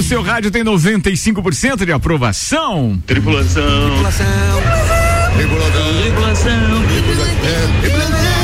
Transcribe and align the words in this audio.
o 0.00 0.02
seu 0.02 0.22
rádio 0.22 0.50
tem 0.50 0.64
95% 0.64 1.84
de 1.84 1.92
aprovação. 1.92 2.98
Tripulação. 3.06 3.90
Tripulação. 3.90 4.26
Tripulação. 5.36 6.86
Tripulação. 7.82 8.39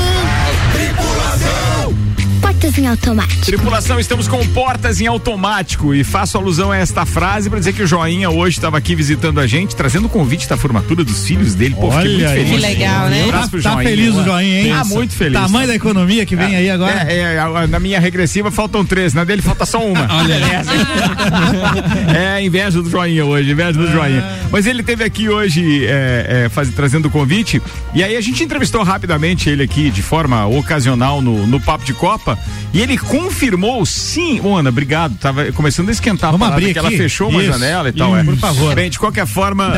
Portas 2.76 2.78
em 2.78 2.86
automático. 2.88 3.46
Tripulação, 3.46 3.98
estamos 3.98 4.28
com 4.28 4.46
portas 4.48 5.00
em 5.00 5.06
automático 5.06 5.94
e 5.94 6.04
faço 6.04 6.36
alusão 6.36 6.70
a 6.70 6.76
esta 6.76 7.06
frase 7.06 7.48
para 7.48 7.58
dizer 7.58 7.72
que 7.72 7.82
o 7.82 7.86
Joinha 7.86 8.28
hoje 8.28 8.58
estava 8.58 8.76
aqui 8.76 8.94
visitando 8.94 9.40
a 9.40 9.46
gente, 9.46 9.74
trazendo 9.74 10.06
o 10.06 10.08
convite 10.10 10.46
da 10.46 10.58
formatura 10.58 11.02
dos 11.02 11.26
filhos 11.26 11.54
dele. 11.54 11.74
Pô, 11.74 11.90
fiquei 11.90 12.08
muito 12.10 12.24
Olha 12.26 12.30
aí. 12.32 12.36
feliz. 12.44 12.50
Que 12.50 12.56
legal, 12.60 13.08
né? 13.08 13.22
Um 13.24 13.28
abraço 13.28 13.50
pro 13.50 13.62
Tá 13.62 13.72
Joinha. 13.72 13.88
feliz 13.88 14.14
o 14.14 14.24
joinha, 14.24 14.60
hein? 14.60 14.72
Ah, 14.72 14.84
muito 14.84 15.14
feliz. 15.14 15.40
Tamanho 15.40 15.66
da 15.68 15.74
economia 15.74 16.26
que 16.26 16.36
vem 16.36 16.54
aí 16.54 16.68
agora. 16.68 17.10
É, 17.10 17.36
é, 17.36 17.66
na 17.66 17.80
minha 17.80 17.98
regressiva 17.98 18.50
faltam 18.50 18.84
três, 18.84 19.14
na 19.14 19.24
dele 19.24 19.40
falta 19.40 19.64
só 19.64 19.82
uma. 19.84 20.06
Olha 20.12 20.36
É, 22.14 22.42
inveja 22.42 22.82
do 22.82 22.90
joinha 22.90 23.24
hoje, 23.24 23.50
inveja 23.52 23.72
do 23.72 23.90
joinha. 23.90 24.22
Mas 24.50 24.66
ele 24.66 24.82
teve 24.82 25.02
aqui 25.02 25.28
hoje 25.28 25.86
é, 25.86 26.44
é, 26.44 26.48
faz- 26.50 26.68
trazendo 26.70 27.06
o 27.06 27.10
convite, 27.10 27.60
e 27.94 28.02
aí 28.04 28.16
a 28.16 28.20
gente 28.20 28.44
entrevistou 28.44 28.82
rapidamente 28.82 29.48
ele 29.48 29.62
aqui 29.62 29.90
de 29.90 30.02
forma 30.02 30.44
ocasional 30.46 31.22
no, 31.22 31.46
no 31.46 31.58
Papo 31.60 31.84
de 31.84 31.94
Copa, 31.94 32.38
e 32.72 32.80
ele 32.80 32.98
confirmou 32.98 33.84
sim. 33.86 34.40
Ô, 34.42 34.56
Ana, 34.56 34.68
obrigado. 34.70 35.16
Tava 35.18 35.50
começando 35.52 35.88
a 35.88 35.92
esquentar 35.92 36.30
Vamos 36.30 36.46
a 36.46 36.50
parada 36.50 36.62
abrir 36.62 36.72
que 36.74 36.78
aqui? 36.78 36.88
ela 36.88 36.96
fechou 36.96 37.28
uma 37.30 37.42
Isso. 37.42 37.52
janela 37.52 37.88
e 37.88 37.92
tal. 37.92 38.10
Isso, 38.10 38.20
é. 38.20 38.24
por 38.24 38.36
favor. 38.36 38.74
Bem, 38.74 38.90
de 38.90 38.98
qualquer 38.98 39.26
forma, 39.26 39.68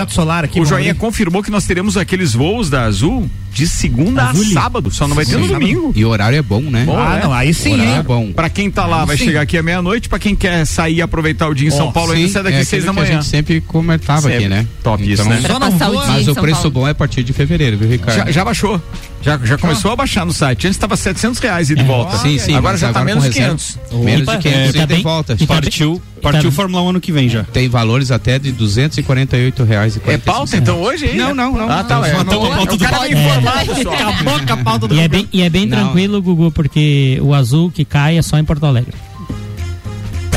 aqui, 0.44 0.60
o 0.60 0.64
joinha 0.64 0.90
abrir. 0.90 1.00
confirmou 1.00 1.42
que 1.42 1.50
nós 1.50 1.64
teremos 1.64 1.96
aqueles 1.96 2.32
voos 2.34 2.68
da 2.68 2.82
Azul 2.84 3.30
de 3.58 3.66
segunda 3.66 4.30
a 4.30 4.34
sábado, 4.34 4.88
só 4.88 5.08
não 5.08 5.16
vai 5.16 5.26
ter 5.26 5.36
no 5.36 5.48
domingo. 5.48 5.92
E 5.96 6.04
o 6.04 6.08
horário 6.08 6.38
é 6.38 6.42
bom, 6.42 6.60
né? 6.60 6.84
Bom, 6.84 6.96
ah, 6.96 7.16
né? 7.16 7.20
não, 7.24 7.32
aí 7.32 7.52
sim, 7.52 7.74
horário 7.74 7.92
é 7.92 8.02
bom. 8.04 8.32
Pra 8.32 8.48
quem 8.48 8.70
tá 8.70 8.86
lá, 8.86 9.04
vai 9.04 9.16
Sim. 9.16 9.24
chegar 9.24 9.40
aqui 9.40 9.58
à 9.58 9.62
meia-noite. 9.64 10.08
Pra 10.08 10.18
quem 10.20 10.36
quer 10.36 10.64
sair 10.64 10.96
e 10.98 11.02
aproveitar 11.02 11.48
o 11.48 11.54
dia 11.54 11.66
em 11.66 11.70
São 11.72 11.88
Ó, 11.88 11.90
Paulo, 11.90 12.12
ainda 12.12 12.28
sai 12.28 12.44
daqui 12.44 12.58
é 12.58 12.64
seis 12.64 12.84
da 12.84 12.92
manhã. 12.92 13.08
A 13.08 13.12
gente 13.14 13.26
sempre 13.26 13.60
comentava 13.60 14.22
Sempre. 14.22 14.36
aqui, 14.36 14.48
né? 14.48 14.66
Top 14.80 15.02
isso, 15.02 15.28
né? 15.28 15.40
Só 15.44 15.58
não 15.58 15.72
Mas 15.72 16.28
o 16.28 16.34
São 16.34 16.42
preço 16.42 16.62
Paulo. 16.62 16.70
bom 16.70 16.88
é 16.88 16.92
a 16.92 16.94
partir 16.94 17.24
de 17.24 17.32
fevereiro, 17.32 17.76
viu, 17.76 17.88
Ricardo? 17.88 18.26
Já, 18.26 18.30
já 18.30 18.44
baixou. 18.44 18.80
Já, 19.20 19.36
já 19.42 19.58
começou 19.58 19.90
a 19.90 19.96
baixar 19.96 20.24
no 20.24 20.32
site. 20.32 20.68
Antes 20.68 20.76
estava 20.76 20.96
700 20.96 21.40
reais 21.40 21.70
e 21.70 21.74
de 21.74 21.82
volta. 21.82 22.16
Sim, 22.18 22.38
sim. 22.38 22.54
Agora 22.54 22.76
já 22.76 22.92
tá 22.92 23.04
menos 23.04 23.24
de 23.24 23.30
reserva, 23.30 23.56
500. 23.56 24.04
Menos 24.04 24.28
Opa, 24.28 24.36
de 24.36 24.42
500 24.42 24.58
é, 24.62 24.68
e 24.68 24.72
tá 24.72 24.94
de 24.94 25.02
volta. 25.02 25.36
tá 25.36 25.46
Partiu, 25.46 26.02
partiu 26.18 26.50
Tá- 26.50 26.56
Fórmula 26.56 26.82
1 26.82 26.88
ano 26.90 27.00
que 27.00 27.10
vem 27.12 27.28
já. 27.28 27.44
Tem 27.44 27.68
valores 27.68 28.10
até 28.10 28.38
de 28.38 28.52
248 28.52 29.64
reais 29.64 29.96
e 29.96 30.10
É 30.10 30.18
pauta 30.18 30.56
então 30.56 30.80
hoje 30.80 31.06
aí? 31.06 31.16
Não, 31.16 31.34
não, 31.34 31.52
não. 31.52 31.68
Ah, 31.70 31.82
tá. 31.84 31.96
Não, 31.96 32.04
É, 32.04 32.10
então, 32.20 32.24
não- 32.24 32.62
o 32.62 32.78
cara 32.78 33.06
é 33.06 33.12
informado 33.12 33.82
só. 33.82 33.92
Acabou 33.94 34.40
com 34.46 34.52
a 34.52 34.56
pauta 34.58 34.88
do 34.88 34.94
E 34.94 35.00
é 35.00 35.08
bem, 35.08 35.28
e 35.32 35.42
é 35.42 35.50
bem 35.50 35.66
Não. 35.66 35.78
tranquilo, 35.78 36.20
Gugu, 36.22 36.50
porque 36.50 37.18
o 37.22 37.34
azul 37.34 37.70
que 37.70 37.84
cai 37.84 38.18
é 38.18 38.22
só 38.22 38.38
em 38.38 38.44
Porto 38.44 38.64
Alegre. 38.66 38.92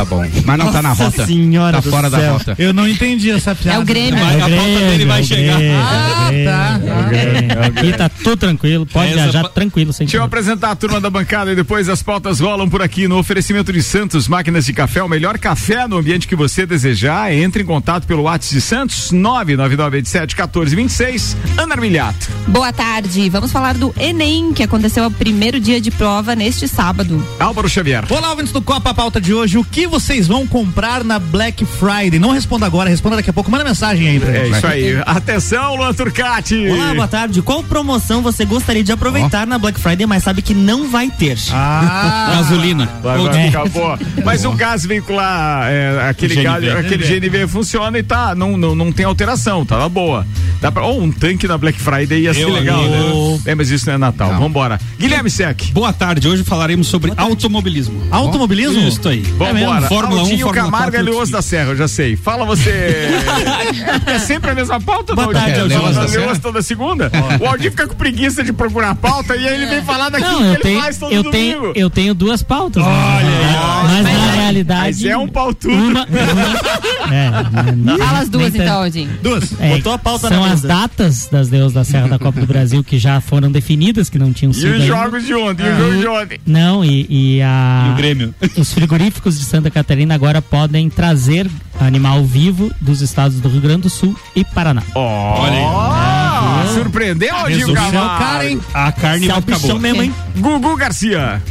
Tá 0.02 0.06
bom. 0.06 0.26
Mas 0.46 0.58
não 0.58 0.72
tá 0.72 0.82
na 0.82 0.90
Nossa 0.90 1.04
rota. 1.06 1.26
senhora 1.28 1.80
Tá 1.80 1.90
fora 1.90 2.10
da 2.10 2.18
céu. 2.20 2.34
rota. 2.34 2.56
Eu 2.58 2.74
não 2.74 2.88
entendi 2.88 3.30
essa 3.30 3.54
piada. 3.54 3.78
É 3.78 3.82
o 3.82 3.86
Grêmio. 3.86 4.20
Vai- 4.20 4.36
a 4.36 4.40
pauta 4.40 4.56
dele 4.80 5.06
vai 5.06 5.20
é 5.20 5.22
o 5.22 5.26
chegar. 5.26 5.58
Grêmio, 5.58 5.78
Ah, 5.80 6.30
é 6.34 6.42
o 6.42 6.46
tá. 6.46 6.78
Grêmio, 6.78 6.92
é 6.92 7.00
o 7.00 7.10
Grêmio. 7.10 7.64
Aqui 7.66 7.94
tá 7.94 8.10
tudo 8.10 8.38
tranquilo, 8.38 8.86
pode 8.88 9.10
Essa 9.12 9.16
viajar 9.22 9.42
pa- 9.44 9.50
tranquilo, 9.50 9.94
sem 9.94 10.08
Deixa 10.08 10.18
eu 10.18 10.24
apresentar 10.24 10.72
a 10.72 10.76
turma 10.76 11.00
da 11.00 11.08
bancada 11.10 11.52
e 11.52 11.56
depois 11.56 11.88
as 11.88 12.02
pautas 12.02 12.40
rolam 12.40 12.68
por 12.68 12.82
aqui 12.82 13.08
no 13.08 13.18
oferecimento 13.20 13.72
de 13.72 13.84
Santos 13.84 14.28
Máquinas 14.28 14.66
de 14.66 14.74
Café, 14.74 15.04
o 15.04 15.08
melhor 15.08 15.38
café 15.38 15.88
no 15.88 15.98
ambiente 15.98 16.28
que 16.28 16.36
você 16.36 16.66
desejar. 16.66 17.32
Entre 17.32 17.62
em 17.62 17.66
contato 17.66 18.08
pelo 18.08 18.24
WhatsApp 18.24 18.56
de 18.56 18.62
Santos, 18.62 19.12
99987 19.12 20.36
1426, 20.36 21.38
Ana 21.58 21.76
Armilhato. 21.76 22.28
Boa 22.48 22.74
tarde. 22.74 23.30
Vamos 23.30 23.52
falar 23.52 23.76
do 23.76 23.94
Enem, 24.00 24.52
que 24.54 24.64
aconteceu 24.64 25.06
o 25.06 25.12
primeiro 25.12 25.60
dia 25.60 25.80
de 25.80 25.92
prova 25.92 26.36
neste 26.36 26.68
sábado. 26.68 27.24
Álvaro 27.40 27.70
Xavier. 27.70 28.04
Olá, 28.10 28.32
ouvintes 28.32 28.52
do 28.52 28.62
Copa, 28.62 28.90
a 28.90 28.94
pauta 28.94 29.22
de 29.22 29.34
hoje. 29.34 29.58
O 29.58 29.64
que 29.64 29.86
vocês 29.92 30.26
vão 30.28 30.48
comprar 30.48 31.04
na 31.04 31.20
Black 31.20 31.66
Friday? 31.66 32.18
Não 32.20 32.32
responda 32.32 32.66
agora, 32.66 32.90
responda 32.90 33.18
daqui 33.18 33.30
a 33.30 33.34
pouco. 33.34 33.52
Manda 33.52 33.64
mensagem 33.64 34.08
aí 34.08 34.20
pra 34.20 34.32
É 34.32 34.46
gente. 34.46 34.58
isso 34.58 34.68
aí. 34.68 35.02
Atenção, 35.06 35.76
Luan 35.76 35.94
Turcati. 35.94 36.68
Olá, 36.70 36.94
boa 36.94 37.08
tarde. 37.08 37.42
Qual 37.42 37.62
promoção 37.64 38.22
você 38.22 38.46
gostaria 38.46 38.84
de 38.84 38.92
aproveitar 38.92 39.46
na 39.46 39.58
Black 39.60 39.80
Friday, 39.80 40.08
mas 40.08 40.24
sabe 40.24 40.42
que 40.42 40.54
não 40.54 40.90
vai 40.90 41.10
ter? 41.10 41.38
Ah, 41.52 42.32
Gasolina. 42.38 42.90
Vai, 43.04 43.18
vai 43.20 43.46
ficar 43.46 43.70
boa. 43.70 44.00
Mas 44.24 44.46
o 44.46 44.52
gás 44.54 44.86
veicular, 44.86 45.70
é, 45.70 46.10
aquele, 46.10 46.36
GNV. 46.36 46.44
gás, 46.44 46.86
aquele 46.86 47.20
GNV 47.20 47.48
funciona 47.48 48.00
e 48.00 48.04
tá, 48.04 48.34
não, 48.34 48.56
não, 48.58 48.74
não 48.74 48.92
tem 48.92 49.06
alteração, 49.06 49.66
tá 49.66 49.88
boa. 49.90 50.26
Dá 50.62 50.72
pra, 50.72 50.84
ou 50.86 51.02
um 51.02 51.12
tanque 51.12 51.48
na 51.48 51.58
Black 51.58 51.80
Friday 51.80 52.22
ia 52.22 52.34
ser 52.34 52.42
Eu, 52.44 52.54
legal, 52.54 52.80
amigo. 52.80 53.34
né? 53.46 53.52
É, 53.52 53.56
mas 53.56 53.70
isso 53.70 53.86
não 53.88 53.96
é 53.96 53.98
Natal. 53.98 54.32
Não. 54.34 54.40
Vambora. 54.40 54.80
Guilherme 55.00 55.30
Sec. 55.30 55.72
Boa 55.74 55.92
tarde, 55.92 56.28
hoje 56.28 56.44
falaremos 56.44 56.88
sobre 56.88 57.12
automobilismo. 57.18 58.02
automobilismo? 58.12 58.88
Isso 58.88 59.08
aí. 59.10 59.22
Vambora. 59.22 59.81
Fórmula 59.88 60.22
1, 60.22 60.24
Aldinho 60.26 60.46
Fórmula 60.48 60.66
Camargo 60.66 60.92
4, 60.92 61.00
é 61.00 61.02
Leoz 61.12 61.30
da 61.30 61.42
Serra, 61.42 61.70
eu 61.70 61.76
já 61.76 61.88
sei. 61.88 62.16
Fala 62.16 62.46
você. 62.46 62.70
é 64.08 64.20
sempre 64.20 64.52
a 64.52 64.56
mesma 64.56 64.80
pauta, 64.80 65.14
Boa 65.16 65.32
tarde, 65.32 65.60
Aldinho? 65.60 65.64
Aldinho. 65.64 65.82
Leoz 65.82 65.96
da 65.96 66.02
Leoz 66.02 66.16
Leoz 66.16 66.40
toda 66.40 66.62
segunda? 66.62 67.12
O 67.40 67.46
Aldinho 67.48 67.72
fica 67.72 67.88
com 67.88 67.96
preguiça 67.96 68.44
de 68.44 68.54
procurar 68.54 68.92
a 68.92 68.96
pauta 68.96 69.36
e 69.36 69.48
aí 69.48 69.56
ele 69.56 69.66
vem 69.68 69.84
falar 69.84 70.10
daquilo 70.10 70.32
Não, 70.32 70.40
que 70.40 70.46
eu 70.46 70.52
ele 70.54 70.62
tenho, 70.62 70.82
faz 70.82 70.98
todo 70.98 71.12
eu, 71.14 71.24
domingo. 71.24 71.32
tenho, 71.62 71.74
eu 71.76 71.90
tenho 71.90 72.14
duas 72.14 72.44
pautas. 72.44 72.84
né? 72.84 72.90
Olha 72.92 74.04
mas, 74.04 74.04
na 74.04 74.32
realidade. 74.34 74.82
Mas 75.04 75.04
é 75.06 75.18
um 75.18 75.28
pau 75.28 75.54
tudo. 75.54 75.74
Uma, 75.74 76.06
uma- 76.06 77.16
é, 77.16 77.72
não- 77.76 77.98
Fala 77.98 78.20
as 78.20 78.30
duas 78.30 78.54
então. 78.56 78.82
Aldinho. 78.84 79.12
Duas. 79.22 79.60
É, 79.60 79.70
Botou 79.76 79.94
a 79.94 79.98
pauta 79.98 80.28
são 80.30 80.40
na 80.42 80.46
as 80.54 80.62
mesa. 80.62 80.68
datas 80.68 81.28
das 81.32 81.50
Deus 81.50 81.74
da 81.74 81.84
Serra 81.84 82.08
da 82.08 82.20
Copa 82.20 82.40
do 82.40 82.46
Brasil 82.48 82.84
que 82.84 82.98
já 82.98 83.20
foram 83.22 83.52
definidas, 83.52 84.10
que 84.10 84.18
não 84.20 84.32
tinham 84.34 84.52
E 84.52 84.56
sido. 84.56 84.68
os 84.68 84.74
ainda. 84.74 84.86
jogos 84.86 85.26
de 85.26 85.34
ontem? 85.34 85.66
E 85.66 85.70
o 85.70 85.78
jogo 85.78 85.98
de 86.00 86.08
ontem? 86.08 86.42
Não, 86.46 86.84
e, 86.86 87.06
e 87.10 87.42
a. 87.42 87.86
E 87.90 87.92
o 87.92 87.96
Grêmio. 87.96 88.34
Os 88.58 88.74
frigoríficos 88.74 89.38
de 89.40 89.46
Santa 89.46 89.61
Catarina 89.70 90.16
agora 90.16 90.42
podem 90.42 90.90
trazer 90.90 91.50
animal 91.80 92.24
vivo 92.24 92.72
dos 92.82 93.02
estados 93.02 93.40
do 93.40 93.50
Rio 93.50 93.62
Grande 93.62 93.82
do 93.82 93.90
Sul 93.90 94.16
e 94.36 94.44
Paraná. 94.44 94.82
Olha 94.96 95.52
aí. 95.58 95.64
Ó, 95.64 96.74
surpreendeu, 96.74 97.36
Você 97.46 97.62
é 97.62 97.66
o 97.66 97.74
Camargo? 97.74 98.20
cara, 98.24 98.50
hein? 98.50 98.62
A 98.74 98.92
carne 98.92 99.28
vai 99.28 99.42
ficar 99.42 99.60
boa. 99.60 99.80
Mesmo, 99.80 100.02
hein? 100.04 100.14
Gugu 100.38 100.76
Garcia. 100.78 101.42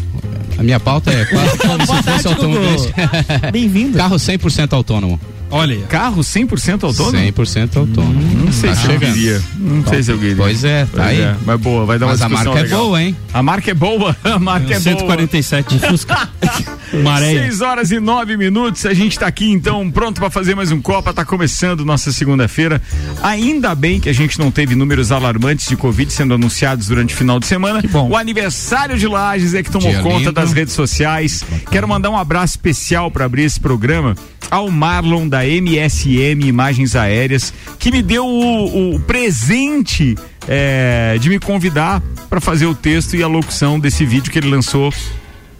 A 0.58 0.62
minha 0.62 0.78
pauta 0.80 1.10
é 1.10 1.24
quase 1.24 1.56
como 1.58 1.86
se 1.86 2.02
fosse 2.02 2.28
automobilista. 2.28 2.92
Bem-vindo. 3.52 3.96
Carro 3.96 4.16
100% 4.16 4.72
autônomo. 4.72 5.20
Olha 5.50 5.74
aí. 5.74 5.82
Carro 5.88 6.22
100% 6.22 6.84
autônomo? 6.84 7.18
100% 7.18 7.76
autônomo. 7.76 8.44
Não 8.44 8.52
sei 8.52 8.70
Tá 8.70 8.76
se 8.76 8.84
eu 8.86 8.90
chegando. 8.92 9.12
queria. 9.14 9.42
Não 9.56 9.86
sei 9.86 10.02
se 10.02 10.12
eu 10.12 10.18
queria. 10.18 10.36
Pois 10.36 10.64
é, 10.64 10.84
tá 10.84 10.90
Pois 10.94 11.06
aí. 11.06 11.20
é, 11.20 11.36
mas 11.44 11.60
boa, 11.60 11.84
vai 11.86 11.98
dar 11.98 12.06
uma 12.06 12.12
Mas 12.12 12.22
a 12.22 12.28
marca 12.28 12.58
é 12.58 12.62
legal. 12.62 12.80
boa, 12.84 13.02
hein? 13.02 13.16
A 13.34 13.42
marca 13.42 13.70
é 13.70 13.74
boa, 13.74 14.16
a 14.24 14.38
marca 14.38 14.66
é 14.74 14.78
boa. 14.78 14.80
147 14.80 15.76
de 15.78 15.86
Fusca. 15.86 16.28
Maréia. 17.04 17.42
6 17.42 17.60
horas 17.60 17.90
e 17.92 18.00
9 18.00 18.36
minutos, 18.36 18.84
a 18.84 18.92
gente 18.92 19.16
tá 19.18 19.26
aqui 19.26 19.48
então 19.50 19.88
pronto 19.92 20.20
para 20.20 20.28
fazer 20.28 20.56
mais 20.56 20.72
um 20.72 20.80
Copa, 20.80 21.12
tá 21.12 21.24
começando 21.24 21.84
nossa 21.84 22.10
segunda-feira. 22.10 22.82
Ainda 23.22 23.74
bem 23.76 24.00
que 24.00 24.08
a 24.08 24.12
gente 24.12 24.38
não 24.40 24.50
teve 24.50 24.74
números 24.74 25.12
alarmantes 25.12 25.68
de 25.68 25.76
Covid 25.76 26.12
sendo 26.12 26.34
anunciados 26.34 26.88
durante 26.88 27.14
o 27.14 27.16
final 27.16 27.38
de 27.38 27.46
semana. 27.46 27.80
bom. 27.90 28.08
O 28.10 28.16
aniversário 28.16 28.98
de 28.98 29.06
Lages 29.06 29.54
é 29.54 29.62
que 29.62 29.70
tomou 29.70 29.88
Dia 29.90 30.02
conta 30.02 30.18
lindo. 30.18 30.32
das 30.32 30.52
redes 30.52 30.74
sociais. 30.74 31.44
Quero 31.70 31.86
mandar 31.86 32.10
um 32.10 32.16
abraço 32.16 32.54
especial 32.54 33.08
para 33.10 33.24
abrir 33.24 33.42
esse 33.44 33.60
programa 33.60 34.16
ao 34.50 34.70
Marlon 34.70 35.28
da 35.28 35.46
MSM 35.46 36.46
Imagens 36.46 36.94
Aéreas, 36.94 37.52
que 37.78 37.90
me 37.90 38.02
deu 38.02 38.24
o, 38.24 38.94
o 38.94 39.00
presente 39.00 40.16
é, 40.48 41.16
de 41.20 41.28
me 41.28 41.38
convidar 41.38 42.02
para 42.28 42.40
fazer 42.40 42.66
o 42.66 42.74
texto 42.74 43.16
e 43.16 43.22
a 43.22 43.26
locução 43.26 43.78
desse 43.78 44.04
vídeo 44.04 44.30
que 44.30 44.38
ele 44.38 44.48
lançou 44.48 44.92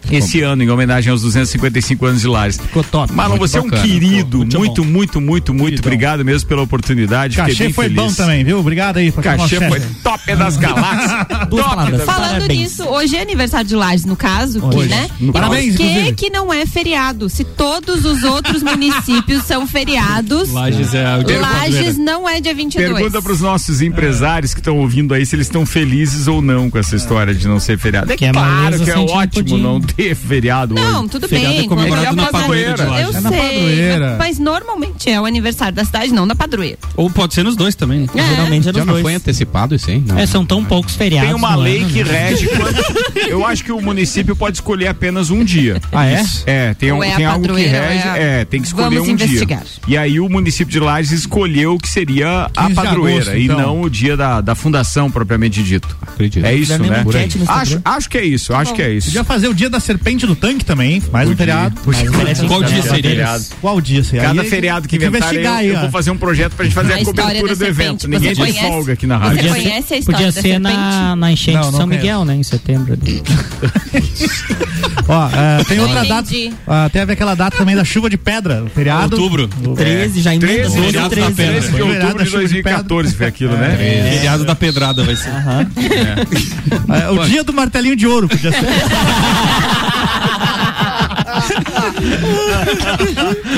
esse 0.09 0.41
ano, 0.41 0.63
em 0.63 0.69
homenagem 0.69 1.11
aos 1.11 1.21
255 1.21 2.05
anos 2.05 2.21
de 2.21 2.27
Lares. 2.27 2.57
Ficou 2.57 2.83
top. 2.83 3.13
Marlon, 3.13 3.37
Muito 3.37 3.47
você 3.49 3.57
é 3.57 3.61
um 3.61 3.65
bacana. 3.65 3.83
querido, 3.87 4.37
Muito 4.39 4.57
muito, 4.59 4.83
bom. 4.83 4.89
muito, 4.89 5.21
muito, 5.21 5.53
muito, 5.53 5.79
obrigado 5.79 6.23
mesmo 6.25 6.47
pela 6.47 6.61
oportunidade. 6.61 7.35
Fiquei 7.35 7.51
Cachê 7.53 7.63
bem 7.65 7.73
foi 7.73 7.85
feliz. 7.85 8.01
bom 8.01 8.11
também, 8.13 8.43
viu? 8.43 8.59
Obrigado 8.59 8.97
aí. 8.97 9.11
Cachê 9.11 9.57
foi 9.59 9.79
chefe. 9.79 9.93
top 10.03 10.35
das 10.35 10.57
galáxias. 10.57 11.11
Top 11.51 11.63
palavras. 11.63 11.97
das- 11.97 12.05
Falando 12.05 12.31
Parabéns. 12.31 12.59
nisso, 12.59 12.83
hoje 12.85 13.15
é 13.15 13.21
aniversário 13.21 13.67
de 13.67 13.75
Lages, 13.75 14.05
no 14.05 14.15
caso, 14.15 14.63
Hoje. 14.65 14.87
né? 14.87 15.09
No 15.19 15.29
E 15.29 15.31
Parabéns, 15.33 15.71
por 15.75 15.77
que 15.77 15.83
inclusive. 15.89 16.11
que 16.15 16.29
não 16.29 16.53
é 16.53 16.65
feriado? 16.65 17.29
Se 17.29 17.43
todos 17.43 18.05
os 18.05 18.23
outros 18.23 18.63
municípios 18.63 19.43
são 19.43 19.67
feriados, 19.67 20.49
Lages 20.51 20.93
é 20.93 21.17
o 21.17 21.23
dia 21.23 21.39
Lages 21.39 21.97
não 21.97 22.27
é 22.27 22.39
dia 22.39 22.53
22. 22.53 22.93
Pergunta 22.93 23.21
para 23.21 23.31
os 23.31 23.41
nossos 23.41 23.81
empresários 23.81 24.53
que 24.53 24.59
estão 24.59 24.77
ouvindo 24.77 25.13
aí 25.13 25.25
se 25.25 25.35
eles 25.35 25.47
estão 25.47 25.65
felizes 25.65 26.27
ou 26.27 26.41
não 26.41 26.69
com 26.69 26.77
essa 26.77 26.95
história 26.95 27.33
de 27.33 27.47
não 27.47 27.59
ser 27.59 27.77
feriado. 27.77 28.11
É 28.11 28.17
Que 28.17 28.25
a 28.25 28.31
claro 28.31 28.77
que 28.77 28.89
é 28.89 28.93
sente 28.93 29.11
um 29.11 29.15
ótimo 29.15 29.57
não 29.57 29.81
ter 29.95 30.15
feriado 30.15 30.75
Não, 30.75 31.01
hoje. 31.01 31.09
tudo 31.09 31.27
Feriado 31.27 31.55
bem. 31.55 31.65
é 31.65 31.67
comemorado 31.67 32.07
quando 32.07 32.17
na 32.17 32.27
padroeira 32.27 32.83
Lages. 32.85 33.03
Eu 33.13 33.17
É 33.17 33.21
na 33.21 33.29
sei, 33.29 33.39
padroeira. 33.39 34.15
mas 34.17 34.39
normalmente 34.39 35.09
é 35.09 35.19
o 35.21 35.25
aniversário 35.25 35.75
da 35.75 35.83
cidade, 35.85 36.11
não 36.13 36.27
da 36.27 36.35
padroeira. 36.35 36.77
Ou 36.95 37.09
pode 37.09 37.33
ser 37.33 37.43
nos 37.43 37.55
dois 37.55 37.75
também. 37.75 38.07
É. 38.15 38.27
Geralmente 38.29 38.69
é 38.69 38.73
Já 38.73 38.79
nos 38.79 38.85
não 38.87 38.93
dois. 38.93 39.01
foi 39.03 39.13
antecipado 39.15 39.75
isso, 39.75 39.89
hein? 39.91 40.03
Não. 40.07 40.17
É, 40.17 40.25
são 40.25 40.45
tão 40.45 40.63
poucos 40.63 40.95
feriados. 40.95 41.29
Tem 41.29 41.35
uma 41.37 41.55
lei 41.55 41.79
ano, 41.81 41.89
que 41.89 42.03
né? 42.03 42.29
rege 42.29 42.47
quanto. 42.47 42.81
Eu 43.29 43.45
acho 43.45 43.63
que 43.63 43.71
o 43.71 43.81
município 43.81 44.35
pode 44.35 44.57
escolher 44.57 44.87
apenas 44.87 45.29
um 45.29 45.43
dia. 45.43 45.79
Ah, 45.91 46.05
é? 46.05 46.23
É, 46.45 46.73
tem, 46.73 46.91
um, 46.91 47.03
é 47.03 47.15
tem 47.15 47.25
algo 47.25 47.41
que 47.41 47.47
padroeira, 47.47 47.77
ou 47.81 47.87
rege. 47.89 48.07
é 48.07 48.11
a- 48.11 48.17
É, 48.17 48.45
tem 48.45 48.61
que 48.61 48.67
escolher 48.67 48.89
Vamos 48.95 49.07
um 49.07 49.11
investigar. 49.11 49.59
dia. 49.63 49.67
E 49.87 49.97
aí 49.97 50.19
o 50.19 50.27
município 50.29 50.71
de 50.71 50.79
Lages 50.79 51.11
escolheu 51.11 51.77
que 51.77 51.87
seria 51.89 52.45
a 52.55 52.63
15 52.63 52.69
de 52.69 52.75
padroeira 52.75 53.21
agosto, 53.21 53.37
e 53.37 53.45
então. 53.45 53.57
não 53.59 53.81
o 53.81 53.89
dia 53.89 54.15
da, 54.17 54.41
da 54.41 54.55
fundação 54.55 55.09
propriamente 55.11 55.61
dito. 55.63 55.95
Acredito. 56.01 56.45
É 56.45 56.53
isso, 56.53 56.77
né? 56.79 57.03
Acho, 57.47 57.81
acho 57.83 58.09
que 58.09 58.17
é 58.17 58.25
isso, 58.25 58.53
acho 58.53 58.73
que 58.73 58.81
é 58.81 58.91
isso. 58.93 59.07
Podia 59.07 59.23
fazer 59.23 59.47
o 59.47 59.53
dia 59.53 59.69
da 59.69 59.79
Serpente 59.81 60.25
do 60.25 60.35
Tanque 60.35 60.63
também, 60.63 61.01
mais 61.11 61.29
um 61.29 61.35
feriado. 61.35 61.75
Qual 62.47 62.63
dia 62.63 62.81
seria? 62.81 63.39
Qual 63.59 63.81
dia 63.81 64.03
seria? 64.03 64.21
Cada 64.27 64.43
feriado 64.43 64.87
que 64.87 64.95
inventarem, 64.95 65.43
eu, 65.67 65.73
eu 65.75 65.79
vou 65.81 65.89
fazer 65.91 66.11
um 66.11 66.17
projeto 66.17 66.53
pra 66.53 66.65
gente 66.65 66.73
fazer 66.73 66.93
A 66.93 67.03
cobertura 67.03 67.55
do 67.55 67.65
evento. 67.65 68.01
você 68.01 68.07
Ninguém 68.07 68.35
tem 68.35 68.53
folga 68.53 68.93
aqui 68.93 69.07
na 69.07 69.17
Você 69.17 69.23
rádio. 69.25 69.47
Podia 69.49 69.53
conhece 69.63 69.87
ser, 69.87 69.93
a 69.93 69.97
história 69.97 70.25
podia 70.27 70.31
da 70.31 70.41
ser 70.41 70.59
na, 70.59 71.15
na 71.15 71.31
enchente 71.31 71.55
Não, 71.57 71.61
de 71.63 71.77
São 71.77 71.87
conheço. 71.87 72.01
Miguel, 72.01 72.25
né? 72.25 72.35
Em 72.35 72.43
setembro. 72.43 72.93
ali. 72.93 73.23
Ó, 75.07 75.29
é, 75.29 75.63
tem 75.65 75.79
outra 75.79 76.05
data. 76.05 76.21
Entendi. 76.33 76.53
ah, 76.67 76.89
teve 76.91 77.13
aquela 77.13 77.35
data 77.35 77.57
também 77.57 77.75
da 77.75 77.83
chuva 77.83 78.09
de 78.09 78.17
pedra, 78.17 78.63
o 78.63 78.69
feriado. 78.69 79.15
Outubro. 79.15 79.47
13, 79.75 80.21
já 80.21 80.35
emenda 80.35 80.53
13, 80.53 80.75
12 80.75 80.85
feriado 80.85 81.09
da 81.09 81.15
13. 81.15 81.33
pedra. 81.33 81.53
13 81.61 81.75
de 81.75 81.81
outubro 81.81 82.23
de 82.23 82.29
chuva 82.29 82.43
de 82.43 82.49
2014 82.53 83.15
foi 83.15 83.25
aquilo, 83.25 83.57
né? 83.57 83.75
Feriado 84.11 84.45
da 84.45 84.55
pedrada 84.55 85.03
vai 85.03 85.15
ser. 85.15 85.31
É, 86.89 87.09
o 87.09 87.25
dia 87.25 87.43
do 87.43 87.51
martelinho 87.53 87.95
de 87.95 88.07
ouro 88.07 88.27
podia 88.29 88.51
ser. 88.51 88.59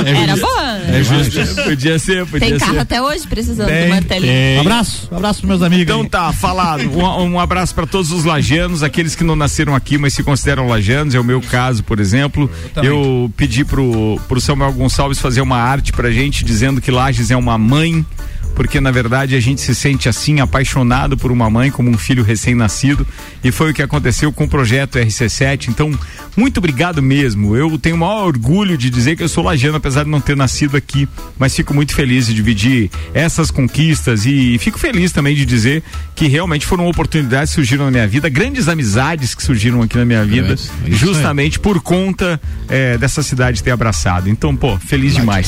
Era 0.05 0.35
boa. 0.37 0.77
É 0.87 1.03
justo. 1.03 1.63
Podia 1.63 1.99
ser, 1.99 2.25
podia 2.25 2.49
Tem 2.49 2.59
ser. 2.59 2.65
carro 2.65 2.79
até 2.79 3.01
hoje 3.01 3.27
precisando 3.27 3.67
Tem, 3.67 3.83
do 3.85 3.89
martelinho. 3.89 4.57
Um 4.57 4.61
abraço, 4.61 5.09
um 5.11 5.17
abraço 5.17 5.39
pros 5.39 5.49
meus 5.49 5.61
amigos. 5.61 5.83
Então 5.83 6.01
aí. 6.01 6.09
tá, 6.09 6.31
falado. 6.33 6.83
Um, 6.89 7.33
um 7.33 7.39
abraço 7.39 7.73
para 7.73 7.85
todos 7.85 8.11
os 8.11 8.23
lajanos, 8.23 8.83
aqueles 8.83 9.15
que 9.15 9.23
não 9.23 9.35
nasceram 9.35 9.75
aqui, 9.75 9.97
mas 9.97 10.13
se 10.13 10.23
consideram 10.23 10.67
lajanos. 10.67 11.15
É 11.15 11.19
o 11.19 11.23
meu 11.23 11.41
caso, 11.41 11.83
por 11.83 11.99
exemplo. 11.99 12.49
Eu, 12.75 13.31
pedi 13.35 13.63
pro, 13.65 14.19
pro 14.27 14.41
Samuel 14.41 14.73
Gonçalves 14.73 15.19
fazer 15.19 15.41
uma 15.41 15.57
arte 15.57 15.91
pra 15.91 16.11
gente, 16.11 16.43
dizendo 16.43 16.81
que 16.81 16.91
Lages 16.91 17.31
é 17.31 17.37
uma 17.37 17.57
mãe. 17.57 18.05
Porque 18.55 18.79
na 18.79 18.91
verdade 18.91 19.35
a 19.35 19.39
gente 19.39 19.61
se 19.61 19.73
sente 19.73 20.07
assim, 20.07 20.39
apaixonado 20.39 21.17
por 21.17 21.31
uma 21.31 21.49
mãe, 21.49 21.71
como 21.71 21.89
um 21.89 21.97
filho 21.97 22.23
recém-nascido. 22.23 23.05
E 23.43 23.51
foi 23.51 23.71
o 23.71 23.73
que 23.73 23.81
aconteceu 23.81 24.31
com 24.31 24.43
o 24.43 24.47
projeto 24.47 24.97
RC7. 24.97 25.69
Então, 25.69 25.91
muito 26.35 26.57
obrigado 26.57 27.01
mesmo. 27.01 27.55
Eu 27.55 27.77
tenho 27.77 27.95
o 27.95 27.99
maior 27.99 28.27
orgulho 28.27 28.77
de 28.77 28.89
dizer 28.89 29.15
que 29.15 29.23
eu 29.23 29.29
sou 29.29 29.43
lajano, 29.43 29.77
apesar 29.77 30.03
de 30.03 30.09
não 30.09 30.21
ter 30.21 30.35
nascido 30.35 30.77
aqui. 30.77 31.07
Mas 31.37 31.55
fico 31.55 31.73
muito 31.73 31.93
feliz 31.95 32.27
de 32.27 32.33
dividir 32.33 32.89
essas 33.13 33.51
conquistas 33.51 34.25
e 34.25 34.57
fico 34.59 34.79
feliz 34.79 35.11
também 35.11 35.35
de 35.35 35.45
dizer 35.45 35.83
que 36.15 36.27
realmente 36.27 36.65
foram 36.65 36.87
oportunidades 36.87 37.51
que 37.51 37.55
surgiram 37.55 37.85
na 37.85 37.91
minha 37.91 38.07
vida, 38.07 38.29
grandes 38.29 38.67
amizades 38.67 39.33
que 39.33 39.43
surgiram 39.43 39.81
aqui 39.81 39.97
na 39.97 40.05
minha 40.05 40.23
vida, 40.25 40.53
isso 40.53 40.71
aí. 40.85 40.93
justamente 40.93 41.59
por 41.59 41.81
conta 41.81 42.39
eh, 42.69 42.97
dessa 42.97 43.23
cidade 43.23 43.63
ter 43.63 43.71
abraçado. 43.71 44.29
Então, 44.29 44.55
pô, 44.55 44.77
feliz 44.77 45.13
demais. 45.13 45.47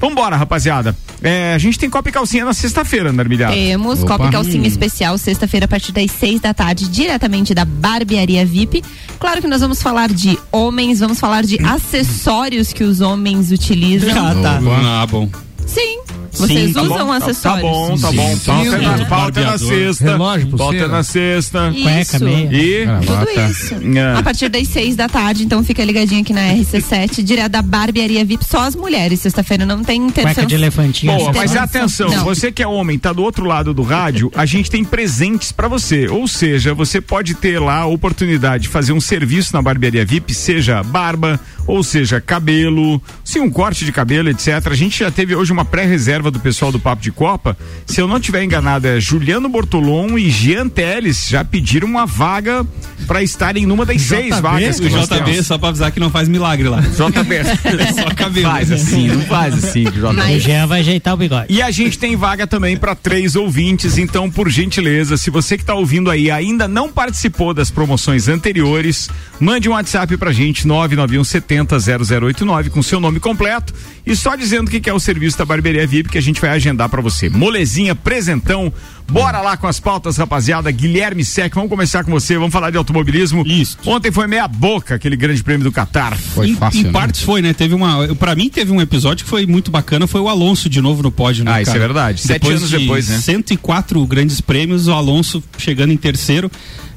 Vambora, 0.00 0.36
rapaziada. 0.36 0.96
Eh, 1.22 1.54
a 1.54 1.58
gente 1.58 1.78
tem 1.78 1.88
Copa 1.90 2.08
e 2.08 2.12
Calcinha 2.12 2.39
na 2.44 2.52
sexta-feira, 2.52 3.12
Narmilhado. 3.12 3.54
Temos 3.54 4.02
Opa. 4.02 4.18
Copa 4.18 4.28
e 4.28 4.30
Calcinha 4.32 4.68
especial, 4.68 5.16
sexta-feira, 5.18 5.66
a 5.66 5.68
partir 5.68 5.92
das 5.92 6.10
seis 6.10 6.40
da 6.40 6.52
tarde, 6.54 6.88
diretamente 6.88 7.54
da 7.54 7.64
Barbearia 7.64 8.44
VIP. 8.44 8.82
Claro 9.18 9.40
que 9.40 9.48
nós 9.48 9.60
vamos 9.60 9.82
falar 9.82 10.08
de 10.10 10.38
homens, 10.50 11.00
vamos 11.00 11.18
falar 11.18 11.44
de 11.44 11.58
acessórios 11.64 12.72
que 12.72 12.84
os 12.84 13.00
homens 13.00 13.50
utilizam. 13.50 14.10
Ah, 14.10 14.34
tá. 14.42 14.60
Ah, 15.02 15.06
bom. 15.06 15.28
Sim. 15.66 16.00
Vocês 16.32 16.72
tá 16.72 16.82
usam 16.82 16.98
bom, 16.98 17.06
tá- 17.06 17.16
acessórios? 17.26 17.40
Tá 17.42 17.68
bom, 17.68 17.98
tá 17.98 18.12
bom. 18.12 18.36
Sim, 18.36 18.44
Pauta, 18.46 18.70
sim. 18.70 18.84
na, 18.84 18.90
pauta 18.90 19.00
na 19.00 19.06
Barbeador. 19.06 19.58
sexta. 19.58 20.04
Relógio, 20.04 20.46
pauta 20.48 20.62
pulseira. 20.64 20.88
na 20.88 21.02
sexta. 21.02 21.72
Cueca, 21.82 22.18
meia. 22.20 22.48
E. 22.52 22.86
Tudo 22.86 23.06
Gravata. 23.06 23.50
isso. 23.50 23.74
É. 23.98 24.18
A 24.18 24.22
partir 24.22 24.48
das 24.48 24.68
seis 24.68 24.96
da 24.96 25.08
tarde, 25.08 25.44
então 25.44 25.62
fica 25.64 25.84
ligadinho 25.84 26.20
aqui 26.22 26.32
na 26.32 26.42
RC7, 26.52 27.22
direto 27.22 27.52
da 27.52 27.62
Barbearia 27.62 28.24
VIP, 28.24 28.44
só 28.44 28.60
as 28.62 28.74
mulheres. 28.76 29.20
Sexta-feira 29.20 29.64
não 29.66 29.82
tem 29.82 30.00
Cueca 30.00 30.10
interferência. 30.20 30.46
de 30.46 30.54
elefantinho. 30.54 31.12
Boa, 31.16 31.32
mas 31.32 31.56
atenção, 31.56 32.10
Não. 32.10 32.24
você 32.24 32.50
que 32.52 32.62
é 32.62 32.66
homem, 32.66 32.98
tá 32.98 33.12
do 33.12 33.22
outro 33.22 33.44
lado 33.44 33.72
do 33.74 33.82
rádio, 33.82 34.30
a 34.34 34.44
gente 34.46 34.70
tem 34.70 34.84
presentes 34.84 35.52
pra 35.52 35.68
você. 35.68 36.08
Ou 36.08 36.26
seja, 36.28 36.74
você 36.74 37.00
pode 37.00 37.34
ter 37.34 37.58
lá 37.58 37.78
a 37.78 37.86
oportunidade 37.86 38.64
de 38.64 38.68
fazer 38.68 38.92
um 38.92 39.00
serviço 39.00 39.54
na 39.54 39.62
barbearia 39.62 40.04
VIP, 40.04 40.34
seja 40.34 40.82
barba, 40.82 41.40
ou 41.66 41.82
seja, 41.82 42.20
cabelo, 42.20 43.00
se 43.24 43.38
um 43.40 43.48
corte 43.50 43.84
de 43.84 43.92
cabelo, 43.92 44.28
etc. 44.28 44.48
A 44.66 44.74
gente 44.74 44.98
já 44.98 45.10
teve 45.10 45.34
hoje 45.34 45.52
uma 45.52 45.64
pré-reserva 45.64 46.19
do 46.28 46.40
pessoal 46.40 46.72
do 46.72 46.80
Papo 46.80 47.00
de 47.00 47.12
Copa. 47.12 47.56
Se 47.86 48.00
eu 48.00 48.08
não 48.08 48.18
tiver 48.18 48.42
enganado, 48.42 48.88
é 48.88 48.98
Juliano 48.98 49.48
Bortolom 49.48 50.18
e 50.18 50.28
Jean 50.28 50.68
Teles 50.68 51.28
já 51.28 51.44
pediram 51.44 51.86
uma 51.86 52.04
vaga 52.04 52.66
pra 53.06 53.22
estarem 53.22 53.64
numa 53.64 53.86
das 53.86 54.02
seis 54.02 54.26
JB? 54.34 54.40
vagas 54.40 54.78
O 54.78 54.82
que 54.82 54.88
nós 54.90 55.08
JB, 55.08 55.24
temos. 55.24 55.46
só 55.46 55.56
pra 55.58 55.68
avisar 55.68 55.92
que 55.92 56.00
não 56.00 56.10
faz 56.10 56.28
milagre 56.28 56.68
lá. 56.68 56.80
JB. 56.90 57.30
Só 57.94 58.10
cabelo. 58.14 58.48
Faz 58.50 58.72
assim, 58.72 59.06
não 59.08 59.20
faz 59.22 59.64
assim, 59.64 59.84
JB. 59.84 60.04
O 60.06 60.12
Mas 60.14 60.42
Jean 60.42 60.66
vai 60.66 60.80
ajeitar 60.80 61.14
o 61.14 61.16
bigode. 61.16 61.46
E 61.48 61.62
a 61.62 61.70
gente 61.70 61.98
tem 61.98 62.16
vaga 62.16 62.46
também 62.46 62.76
para 62.76 62.94
três 62.94 63.36
ouvintes, 63.36 63.98
então 63.98 64.28
por 64.30 64.48
gentileza, 64.48 65.16
se 65.16 65.30
você 65.30 65.56
que 65.56 65.62
está 65.62 65.74
ouvindo 65.74 66.10
aí 66.10 66.30
ainda 66.30 66.66
não 66.66 66.90
participou 66.90 67.54
das 67.54 67.70
promoções 67.70 68.26
anteriores, 68.28 69.08
mande 69.38 69.68
um 69.68 69.72
WhatsApp 69.72 70.16
pra 70.16 70.32
gente 70.32 70.66
991 70.66 71.22
70 71.22 71.76
0089 71.78 72.70
com 72.70 72.82
seu 72.82 72.98
nome 72.98 73.20
completo 73.20 73.72
e 74.06 74.16
só 74.16 74.34
dizendo 74.34 74.66
o 74.68 74.70
que 74.70 74.80
que 74.80 74.90
é 74.90 74.92
o 74.94 74.98
serviço 75.00 75.38
da 75.38 75.44
Barbearia 75.44 75.86
VIP 75.86 76.09
que 76.10 76.18
a 76.18 76.22
gente 76.22 76.40
vai 76.40 76.50
agendar 76.50 76.88
para 76.88 77.00
você. 77.00 77.28
Molezinha, 77.28 77.94
presentão, 77.94 78.72
bora 79.10 79.40
lá 79.40 79.56
com 79.56 79.66
as 79.66 79.80
pautas, 79.80 80.16
rapaziada. 80.16 80.70
Guilherme 80.70 81.24
Sec, 81.24 81.54
vamos 81.54 81.70
começar 81.70 82.04
com 82.04 82.10
você, 82.10 82.36
vamos 82.36 82.52
falar 82.52 82.70
de 82.70 82.76
automobilismo. 82.76 83.44
Isso. 83.46 83.78
Ontem 83.84 84.10
foi 84.10 84.26
meia 84.26 84.46
boca 84.46 84.94
aquele 84.94 85.16
grande 85.16 85.42
prêmio 85.42 85.64
do 85.64 85.72
Qatar. 85.72 86.16
Foi 86.16 86.48
em, 86.48 86.56
fácil, 86.56 86.80
em 86.80 86.84
né? 86.84 86.92
partes 86.92 87.22
foi, 87.22 87.42
né? 87.42 87.52
Teve 87.52 87.74
uma. 87.74 88.14
Pra 88.14 88.34
mim, 88.34 88.48
teve 88.48 88.72
um 88.72 88.80
episódio 88.80 89.24
que 89.24 89.30
foi 89.30 89.46
muito 89.46 89.70
bacana. 89.70 90.06
Foi 90.06 90.20
o 90.20 90.28
Alonso 90.28 90.68
de 90.68 90.80
novo 90.80 91.02
no 91.02 91.10
pódio, 91.10 91.44
né? 91.44 91.52
Ah, 91.52 91.62
isso 91.62 91.70
cara? 91.70 91.78
é 91.78 91.86
verdade. 91.86 92.20
Sete 92.20 92.40
Depois 92.40 92.56
anos 92.58 92.70
de 92.70 92.78
depois, 92.78 93.08
né? 93.08 93.18
104 93.18 94.06
grandes 94.06 94.40
prêmios, 94.40 94.88
o 94.88 94.92
Alonso 94.92 95.42
chegando 95.58 95.92
em 95.92 95.96
terceiro. 95.96 96.50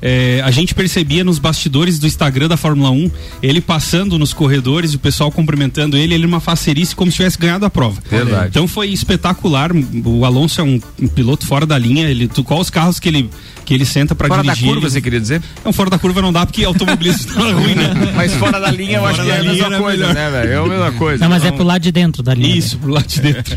É, 0.05 0.41
a 0.43 0.51
gente 0.51 0.75
percebia 0.75 1.23
nos 1.23 1.39
bastidores 1.39 1.97
do 1.97 2.05
Instagram 2.05 2.49
da 2.49 2.57
Fórmula 2.57 2.91
1, 2.91 3.09
ele 3.41 3.61
passando 3.61 4.19
nos 4.19 4.33
corredores, 4.33 4.93
o 4.93 4.99
pessoal 4.99 5.31
cumprimentando 5.31 5.95
ele, 5.95 6.13
ele 6.13 6.25
numa 6.25 6.41
facerice 6.41 6.93
como 6.93 7.09
se 7.09 7.15
tivesse 7.15 7.37
ganhado 7.37 7.65
a 7.65 7.69
prova. 7.69 8.03
Verdade. 8.11 8.49
Então 8.49 8.67
foi 8.67 8.89
espetacular. 8.89 9.71
O 10.03 10.25
Alonso 10.25 10.59
é 10.59 10.63
um, 10.65 10.81
um 11.01 11.07
piloto 11.07 11.47
fora 11.47 11.65
da 11.65 11.77
linha. 11.77 12.02
Ele, 12.09 12.27
tu, 12.27 12.43
qual 12.43 12.59
os 12.59 12.69
carros 12.69 12.99
que 12.99 13.09
ele, 13.09 13.29
que 13.65 13.73
ele 13.73 13.85
senta 13.85 14.13
pra 14.15 14.27
Fora 14.27 14.43
da 14.43 14.53
dirigir? 14.53 14.67
curva, 14.69 14.85
ele- 14.87 14.91
você 14.91 15.01
queria 15.01 15.19
dizer? 15.19 15.41
Não, 15.63 15.71
fora 15.73 15.89
da 15.89 15.97
curva 15.99 16.21
não 16.21 16.31
dá 16.33 16.45
porque 16.45 16.63
automobilismo 16.63 17.33
tá 17.33 17.41
ruim, 17.51 17.75
né? 17.75 17.93
Mas 18.15 18.33
fora 18.35 18.59
da 18.59 18.69
linha 18.71 18.97
eu 18.97 19.05
acho 19.05 19.21
que 19.23 19.29
é 19.31 19.39
a 19.39 19.43
mesma 19.43 19.77
coisa, 19.77 20.07
melhor. 20.07 20.13
né, 20.13 20.29
velho? 20.31 20.51
É 20.51 20.57
a 20.57 20.63
mesma 20.65 20.91
coisa. 20.93 21.23
Não, 21.23 21.29
mas 21.29 21.45
é 21.45 21.51
pro 21.51 21.63
lado 21.63 21.81
de 21.81 21.91
dentro 21.91 22.21
da 22.23 22.33
linha. 22.33 22.55
Isso, 22.55 22.77
pro 22.77 22.91
lado 22.91 23.07
de 23.07 23.21
dentro. 23.21 23.55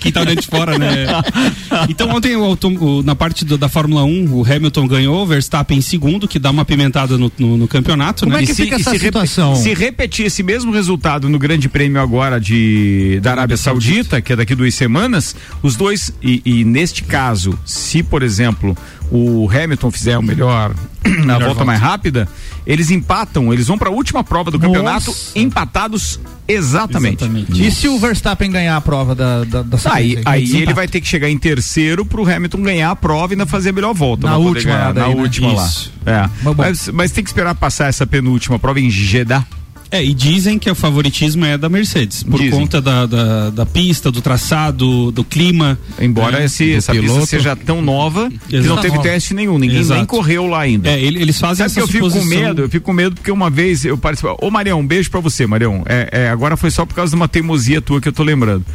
Quem 0.00 0.12
tá 0.12 0.24
dentro 0.24 0.42
de 0.42 0.46
fora, 0.48 0.78
né? 0.78 1.06
Então 1.88 2.08
ontem 2.10 2.34
o 2.36 2.44
autom- 2.44 2.76
o- 2.78 3.02
na 3.02 3.14
parte 3.14 3.44
do- 3.44 3.58
da 3.58 3.68
Fórmula 3.68 4.02
1, 4.04 4.32
o 4.34 4.44
Hamilton 4.44 4.86
ganhou, 4.88 5.22
o 5.22 5.26
Verstappen 5.26 5.78
em 5.78 5.80
segundo, 5.80 6.26
que 6.26 6.38
dá 6.38 6.50
uma 6.50 6.64
pimentada 6.64 7.16
no, 7.18 7.30
no- 7.38 7.56
no 7.56 7.68
campeonato, 7.68 8.24
Como 8.24 8.36
né? 8.36 8.42
é 8.42 8.46
que 8.46 8.52
E 8.52 8.54
se- 8.54 8.62
fica 8.64 8.76
e 8.76 8.80
essa 8.80 8.90
se 8.90 8.96
rep- 8.96 9.04
situação? 9.06 9.54
Se 9.56 9.74
repetir 9.74 10.26
esse 10.26 10.42
mesmo 10.42 10.72
resultado 10.72 11.28
no 11.28 11.38
Grande 11.38 11.68
Prêmio 11.68 12.00
agora 12.00 12.40
de 12.40 13.20
da 13.22 13.32
Arábia 13.32 13.56
Saudita, 13.56 14.20
que 14.20 14.32
é 14.32 14.36
daqui 14.36 14.54
duas 14.54 14.74
semanas, 14.74 15.34
os 15.62 15.76
dois 15.76 16.12
e, 16.22 16.42
e 16.44 16.64
neste 16.64 17.02
caso, 17.02 17.58
se 17.64 18.02
por 18.02 18.22
exemplo 18.22 18.76
o 19.10 19.48
Hamilton 19.50 19.90
fizer 19.90 20.18
o 20.18 20.22
melhor 20.22 20.74
na 21.24 21.34
volta, 21.34 21.46
volta. 21.46 21.64
mais 21.64 21.80
rápida, 21.80 22.28
eles 22.66 22.90
empatam, 22.90 23.52
eles 23.52 23.66
vão 23.66 23.78
para 23.78 23.88
a 23.88 23.92
última 23.92 24.22
prova 24.22 24.50
do 24.50 24.58
campeonato 24.58 25.06
Nossa. 25.06 25.38
empatados 25.38 26.20
exatamente. 26.46 27.24
E 27.54 27.70
se 27.70 27.88
o 27.88 27.98
Verstappen 27.98 28.50
ganhar 28.50 28.76
a 28.76 28.80
prova 28.80 29.14
da, 29.14 29.44
da, 29.44 29.62
da 29.62 29.78
Aí, 29.90 30.20
aí 30.24 30.56
ele 30.62 30.74
vai 30.74 30.86
ter 30.88 31.00
que 31.00 31.06
chegar 31.06 31.28
em 31.28 31.38
terceiro 31.38 32.04
pro 32.04 32.28
Hamilton 32.30 32.62
ganhar 32.62 32.90
a 32.90 32.96
prova 32.96 33.32
e 33.32 33.34
ainda 33.34 33.46
fazer 33.46 33.70
a 33.70 33.72
melhor 33.72 33.94
volta. 33.94 34.26
Na 34.26 34.36
última 34.36 34.74
ganhar, 34.74 34.92
daí, 34.92 35.08
na 35.08 35.14
né? 35.14 35.20
última 35.22 35.52
Isso. 35.52 35.92
lá. 36.04 36.12
É. 36.12 36.30
Mas. 36.42 36.56
Mas, 36.56 36.88
mas 36.88 37.12
tem 37.12 37.24
que 37.24 37.30
esperar 37.30 37.54
passar 37.54 37.88
essa 37.88 38.06
penúltima 38.06 38.58
prova 38.58 38.80
em 38.80 38.90
Jeddah. 38.90 39.46
É, 39.90 40.04
e 40.04 40.12
dizem 40.12 40.58
que 40.58 40.70
o 40.70 40.74
favoritismo 40.74 41.46
é 41.46 41.56
da 41.56 41.68
Mercedes, 41.68 42.22
por 42.22 42.38
Dizem. 42.40 42.50
conta 42.60 42.78
da, 42.80 43.06
da, 43.06 43.48
da 43.48 43.64
pista, 43.64 44.10
do 44.10 44.20
traçado, 44.20 45.10
do 45.10 45.24
clima. 45.24 45.78
Embora 45.98 46.42
É, 46.42 46.44
esse, 46.44 46.74
essa 46.74 46.92
pista 46.92 47.06
piloto. 47.08 47.26
seja 47.26 47.56
tão 47.56 47.80
nova 47.80 48.30
que 48.48 48.56
Exato. 48.56 48.74
não 48.74 48.82
teve 48.82 48.98
teste 48.98 49.32
nenhum, 49.32 49.58
ninguém 49.58 49.78
Exato. 49.78 49.98
nem 50.00 50.04
correu 50.06 50.46
lá 50.46 50.60
ainda. 50.60 50.90
É, 50.90 51.00
ele- 51.00 51.22
eles 51.22 51.40
fazem 51.40 51.56
Sabe 51.66 51.72
que 51.72 51.78
essa 51.78 51.80
eu 51.80 51.88
fico 51.88 52.04
com 52.04 52.10
suposição- 52.10 52.42
medo? 52.48 52.62
Eu 52.62 52.68
fico 52.68 52.84
com 52.84 52.92
medo 52.92 53.14
porque 53.14 53.30
uma 53.30 53.48
vez 53.48 53.84
eu 53.86 53.96
participei. 53.96 54.36
Ô 54.42 54.50
Marião, 54.50 54.80
um 54.80 54.86
beijo 54.86 55.10
pra 55.10 55.20
você, 55.20 55.46
Marião. 55.46 55.82
É, 55.86 56.08
é, 56.12 56.28
agora 56.28 56.54
foi 56.54 56.70
só 56.70 56.84
por 56.84 56.94
causa 56.94 57.10
de 57.10 57.16
uma 57.16 57.26
teimosia 57.28 57.80
tua 57.80 57.98
que 57.98 58.08
eu 58.08 58.12
tô 58.12 58.22
lembrando. 58.22 58.66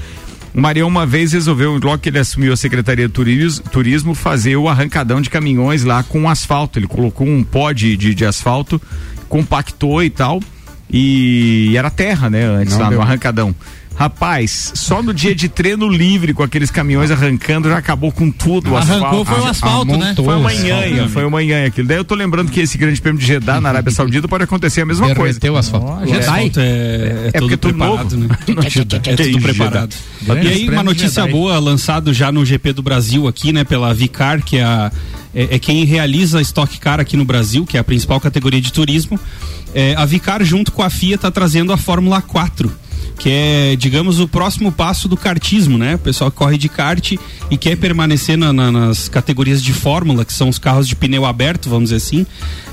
O 0.51 0.59
Marião 0.61 0.87
uma 0.87 1.05
vez 1.05 1.31
resolveu, 1.33 1.73
logo 1.73 1.97
que 1.99 2.09
ele 2.09 2.17
assumiu 2.19 2.53
a 2.53 2.57
Secretaria 2.57 3.07
de 3.07 3.13
Turismo, 3.13 3.63
turismo 3.71 4.15
fazer 4.15 4.55
o 4.55 4.67
arrancadão 4.67 5.21
de 5.21 5.29
caminhões 5.29 5.83
lá 5.83 6.01
com 6.01 6.27
asfalto. 6.27 6.79
Ele 6.79 6.87
colocou 6.87 7.27
um 7.27 7.43
pó 7.43 7.71
de, 7.71 7.95
de, 7.97 8.15
de 8.15 8.25
asfalto, 8.25 8.81
compactou 9.29 10.03
e 10.03 10.09
tal. 10.09 10.39
E 10.93 11.73
era 11.75 11.89
terra, 11.89 12.29
né? 12.29 12.45
Antes 12.45 12.73
Não 12.75 12.81
lá 12.83 12.89
deu. 12.89 12.99
no 12.99 13.03
arrancadão. 13.03 13.55
Rapaz, 13.95 14.71
só 14.73 15.03
no 15.03 15.13
dia 15.13 15.35
de 15.35 15.47
treino 15.47 15.87
livre 15.87 16.33
com 16.33 16.41
aqueles 16.41 16.71
caminhões 16.71 17.11
arrancando 17.11 17.69
já 17.69 17.77
acabou 17.77 18.11
com 18.11 18.31
tudo 18.31 18.71
o 18.71 18.75
Arrancou 18.75 19.21
asfalto. 19.21 19.25
foi 19.25 19.39
o 19.39 19.45
asfalto, 19.45 19.97
né? 19.97 20.13
Foi 20.15 20.25
uma 20.25 20.39
manhã, 20.39 20.79
né? 20.89 21.07
foi 21.09 21.23
uma 21.23 21.29
manhã 21.29 21.65
aquilo. 21.67 21.87
Daí 21.87 21.97
eu 21.97 22.03
tô 22.03 22.15
lembrando 22.15 22.51
que 22.51 22.59
esse 22.59 22.75
grande 22.75 22.99
prêmio 22.99 23.19
de 23.21 23.27
Jeddah 23.27 23.61
na 23.61 23.69
Arábia 23.69 23.91
Saudita 23.91 24.27
pode 24.27 24.45
acontecer 24.45 24.81
a 24.81 24.85
mesma 24.85 25.13
coisa. 25.13 25.39
Derreteu 25.39 25.53
o 25.53 25.57
asfalto. 25.57 25.85
Ó, 25.85 25.97
O 26.01 26.07
Jedi. 26.07 26.17
asfalto 26.21 26.59
é, 26.59 26.63
é, 26.63 27.29
É 27.33 27.39
porque 27.39 27.53
é 27.53 27.57
tudo 27.57 27.73
preparado, 27.77 28.17
novo. 28.17 28.17
né? 28.17 28.37
É 29.05 29.15
tudo 29.15 29.41
preparado. 29.41 29.95
Grande 30.23 30.47
E 30.47 30.51
aí, 30.51 30.69
uma 30.69 30.83
notícia 30.83 31.21
Jedi. 31.21 31.31
boa 31.31 31.59
lançado 31.59 32.11
já 32.11 32.31
no 32.31 32.43
GP 32.43 32.73
do 32.73 32.81
Brasil 32.81 33.27
aqui, 33.27 33.53
né, 33.53 33.63
pela 33.63 33.93
Vicar, 33.93 34.41
que 34.41 34.57
é 34.57 34.63
a, 34.63 34.91
é, 35.33 35.55
é 35.55 35.59
quem 35.59 35.83
realiza 35.85 36.39
a 36.39 36.41
Stock 36.41 36.79
Car 36.79 36.99
aqui 36.99 37.17
no 37.17 37.25
Brasil, 37.25 37.65
que 37.65 37.77
é 37.77 37.79
a 37.79 37.83
principal 37.83 38.19
categoria 38.19 38.61
de 38.61 38.71
turismo. 38.71 39.19
É, 39.73 39.95
a 39.95 40.05
Vicar, 40.05 40.43
junto 40.43 40.71
com 40.71 40.83
a 40.83 40.89
FIA, 40.89 41.15
está 41.15 41.31
trazendo 41.31 41.73
a 41.73 41.77
Fórmula 41.77 42.21
4 42.21 42.82
que 43.17 43.29
é, 43.29 43.75
digamos, 43.77 44.19
o 44.19 44.27
próximo 44.27 44.71
passo 44.71 45.07
do 45.07 45.15
kartismo, 45.15 45.77
né? 45.77 45.95
O 45.95 45.99
pessoal 45.99 46.29
que 46.31 46.37
corre 46.37 46.57
de 46.57 46.67
kart 46.69 47.13
e 47.49 47.57
quer 47.57 47.77
permanecer 47.77 48.37
na, 48.37 48.51
na, 48.51 48.71
nas 48.71 49.07
categorias 49.07 49.61
de 49.61 49.71
fórmula, 49.73 50.25
que 50.25 50.33
são 50.33 50.49
os 50.49 50.57
carros 50.59 50.87
de 50.87 50.95
pneu 50.95 51.25
aberto, 51.25 51.69
vamos 51.69 51.85
dizer 51.91 51.97
assim, 51.97 52.25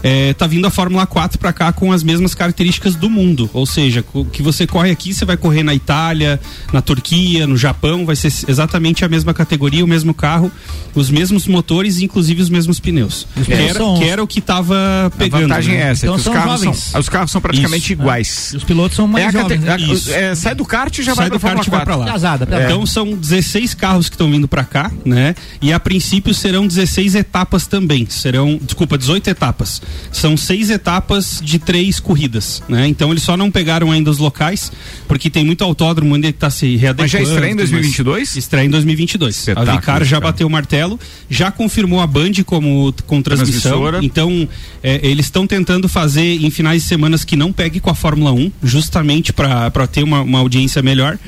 é, 0.02 0.32
tá 0.34 0.46
vindo 0.46 0.66
a 0.66 0.70
Fórmula 0.70 1.06
4 1.06 1.38
para 1.38 1.52
cá 1.52 1.72
com 1.72 1.92
as 1.92 2.02
mesmas 2.02 2.34
características 2.34 2.94
do 2.94 3.08
mundo. 3.10 3.50
Ou 3.52 3.66
seja, 3.66 4.04
o 4.14 4.24
que 4.24 4.42
você 4.42 4.66
corre 4.66 4.90
aqui, 4.90 5.12
você 5.12 5.24
vai 5.24 5.36
correr 5.36 5.62
na 5.62 5.74
Itália, 5.74 6.40
na 6.72 6.80
Turquia, 6.80 7.46
no 7.46 7.56
Japão, 7.56 8.04
vai 8.06 8.16
ser 8.16 8.32
exatamente 8.48 9.04
a 9.04 9.08
mesma 9.08 9.34
categoria, 9.34 9.84
o 9.84 9.88
mesmo 9.88 10.14
carro, 10.14 10.50
os 10.94 11.10
mesmos 11.10 11.46
motores, 11.46 12.00
inclusive 12.00 12.40
os 12.42 12.48
mesmos 12.48 12.80
pneus. 12.80 13.26
Que 13.44 13.52
era, 13.52 13.78
que 13.98 14.04
era 14.04 14.22
o 14.22 14.26
que 14.26 14.40
tava 14.40 15.12
pegando. 15.18 15.44
A 15.44 15.48
vantagem 15.48 15.74
né? 15.76 15.82
é 15.82 15.90
essa, 15.90 16.06
Então 16.06 16.14
que 16.18 16.28
os 16.28 16.34
carros, 16.34 16.60
são, 16.60 17.00
os 17.00 17.08
carros 17.08 17.30
são 17.30 17.40
praticamente 17.40 17.84
Isso. 17.84 17.92
iguais. 17.92 18.50
E 18.54 18.56
os 18.56 18.64
pilotos 18.64 18.96
são 18.96 19.06
mais 19.06 19.24
É 19.26 19.28
a 19.28 19.32
cate- 19.32 19.54
jovens. 19.56 20.06
né? 20.06 20.19
É, 20.20 20.34
sai 20.34 20.54
do 20.54 20.64
kart 20.64 20.96
e 20.98 21.02
já 21.02 21.14
Sai 21.14 21.28
vai 21.28 21.30
do 21.30 21.40
pra 21.40 21.50
kart 21.50 21.66
e 21.66 21.70
Fórmula 21.70 21.84
vai 21.84 21.84
pra 21.84 21.94
4. 21.94 22.06
lá. 22.06 22.12
Pesada, 22.12 22.46
pesada. 22.46 22.64
Então 22.64 22.86
são 22.86 23.16
16 23.16 23.74
carros 23.74 24.08
que 24.08 24.14
estão 24.14 24.30
vindo 24.30 24.46
para 24.48 24.64
cá, 24.64 24.90
né? 25.04 25.34
E 25.60 25.72
a 25.72 25.80
princípio 25.80 26.34
serão 26.34 26.66
16 26.66 27.14
etapas 27.14 27.66
também. 27.66 28.06
Serão, 28.08 28.58
desculpa, 28.62 28.96
18 28.98 29.28
etapas. 29.28 29.80
São 30.12 30.36
seis 30.36 30.70
etapas 30.70 31.40
de 31.42 31.58
três 31.58 32.00
corridas, 32.00 32.62
né? 32.68 32.86
Então 32.86 33.10
eles 33.10 33.22
só 33.22 33.36
não 33.36 33.50
pegaram 33.50 33.90
ainda 33.90 34.10
os 34.10 34.18
locais, 34.18 34.70
porque 35.08 35.30
tem 35.30 35.44
muito 35.44 35.62
autódromo 35.64 36.14
ainda 36.14 36.28
que 36.28 36.36
está 36.36 36.50
se 36.50 36.76
readequando. 36.76 37.02
Mas 37.02 37.10
já 37.12 37.20
estreia 37.20 37.52
em 37.52 37.56
tudo 37.56 37.60
mais. 37.60 37.70
2022? 37.70 38.36
Estreia 38.36 38.66
em 38.66 38.70
2022. 38.70 39.36
Espetáculo, 39.36 39.70
a 39.70 39.76
Vicar 39.76 40.04
já 40.04 40.20
bateu 40.20 40.46
o 40.46 40.50
martelo, 40.50 40.98
já 41.28 41.50
confirmou 41.50 42.00
a 42.00 42.06
Band 42.06 42.32
como 42.44 42.92
com 43.06 43.22
transmissão. 43.22 43.80
Então 44.02 44.48
é, 44.82 45.00
eles 45.02 45.26
estão 45.26 45.46
tentando 45.46 45.88
fazer 45.88 46.42
em 46.42 46.50
finais 46.50 46.82
de 46.82 46.88
semanas 46.88 47.24
que 47.24 47.36
não 47.36 47.52
pegue 47.52 47.80
com 47.80 47.90
a 47.90 47.94
Fórmula 47.94 48.32
1, 48.32 48.50
justamente 48.62 49.32
para 49.32 49.86
ter 49.86 50.02
uma, 50.02 50.09
uma 50.22 50.38
audiência 50.40 50.82
melhor. 50.82 51.18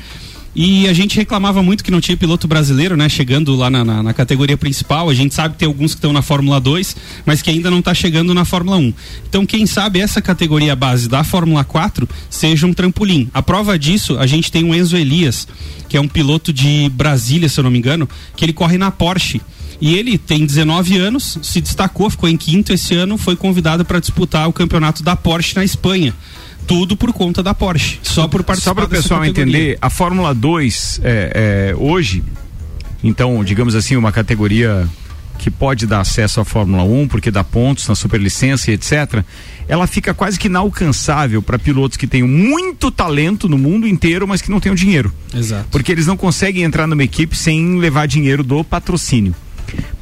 E 0.55 0.87
a 0.87 0.93
gente 0.93 1.15
reclamava 1.17 1.63
muito 1.63 1.83
que 1.83 1.89
não 1.89 1.99
tinha 1.99 2.15
piloto 2.15 2.47
brasileiro, 2.47 2.95
né? 2.95 3.09
Chegando 3.09 3.55
lá 3.55 3.71
na, 3.71 3.83
na- 3.83 4.03
na 4.03 4.13
categoria 4.13 4.55
principal. 4.55 5.09
A 5.09 5.13
gente 5.13 5.33
sabe 5.33 5.53
que 5.55 5.59
tem 5.61 5.67
alguns 5.67 5.93
que 5.93 5.97
estão 5.97 6.13
na 6.13 6.21
Fórmula 6.21 6.59
2, 6.59 6.95
mas 7.25 7.41
que 7.41 7.49
ainda 7.49 7.71
não 7.71 7.79
está 7.79 7.91
chegando 7.91 8.35
na 8.35 8.45
Fórmula 8.45 8.77
1. 8.77 8.93
Então, 9.27 9.47
quem 9.47 9.65
sabe 9.65 9.99
essa 9.99 10.21
categoria 10.21 10.75
base 10.75 11.09
da 11.09 11.23
Fórmula 11.23 11.63
4 11.63 12.07
seja 12.29 12.67
um 12.67 12.73
trampolim. 12.73 13.31
A 13.33 13.41
prova 13.41 13.79
disso, 13.79 14.15
a 14.19 14.27
gente 14.27 14.51
tem 14.51 14.63
o 14.63 14.75
Enzo 14.75 14.95
Elias, 14.95 15.47
que 15.89 15.97
é 15.97 15.99
um 16.01 16.07
piloto 16.07 16.53
de 16.53 16.87
Brasília, 16.93 17.49
se 17.49 17.59
eu 17.59 17.63
não 17.63 17.71
me 17.71 17.79
engano, 17.79 18.07
que 18.35 18.45
ele 18.45 18.53
corre 18.53 18.77
na 18.77 18.91
Porsche. 18.91 19.41
E 19.81 19.95
ele 19.95 20.19
tem 20.19 20.45
19 20.45 20.97
anos, 20.97 21.39
se 21.41 21.59
destacou, 21.61 22.11
ficou 22.11 22.29
em 22.29 22.37
quinto 22.37 22.71
esse 22.71 22.93
ano, 22.93 23.17
foi 23.17 23.35
convidado 23.35 23.83
para 23.83 23.99
disputar 23.99 24.47
o 24.47 24.53
campeonato 24.53 25.01
da 25.01 25.15
Porsche 25.15 25.55
na 25.55 25.63
Espanha. 25.65 26.13
Tudo 26.67 26.95
por 26.95 27.11
conta 27.13 27.43
da 27.43 27.53
Porsche. 27.53 27.99
Só 28.03 28.27
por 28.27 28.43
participar 28.43 28.71
Só 28.71 28.75
para 28.75 28.85
o 28.85 28.89
pessoal 28.89 29.21
categoria. 29.21 29.43
entender, 29.43 29.77
a 29.81 29.89
Fórmula 29.89 30.33
2 30.33 31.01
é, 31.03 31.71
é, 31.71 31.75
hoje, 31.75 32.23
então, 33.03 33.43
digamos 33.43 33.75
assim, 33.75 33.95
uma 33.95 34.11
categoria 34.11 34.87
que 35.37 35.51
pode 35.51 35.85
dar 35.85 35.99
acesso 35.99 36.39
à 36.39 36.45
Fórmula 36.45 36.83
1, 36.83 37.07
porque 37.07 37.29
dá 37.29 37.43
pontos 37.43 37.87
na 37.87 37.95
superlicença 37.95 38.71
e 38.71 38.75
etc., 38.75 39.23
ela 39.67 39.87
fica 39.87 40.13
quase 40.13 40.39
que 40.39 40.47
inalcançável 40.47 41.41
para 41.41 41.59
pilotos 41.59 41.97
que 41.97 42.07
tenham 42.07 42.27
muito 42.27 42.91
talento 42.91 43.49
no 43.49 43.57
mundo 43.57 43.87
inteiro, 43.87 44.27
mas 44.27 44.41
que 44.41 44.49
não 44.49 44.59
tenham 44.59 44.75
dinheiro. 44.75 45.13
Exato. 45.33 45.67
Porque 45.71 45.91
eles 45.91 46.05
não 46.07 46.15
conseguem 46.15 46.63
entrar 46.63 46.87
numa 46.87 47.03
equipe 47.03 47.35
sem 47.35 47.77
levar 47.77 48.07
dinheiro 48.07 48.43
do 48.43 48.63
patrocínio. 48.63 49.35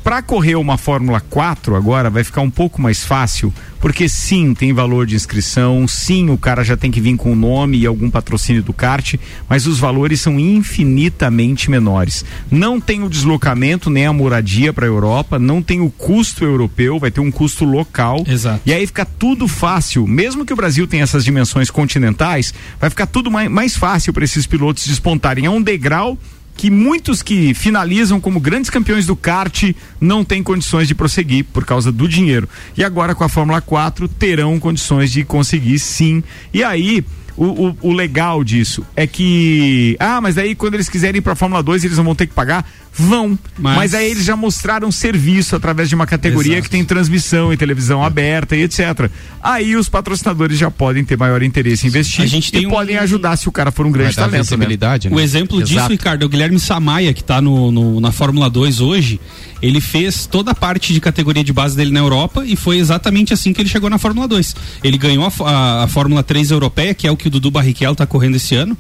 Para 0.04 0.22
correr 0.22 0.56
uma 0.56 0.78
Fórmula 0.78 1.22
4 1.22 1.76
agora 1.76 2.10
vai 2.10 2.24
ficar 2.24 2.42
um 2.42 2.50
pouco 2.50 2.82
mais 2.82 3.04
fácil, 3.04 3.54
porque 3.82 4.08
sim, 4.08 4.54
tem 4.54 4.72
valor 4.72 5.06
de 5.06 5.16
inscrição, 5.16 5.88
sim, 5.88 6.30
o 6.30 6.38
cara 6.38 6.64
já 6.64 6.78
tem 6.78 6.92
que 6.92 7.02
vir 7.02 7.18
com 7.18 7.34
o 7.34 7.36
nome 7.36 7.80
e 7.80 7.86
algum 7.86 8.10
patrocínio 8.10 8.62
do 8.62 8.72
kart, 8.72 9.16
mas 9.50 9.66
os 9.66 9.80
valores 9.80 10.22
são 10.22 10.40
infinitamente 10.40 11.70
menores. 11.70 12.24
Não 12.50 12.80
tem 12.80 13.04
o 13.04 13.10
deslocamento 13.10 13.90
nem 13.90 14.06
a 14.06 14.14
moradia 14.14 14.72
para 14.72 14.86
a 14.86 14.88
Europa, 14.88 15.40
não 15.40 15.62
tem 15.62 15.82
o 15.82 15.90
custo 15.90 16.46
europeu, 16.46 17.00
vai 17.00 17.10
ter 17.10 17.20
um 17.20 17.32
custo 17.32 17.66
local. 17.66 18.24
Exato. 18.28 18.62
E 18.66 18.74
aí 18.74 18.86
fica 18.86 19.06
tudo 19.06 19.48
fácil, 19.48 20.08
mesmo 20.08 20.46
que 20.46 20.54
o 20.54 20.56
Brasil 20.56 20.86
tenha 20.88 21.04
essas 21.04 21.26
dimensões 21.26 21.72
continentais, 21.72 22.54
vai 22.80 22.90
ficar 22.90 23.08
tudo 23.08 23.32
mais, 23.32 23.50
mais 23.50 23.76
fácil 23.76 24.14
para 24.14 24.24
esses 24.24 24.46
pilotos 24.46 24.86
despontarem. 24.86 25.46
É 25.46 25.50
um 25.50 25.62
degrau 25.62 26.18
que 26.56 26.70
muitos 26.70 27.22
que 27.22 27.54
finalizam 27.54 28.20
como 28.20 28.40
grandes 28.40 28.70
campeões 28.70 29.06
do 29.06 29.16
kart 29.16 29.74
não 30.00 30.24
têm 30.24 30.44
condições 30.44 30.88
de 30.88 30.96
prosseguir 30.96 31.46
por 31.46 31.66
causa 31.66 31.92
do 31.92 32.08
dinheiro. 32.08 32.48
E 32.78 32.84
agora 32.84 33.16
com 33.16 33.24
a 33.24 33.30
Fórmula 33.30 33.62
4 33.62 34.08
terão 34.08 34.60
condições 34.60 35.12
de 35.12 35.24
conseguir 35.24 35.80
sim. 35.80 36.24
E 36.54 36.64
aí. 36.64 37.04
O, 37.38 37.46
o, 37.70 37.78
o 37.82 37.94
legal 37.94 38.44
disso 38.44 38.86
é 38.96 39.08
que. 39.08 39.96
Ah, 40.00 40.20
mas 40.22 40.38
aí 40.38 40.54
quando 40.56 40.74
eles 40.76 40.90
quiserem 40.90 41.20
ir 41.20 41.22
pra 41.22 41.36
Fórmula 41.36 41.64
2, 41.64 41.84
eles 41.86 41.98
não 41.98 42.04
vão 42.04 42.16
ter 42.16 42.28
que 42.28 42.34
pagar? 42.34 42.70
Vão. 42.94 43.40
Mas, 43.58 43.76
Mas- 43.78 43.94
aí 43.94 44.12
eles 44.12 44.26
já 44.26 44.36
mostraram 44.36 44.92
serviço 44.92 45.56
através 45.56 45.88
de 45.88 45.96
uma 45.96 46.06
categoria 46.06 46.54
Exato. 46.56 46.64
que 46.64 46.70
tem 46.70 46.84
transmissão 46.84 47.54
e 47.54 47.56
televisão 47.58 48.04
aberta 48.04 48.54
e 48.56 48.64
etc. 48.64 49.10
Aí 49.42 49.78
os 49.78 49.88
patrocinadores 49.88 50.58
já 50.58 50.70
podem 50.70 51.04
ter 51.06 51.18
maior 51.18 51.42
interesse 51.42 51.86
em 51.86 51.90
investir 51.90 52.22
A 52.26 52.28
gente 52.28 52.50
e 52.50 52.52
tem 52.52 52.68
um- 52.68 52.70
podem 52.70 52.98
ajudar 52.98 53.38
se 53.38 53.48
o 53.48 53.52
cara 53.52 53.72
for 53.72 53.86
um 53.86 53.92
grande 53.92 54.14
talento, 54.16 54.34
né? 54.34 54.40
visibilidade, 54.42 55.10
né? 55.10 55.16
O 55.16 55.20
exemplo 55.22 55.62
disso, 55.64 55.76
Exato. 55.80 55.92
Ricardo, 55.92 56.24
é 56.24 56.26
o 56.26 56.30
Guilherme 56.30 56.60
Samaia, 56.60 57.14
que 57.14 57.22
está 57.22 57.42
no, 57.42 57.72
no- 57.72 58.02
na 58.02 58.12
Fórmula 58.12 58.50
2 58.50 58.82
hoje. 58.82 59.22
Ele 59.62 59.80
fez 59.80 60.26
toda 60.26 60.52
a 60.52 60.56
parte 60.56 60.92
de 60.94 61.00
categoria 61.00 61.44
de 61.44 61.54
base 61.54 61.76
dele 61.78 61.92
na 61.92 62.00
Europa 62.00 62.44
e 62.46 62.56
foi 62.58 62.78
exatamente 62.78 63.32
assim 63.34 63.54
que 63.54 63.62
ele 63.62 63.70
chegou 63.70 63.90
na 63.90 64.00
Fórmula 64.00 64.28
2. 64.28 64.54
Ele 64.84 64.98
ganhou 64.98 65.24
a, 65.26 65.50
a- 65.50 65.84
a 65.84 65.88
Fórmula 65.88 66.24
3 66.24 66.52
europeia, 66.52 66.94
que 66.94 67.08
é 67.08 67.12
o 67.12 67.16
que 67.16 67.28
o 67.28 67.31
Dudu 67.32 67.50
Barrichello 67.50 67.94
está 67.94 68.06
correndo 68.06 68.36
esse 68.36 68.56
ano. 68.56 68.78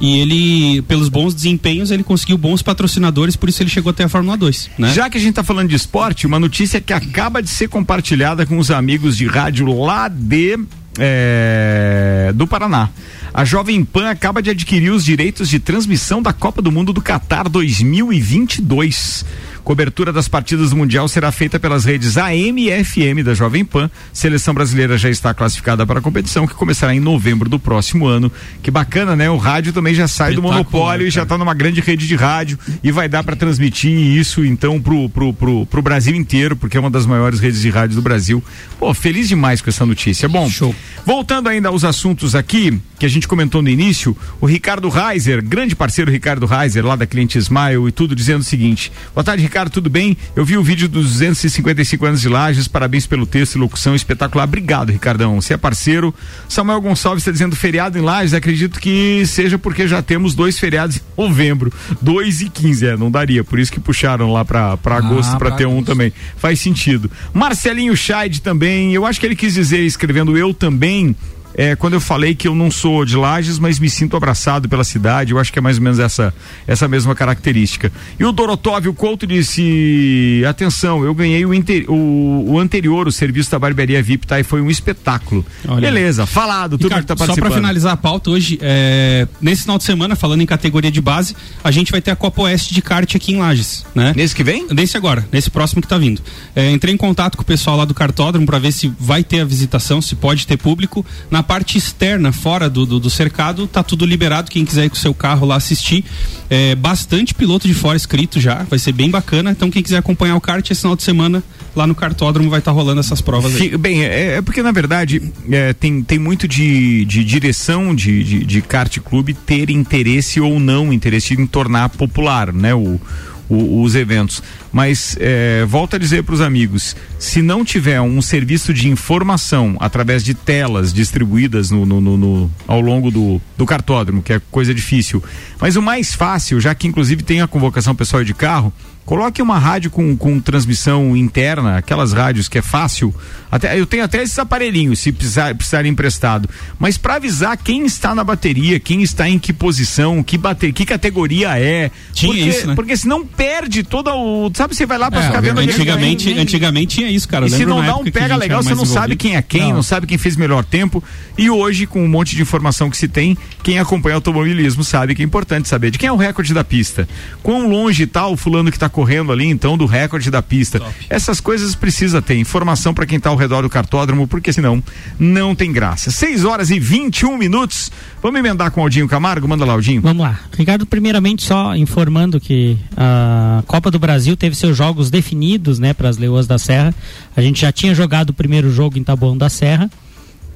E 0.00 0.18
ele, 0.20 0.82
pelos 0.82 1.08
bons 1.08 1.34
desempenhos, 1.34 1.90
ele 1.90 2.04
conseguiu 2.04 2.38
bons 2.38 2.62
patrocinadores, 2.62 3.34
por 3.34 3.48
isso 3.48 3.62
ele 3.62 3.70
chegou 3.70 3.90
até 3.90 4.04
a 4.04 4.08
Fórmula 4.08 4.36
2. 4.36 4.70
Né? 4.78 4.92
Já 4.94 5.10
que 5.10 5.18
a 5.18 5.20
gente 5.20 5.30
está 5.30 5.42
falando 5.42 5.68
de 5.68 5.74
esporte, 5.74 6.26
uma 6.26 6.38
notícia 6.38 6.80
que 6.80 6.92
acaba 6.92 7.42
de 7.42 7.50
ser 7.50 7.68
compartilhada 7.68 8.46
com 8.46 8.58
os 8.58 8.70
amigos 8.70 9.16
de 9.16 9.26
rádio 9.26 9.66
lá 9.76 10.08
de 10.08 10.58
é, 10.98 12.32
do 12.34 12.46
Paraná. 12.46 12.90
A 13.32 13.44
Jovem 13.44 13.84
Pan 13.84 14.08
acaba 14.08 14.42
de 14.42 14.50
adquirir 14.50 14.90
os 14.90 15.04
direitos 15.04 15.48
de 15.48 15.58
transmissão 15.58 16.20
da 16.20 16.32
Copa 16.32 16.60
do 16.60 16.72
Mundo 16.72 16.92
do 16.92 17.00
Catar 17.00 17.48
2022. 17.48 19.24
Cobertura 19.68 20.14
das 20.14 20.28
partidas 20.28 20.70
do 20.70 20.76
Mundial 20.76 21.06
será 21.08 21.30
feita 21.30 21.60
pelas 21.60 21.84
redes 21.84 22.16
AM 22.16 22.70
e 22.70 22.82
FM 22.82 23.22
da 23.22 23.34
Jovem 23.34 23.66
Pan. 23.66 23.90
Seleção 24.14 24.54
brasileira 24.54 24.96
já 24.96 25.10
está 25.10 25.34
classificada 25.34 25.86
para 25.86 25.98
a 25.98 26.02
competição, 26.02 26.46
que 26.46 26.54
começará 26.54 26.94
em 26.94 27.00
novembro 27.00 27.50
do 27.50 27.58
próximo 27.58 28.06
ano. 28.06 28.32
Que 28.62 28.70
bacana, 28.70 29.14
né? 29.14 29.28
O 29.28 29.36
rádio 29.36 29.74
também 29.74 29.94
já 29.94 30.08
sai 30.08 30.32
do 30.32 30.40
monopólio 30.40 31.06
e 31.06 31.10
já 31.10 31.24
está 31.24 31.36
numa 31.36 31.52
grande 31.52 31.82
rede 31.82 32.06
de 32.06 32.16
rádio 32.16 32.58
e 32.82 32.90
vai 32.90 33.10
dar 33.10 33.22
para 33.22 33.36
transmitir 33.36 33.90
isso 33.90 34.42
então 34.42 34.80
pro, 34.80 35.06
pro, 35.10 35.34
pro, 35.34 35.66
pro 35.66 35.82
Brasil 35.82 36.14
inteiro, 36.14 36.56
porque 36.56 36.78
é 36.78 36.80
uma 36.80 36.88
das 36.88 37.04
maiores 37.04 37.38
redes 37.38 37.60
de 37.60 37.68
rádio 37.68 37.94
do 37.94 38.00
Brasil. 38.00 38.42
Pô, 38.78 38.94
feliz 38.94 39.28
demais 39.28 39.60
com 39.60 39.68
essa 39.68 39.84
notícia. 39.84 40.26
Bom, 40.30 40.48
Show. 40.48 40.74
voltando 41.04 41.46
ainda 41.46 41.68
aos 41.68 41.84
assuntos 41.84 42.34
aqui 42.34 42.80
que 42.98 43.04
a 43.04 43.08
gente 43.08 43.28
comentou 43.28 43.60
no 43.62 43.68
início, 43.68 44.16
o 44.40 44.46
Ricardo 44.46 44.88
Reiser, 44.88 45.44
grande 45.44 45.76
parceiro 45.76 46.10
Ricardo 46.10 46.46
Reiser, 46.46 46.84
lá 46.84 46.96
da 46.96 47.06
Cliente 47.06 47.38
Smile 47.38 47.86
e 47.86 47.92
tudo, 47.92 48.16
dizendo 48.16 48.40
o 48.40 48.44
seguinte: 48.44 48.90
Boa 49.14 49.22
tarde, 49.22 49.42
Ricardo, 49.42 49.57
tudo 49.66 49.90
bem? 49.90 50.16
Eu 50.36 50.44
vi 50.44 50.56
o 50.56 50.62
vídeo 50.62 50.88
dos 50.88 51.12
255 51.12 52.06
anos 52.06 52.20
de 52.20 52.28
Lages, 52.28 52.68
parabéns 52.68 53.06
pelo 53.06 53.26
texto 53.26 53.56
e 53.56 53.58
locução 53.58 53.94
espetacular. 53.94 54.44
Obrigado, 54.44 54.90
Ricardão. 54.90 55.40
Você 55.40 55.54
é 55.54 55.56
parceiro. 55.56 56.14
Samuel 56.48 56.80
Gonçalves 56.80 57.22
está 57.22 57.32
dizendo 57.32 57.56
feriado 57.56 57.98
em 57.98 58.02
Lages, 58.02 58.34
acredito 58.34 58.78
que 58.78 59.24
seja 59.26 59.58
porque 59.58 59.88
já 59.88 60.00
temos 60.00 60.34
dois 60.34 60.58
feriados 60.58 60.96
em 60.96 61.00
novembro, 61.16 61.72
2 62.00 62.42
e 62.42 62.48
15, 62.48 62.86
é, 62.86 62.96
não 62.96 63.10
daria, 63.10 63.42
por 63.42 63.58
isso 63.58 63.72
que 63.72 63.80
puxaram 63.80 64.32
lá 64.32 64.44
para 64.44 64.78
agosto 64.84 65.36
para 65.36 65.48
pra 65.48 65.50
ter 65.52 65.66
um 65.66 65.82
também. 65.82 66.12
Faz 66.36 66.60
sentido. 66.60 67.10
Marcelinho 67.32 67.96
Scheid 67.96 68.40
também, 68.40 68.94
eu 68.94 69.04
acho 69.04 69.18
que 69.18 69.26
ele 69.26 69.36
quis 69.36 69.54
dizer, 69.54 69.80
escrevendo 69.80 70.36
eu 70.36 70.54
também, 70.54 71.16
é, 71.54 71.74
quando 71.76 71.94
eu 71.94 72.00
falei 72.00 72.34
que 72.34 72.46
eu 72.46 72.54
não 72.54 72.70
sou 72.70 73.04
de 73.04 73.16
Lages, 73.16 73.58
mas 73.58 73.78
me 73.78 73.90
sinto 73.90 74.16
abraçado 74.16 74.68
pela 74.68 74.84
cidade, 74.84 75.32
eu 75.32 75.38
acho 75.38 75.52
que 75.52 75.58
é 75.58 75.62
mais 75.62 75.76
ou 75.78 75.82
menos 75.82 75.98
essa, 75.98 76.32
essa 76.66 76.86
mesma 76.86 77.14
característica. 77.14 77.90
E 78.18 78.24
o 78.24 78.30
Dorotóvio 78.32 78.92
Couto 78.94 79.26
disse: 79.26 80.42
atenção, 80.48 81.04
eu 81.04 81.14
ganhei 81.14 81.44
o, 81.44 81.52
inte- 81.54 81.84
o, 81.88 82.44
o 82.48 82.58
anterior, 82.58 83.06
o 83.08 83.12
serviço 83.12 83.50
da 83.50 83.58
barbearia 83.58 84.02
VIP, 84.02 84.26
tá? 84.26 84.38
E 84.38 84.42
foi 84.44 84.60
um 84.60 84.70
espetáculo. 84.70 85.44
Olha. 85.66 85.80
Beleza, 85.80 86.26
falado, 86.26 86.72
tudo 86.78 86.84
Ricardo, 86.88 87.02
que 87.02 87.08
tá 87.08 87.14
só 87.16 87.18
participando. 87.26 87.50
para 87.50 87.56
finalizar 87.60 87.92
a 87.92 87.96
pauta 87.96 88.30
hoje, 88.30 88.58
é, 88.62 89.26
nesse 89.40 89.62
final 89.62 89.78
de 89.78 89.84
semana, 89.84 90.14
falando 90.16 90.40
em 90.42 90.46
categoria 90.46 90.90
de 90.90 91.00
base, 91.00 91.34
a 91.62 91.70
gente 91.70 91.90
vai 91.90 92.00
ter 92.00 92.10
a 92.10 92.16
Copa 92.16 92.42
Oeste 92.42 92.72
de 92.74 92.82
kart 92.82 93.14
aqui 93.14 93.32
em 93.32 93.38
Lages, 93.38 93.84
né? 93.94 94.12
Nesse 94.14 94.34
que 94.34 94.44
vem? 94.44 94.66
Nesse 94.70 94.96
agora, 94.96 95.26
nesse 95.32 95.50
próximo 95.50 95.82
que 95.82 95.88
tá 95.88 95.98
vindo. 95.98 96.22
É, 96.54 96.70
entrei 96.70 96.94
em 96.94 96.96
contato 96.96 97.36
com 97.36 97.42
o 97.42 97.46
pessoal 97.46 97.76
lá 97.76 97.84
do 97.84 97.94
cartódromo 97.94 98.46
para 98.46 98.58
ver 98.58 98.72
se 98.72 98.92
vai 98.98 99.22
ter 99.24 99.40
a 99.40 99.44
visitação, 99.44 100.00
se 100.00 100.14
pode 100.14 100.46
ter 100.46 100.56
público. 100.56 101.04
Na 101.38 101.42
parte 101.44 101.78
externa, 101.78 102.32
fora 102.32 102.68
do, 102.68 102.84
do, 102.84 102.98
do 102.98 103.08
cercado, 103.08 103.68
tá 103.68 103.80
tudo 103.80 104.04
liberado. 104.04 104.50
Quem 104.50 104.64
quiser 104.64 104.86
ir 104.86 104.88
com 104.90 104.96
o 104.96 104.98
seu 104.98 105.14
carro 105.14 105.46
lá 105.46 105.54
assistir. 105.54 106.04
É, 106.50 106.74
bastante 106.74 107.32
piloto 107.32 107.68
de 107.68 107.74
fora 107.74 107.96
escrito 107.96 108.40
já, 108.40 108.64
vai 108.64 108.76
ser 108.76 108.90
bem 108.90 109.08
bacana. 109.08 109.52
Então, 109.52 109.70
quem 109.70 109.80
quiser 109.80 109.98
acompanhar 109.98 110.34
o 110.34 110.40
kart 110.40 110.68
esse 110.68 110.80
final 110.80 110.96
de 110.96 111.04
semana, 111.04 111.40
lá 111.76 111.86
no 111.86 111.94
cartódromo 111.94 112.50
vai 112.50 112.58
estar 112.58 112.72
rolando 112.72 112.98
essas 112.98 113.20
provas 113.20 113.54
aí. 113.54 113.76
Bem, 113.78 114.02
é, 114.02 114.38
é 114.38 114.42
porque 114.42 114.64
na 114.64 114.72
verdade 114.72 115.30
é, 115.48 115.72
tem, 115.72 116.02
tem 116.02 116.18
muito 116.18 116.48
de, 116.48 117.04
de 117.04 117.22
direção 117.22 117.94
de, 117.94 118.24
de, 118.24 118.44
de 118.44 118.60
kart 118.60 118.98
clube 118.98 119.32
ter 119.32 119.70
interesse 119.70 120.40
ou 120.40 120.58
não 120.58 120.92
interesse 120.92 121.34
em 121.34 121.46
tornar 121.46 121.88
popular, 121.90 122.52
né? 122.52 122.74
O, 122.74 123.00
o- 123.48 123.82
os 123.82 123.94
eventos. 123.94 124.42
Mas 124.72 125.16
é, 125.20 125.64
volto 125.66 125.96
a 125.96 125.98
dizer 125.98 126.22
para 126.22 126.34
os 126.34 126.40
amigos, 126.40 126.94
se 127.18 127.40
não 127.42 127.64
tiver 127.64 128.00
um 128.00 128.20
serviço 128.20 128.72
de 128.74 128.88
informação 128.88 129.76
através 129.80 130.22
de 130.22 130.34
telas 130.34 130.92
distribuídas 130.92 131.70
no, 131.70 131.86
no- 131.86 132.00
no- 132.00 132.16
no- 132.16 132.50
ao 132.66 132.80
longo 132.80 133.10
do, 133.10 133.40
do 133.56 133.64
cartódromo, 133.66 134.22
que 134.22 134.32
é 134.34 134.40
coisa 134.50 134.74
difícil, 134.74 135.22
mas 135.60 135.76
o 135.76 135.82
mais 135.82 136.14
fácil, 136.14 136.60
já 136.60 136.74
que 136.74 136.86
inclusive 136.86 137.22
tem 137.22 137.40
a 137.40 137.48
convocação 137.48 137.94
pessoal 137.94 138.22
de 138.22 138.34
carro, 138.34 138.72
Coloque 139.08 139.40
uma 139.40 139.58
rádio 139.58 139.90
com, 139.90 140.14
com 140.14 140.38
transmissão 140.38 141.16
interna, 141.16 141.78
aquelas 141.78 142.12
rádios 142.12 142.46
que 142.46 142.58
é 142.58 142.62
fácil. 142.62 143.14
Até, 143.50 143.80
eu 143.80 143.86
tenho 143.86 144.04
até 144.04 144.22
esses 144.22 144.38
aparelhinhos, 144.38 144.98
se 144.98 145.10
precisar, 145.10 145.54
precisar 145.54 145.86
emprestado. 145.86 146.46
Mas 146.78 146.98
para 146.98 147.14
avisar 147.14 147.56
quem 147.56 147.86
está 147.86 148.14
na 148.14 148.22
bateria, 148.22 148.78
quem 148.78 149.00
está 149.00 149.26
em 149.26 149.38
que 149.38 149.50
posição, 149.50 150.22
que, 150.22 150.36
bater, 150.36 150.74
que 150.74 150.84
categoria 150.84 151.58
é. 151.58 151.90
Tinha 152.12 152.34
porque, 152.34 152.48
isso, 152.50 152.66
né? 152.66 152.74
porque 152.74 152.96
senão 152.98 153.24
perde 153.24 153.82
todo 153.82 154.10
o. 154.10 154.50
Sabe, 154.52 154.76
você 154.76 154.84
vai 154.84 154.98
lá 154.98 155.10
para 155.10 155.22
É, 155.22 155.26
ficar 155.28 155.40
vendo 155.40 155.60
antigamente, 155.60 156.30
antigamente 156.38 156.96
tinha 156.96 157.10
isso, 157.10 157.26
cara. 157.26 157.46
E 157.46 157.50
se 157.50 157.64
não 157.64 157.82
dá 157.82 157.96
um 157.96 158.04
pega 158.04 158.36
legal, 158.36 158.62
você 158.62 158.74
não 158.74 158.84
sabe 158.84 159.16
quem 159.16 159.36
é 159.36 159.40
quem, 159.40 159.72
não. 159.72 159.82
sabe 159.82 160.06
quem 160.06 160.18
fez 160.18 160.36
melhor 160.36 160.62
tempo. 160.62 161.02
E 161.38 161.48
hoje, 161.48 161.86
com 161.86 162.04
um 162.04 162.08
monte 162.08 162.36
de 162.36 162.42
informação 162.42 162.90
que 162.90 162.96
se 162.98 163.08
tem, 163.08 163.38
quem 163.62 163.78
acompanha 163.78 164.16
automobilismo 164.16 164.84
sabe 164.84 165.14
que 165.14 165.22
é 165.22 165.24
importante 165.24 165.66
saber 165.66 165.90
de 165.90 165.98
quem 165.98 166.10
é 166.10 166.12
o 166.12 166.16
recorde 166.16 166.52
da 166.52 166.62
pista. 166.62 167.08
Quão 167.42 167.66
longe 167.70 168.02
está 168.02 168.26
o 168.26 168.36
fulano 168.36 168.70
que 168.70 168.76
está 168.76 168.97
correndo 168.98 169.30
ali, 169.30 169.46
então, 169.46 169.78
do 169.78 169.86
recorde 169.86 170.28
da 170.28 170.42
pista. 170.42 170.82
Essas 171.08 171.40
coisas 171.40 171.76
precisa 171.76 172.20
ter. 172.20 172.36
Informação 172.36 172.92
para 172.92 173.06
quem 173.06 173.18
está 173.18 173.30
ao 173.30 173.36
redor 173.36 173.62
do 173.62 173.70
cartódromo, 173.70 174.26
porque 174.26 174.52
senão 174.52 174.82
não 175.16 175.54
tem 175.54 175.70
graça. 175.72 176.10
6 176.10 176.44
horas 176.44 176.68
e 176.68 176.80
21 176.80 177.38
minutos. 177.38 177.92
Vamos 178.20 178.40
emendar 178.40 178.72
com 178.72 178.80
o 178.80 178.82
Aldinho 178.82 179.06
Camargo? 179.06 179.46
Manda 179.46 179.64
lá, 179.64 179.74
Aldinho. 179.74 180.02
Vamos 180.02 180.20
lá. 180.20 180.40
Ricardo, 180.56 180.84
primeiramente 180.84 181.44
só 181.44 181.76
informando 181.76 182.40
que 182.40 182.76
a 182.96 183.62
Copa 183.68 183.88
do 183.88 184.00
Brasil 184.00 184.36
teve 184.36 184.56
seus 184.56 184.76
jogos 184.76 185.10
definidos, 185.10 185.78
né, 185.78 185.94
para 185.94 186.08
as 186.08 186.16
Leoas 186.16 186.48
da 186.48 186.58
Serra. 186.58 186.92
A 187.36 187.40
gente 187.40 187.60
já 187.60 187.70
tinha 187.70 187.94
jogado 187.94 188.30
o 188.30 188.34
primeiro 188.34 188.68
jogo 188.72 188.98
em 188.98 189.04
Taboão 189.04 189.38
da 189.38 189.48
Serra, 189.48 189.88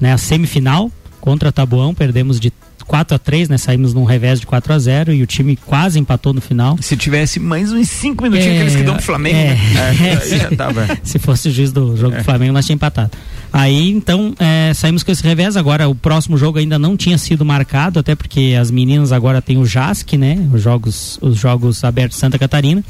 né, 0.01 0.11
a 0.11 0.17
semifinal 0.17 0.91
contra 1.21 1.49
Taboão, 1.49 1.95
perdemos 1.95 2.41
de 2.41 2.51
4 2.85 3.15
a 3.15 3.19
3, 3.19 3.49
né, 3.49 3.57
saímos 3.57 3.93
num 3.93 4.03
revés 4.03 4.39
de 4.39 4.45
4 4.45 4.73
a 4.73 4.79
0 4.79 5.13
e 5.13 5.23
o 5.23 5.25
time 5.27 5.55
quase 5.55 5.99
empatou 5.99 6.33
no 6.33 6.41
final. 6.41 6.77
Se 6.81 6.95
tivesse 6.97 7.39
mais 7.39 7.71
uns 7.71 7.89
5 7.89 8.23
minutinhos, 8.23 8.51
É, 8.53 8.55
aqueles 8.57 8.75
que 8.75 8.83
dão 8.83 8.95
pro 8.95 9.03
Flamengo. 9.03 9.37
é. 9.37 9.55
né? 9.55 10.19
É, 10.21 10.37
já 10.37 10.49
tava. 10.55 10.87
Se 11.03 11.17
fosse 11.19 11.49
o 11.49 11.51
juiz 11.51 11.71
do 11.71 11.95
jogo 11.97 12.17
do 12.17 12.23
Flamengo, 12.23 12.53
nós 12.53 12.65
tínhamos 12.65 12.79
empatado. 12.81 13.11
Aí, 13.51 13.91
então, 13.91 14.33
é, 14.39 14.73
saímos 14.73 15.03
com 15.03 15.11
esse 15.11 15.23
revés. 15.23 15.55
Agora, 15.55 15.87
o 15.87 15.93
próximo 15.93 16.37
jogo 16.37 16.57
ainda 16.57 16.79
não 16.79 16.97
tinha 16.97 17.17
sido 17.17 17.45
marcado, 17.45 17.99
até 17.99 18.15
porque 18.15 18.55
as 18.59 18.71
meninas 18.71 19.11
agora 19.11 19.41
têm 19.41 19.57
o 19.57 19.65
JASC, 19.65 20.13
né? 20.17 20.37
Os 20.51 20.61
jogos, 20.61 21.19
os 21.21 21.37
jogos 21.37 21.83
abertos 21.83 22.17
de 22.17 22.21
Santa 22.21 22.39
Catarina. 22.39 22.83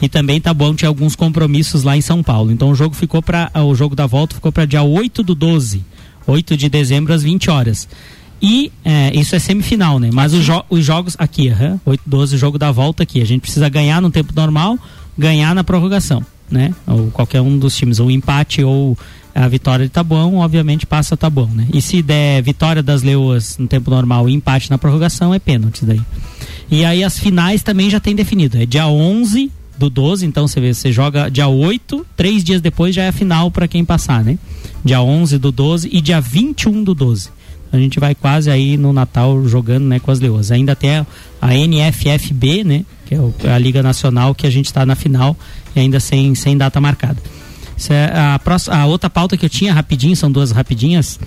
E 0.00 0.08
também 0.08 0.40
tá 0.40 0.54
bom, 0.54 0.74
tinha 0.74 0.88
alguns 0.88 1.16
compromissos 1.16 1.82
lá 1.82 1.96
em 1.96 2.00
São 2.00 2.22
Paulo. 2.22 2.52
Então, 2.52 2.70
o 2.70 2.74
jogo 2.74 2.94
ficou 2.94 3.20
para 3.22 3.50
O 3.54 3.74
jogo 3.74 3.96
da 3.96 4.06
volta 4.06 4.34
ficou 4.36 4.52
para 4.52 4.64
dia 4.66 4.82
8 4.82 5.22
do 5.22 5.34
12. 5.34 5.82
8 6.26 6.56
de 6.56 6.68
dezembro, 6.68 7.12
às 7.12 7.22
20 7.22 7.50
horas. 7.50 7.88
E 8.46 8.70
é, 8.84 9.10
isso 9.18 9.34
é 9.34 9.38
semifinal, 9.38 9.98
né? 9.98 10.10
Mas 10.12 10.34
os, 10.34 10.44
jo- 10.44 10.64
os 10.68 10.84
jogos 10.84 11.16
aqui, 11.18 11.48
aham, 11.48 11.80
8, 11.86 12.02
12, 12.04 12.34
o 12.34 12.38
jogo 12.38 12.58
da 12.58 12.70
volta 12.70 13.02
aqui. 13.02 13.22
A 13.22 13.24
gente 13.24 13.40
precisa 13.40 13.70
ganhar 13.70 14.02
no 14.02 14.10
tempo 14.10 14.34
normal, 14.36 14.78
ganhar 15.16 15.54
na 15.54 15.64
prorrogação, 15.64 16.22
né? 16.50 16.74
Ou 16.86 17.10
qualquer 17.10 17.40
um 17.40 17.58
dos 17.58 17.74
times, 17.74 18.00
ou 18.00 18.10
empate 18.10 18.62
ou 18.62 18.98
a 19.34 19.48
vitória 19.48 19.86
de 19.86 19.90
Tabuão, 19.90 20.36
obviamente 20.36 20.84
passa 20.84 21.16
Tabuão, 21.16 21.46
né? 21.48 21.66
E 21.72 21.80
se 21.80 22.02
der 22.02 22.42
vitória 22.42 22.82
das 22.82 23.02
Leoas 23.02 23.56
no 23.56 23.66
tempo 23.66 23.90
normal 23.90 24.28
e 24.28 24.34
empate 24.34 24.70
na 24.70 24.76
prorrogação, 24.76 25.32
é 25.32 25.38
pênalti 25.38 25.82
daí. 25.86 26.02
E 26.70 26.84
aí 26.84 27.02
as 27.02 27.18
finais 27.18 27.62
também 27.62 27.88
já 27.88 27.98
tem 27.98 28.14
definido. 28.14 28.58
É 28.58 28.66
dia 28.66 28.86
11 28.86 29.50
do 29.78 29.88
12, 29.88 30.26
então 30.26 30.46
você 30.46 30.60
vê, 30.60 30.74
você 30.74 30.92
joga 30.92 31.30
dia 31.30 31.48
8, 31.48 32.06
três 32.14 32.44
dias 32.44 32.60
depois 32.60 32.94
já 32.94 33.04
é 33.04 33.08
a 33.08 33.12
final 33.12 33.50
para 33.50 33.66
quem 33.66 33.84
passar, 33.86 34.22
né? 34.22 34.38
Dia 34.84 35.00
11 35.00 35.38
do 35.38 35.50
12 35.50 35.88
e 35.90 36.00
dia 36.02 36.20
21 36.20 36.84
do 36.84 36.94
12. 36.94 37.30
A 37.74 37.78
gente 37.78 37.98
vai 37.98 38.14
quase 38.14 38.48
aí 38.48 38.76
no 38.76 38.92
Natal 38.92 39.48
jogando, 39.48 39.84
né, 39.84 39.98
com 39.98 40.08
as 40.12 40.20
leoas. 40.20 40.52
Ainda 40.52 40.76
tem 40.76 40.98
a, 40.98 41.06
a 41.42 41.48
NFFB, 41.52 42.62
né, 42.62 42.84
que 43.04 43.16
é 43.16 43.52
a 43.52 43.58
Liga 43.58 43.82
Nacional 43.82 44.32
que 44.32 44.46
a 44.46 44.50
gente 44.50 44.66
está 44.66 44.86
na 44.86 44.94
final 44.94 45.36
e 45.74 45.80
ainda 45.80 45.98
sem, 45.98 46.36
sem 46.36 46.56
data 46.56 46.80
marcada. 46.80 47.20
É 47.90 48.16
a, 48.16 48.38
próxima, 48.38 48.76
a 48.76 48.86
outra 48.86 49.10
pauta 49.10 49.36
que 49.36 49.44
eu 49.44 49.50
tinha 49.50 49.72
rapidinho, 49.72 50.14
são 50.14 50.30
duas 50.30 50.52
rapidinhas, 50.52 51.18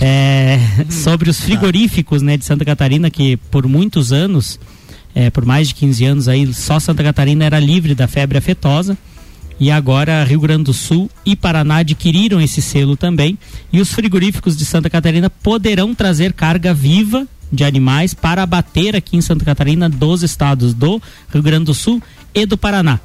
é 0.00 0.58
sobre 0.88 1.28
os 1.28 1.38
frigoríficos, 1.38 2.22
né, 2.22 2.38
de 2.38 2.46
Santa 2.46 2.64
Catarina 2.64 3.10
que 3.10 3.36
por 3.36 3.66
muitos 3.66 4.10
anos, 4.10 4.58
é, 5.14 5.28
por 5.28 5.44
mais 5.44 5.68
de 5.68 5.74
15 5.74 6.04
anos 6.06 6.28
aí, 6.28 6.50
só 6.54 6.80
Santa 6.80 7.02
Catarina 7.02 7.44
era 7.44 7.60
livre 7.60 7.94
da 7.94 8.08
febre 8.08 8.38
afetosa. 8.38 8.96
E 9.60 9.70
agora 9.70 10.24
Rio 10.24 10.40
Grande 10.40 10.64
do 10.64 10.72
Sul 10.72 11.10
e 11.24 11.36
Paraná 11.36 11.76
adquiriram 11.76 12.40
esse 12.40 12.62
selo 12.62 12.96
também. 12.96 13.38
E 13.70 13.78
os 13.78 13.92
frigoríficos 13.92 14.56
de 14.56 14.64
Santa 14.64 14.88
Catarina 14.88 15.28
poderão 15.28 15.94
trazer 15.94 16.32
carga 16.32 16.72
viva 16.72 17.28
de 17.52 17.62
animais 17.62 18.14
para 18.14 18.42
abater 18.42 18.96
aqui 18.96 19.16
em 19.16 19.20
Santa 19.20 19.44
Catarina 19.44 19.88
dos 19.88 20.22
estados 20.22 20.72
do 20.72 21.00
Rio 21.32 21.42
Grande 21.42 21.66
do 21.66 21.74
Sul 21.74 22.02
e 22.34 22.46
do 22.46 22.56
Paraná. 22.56 22.98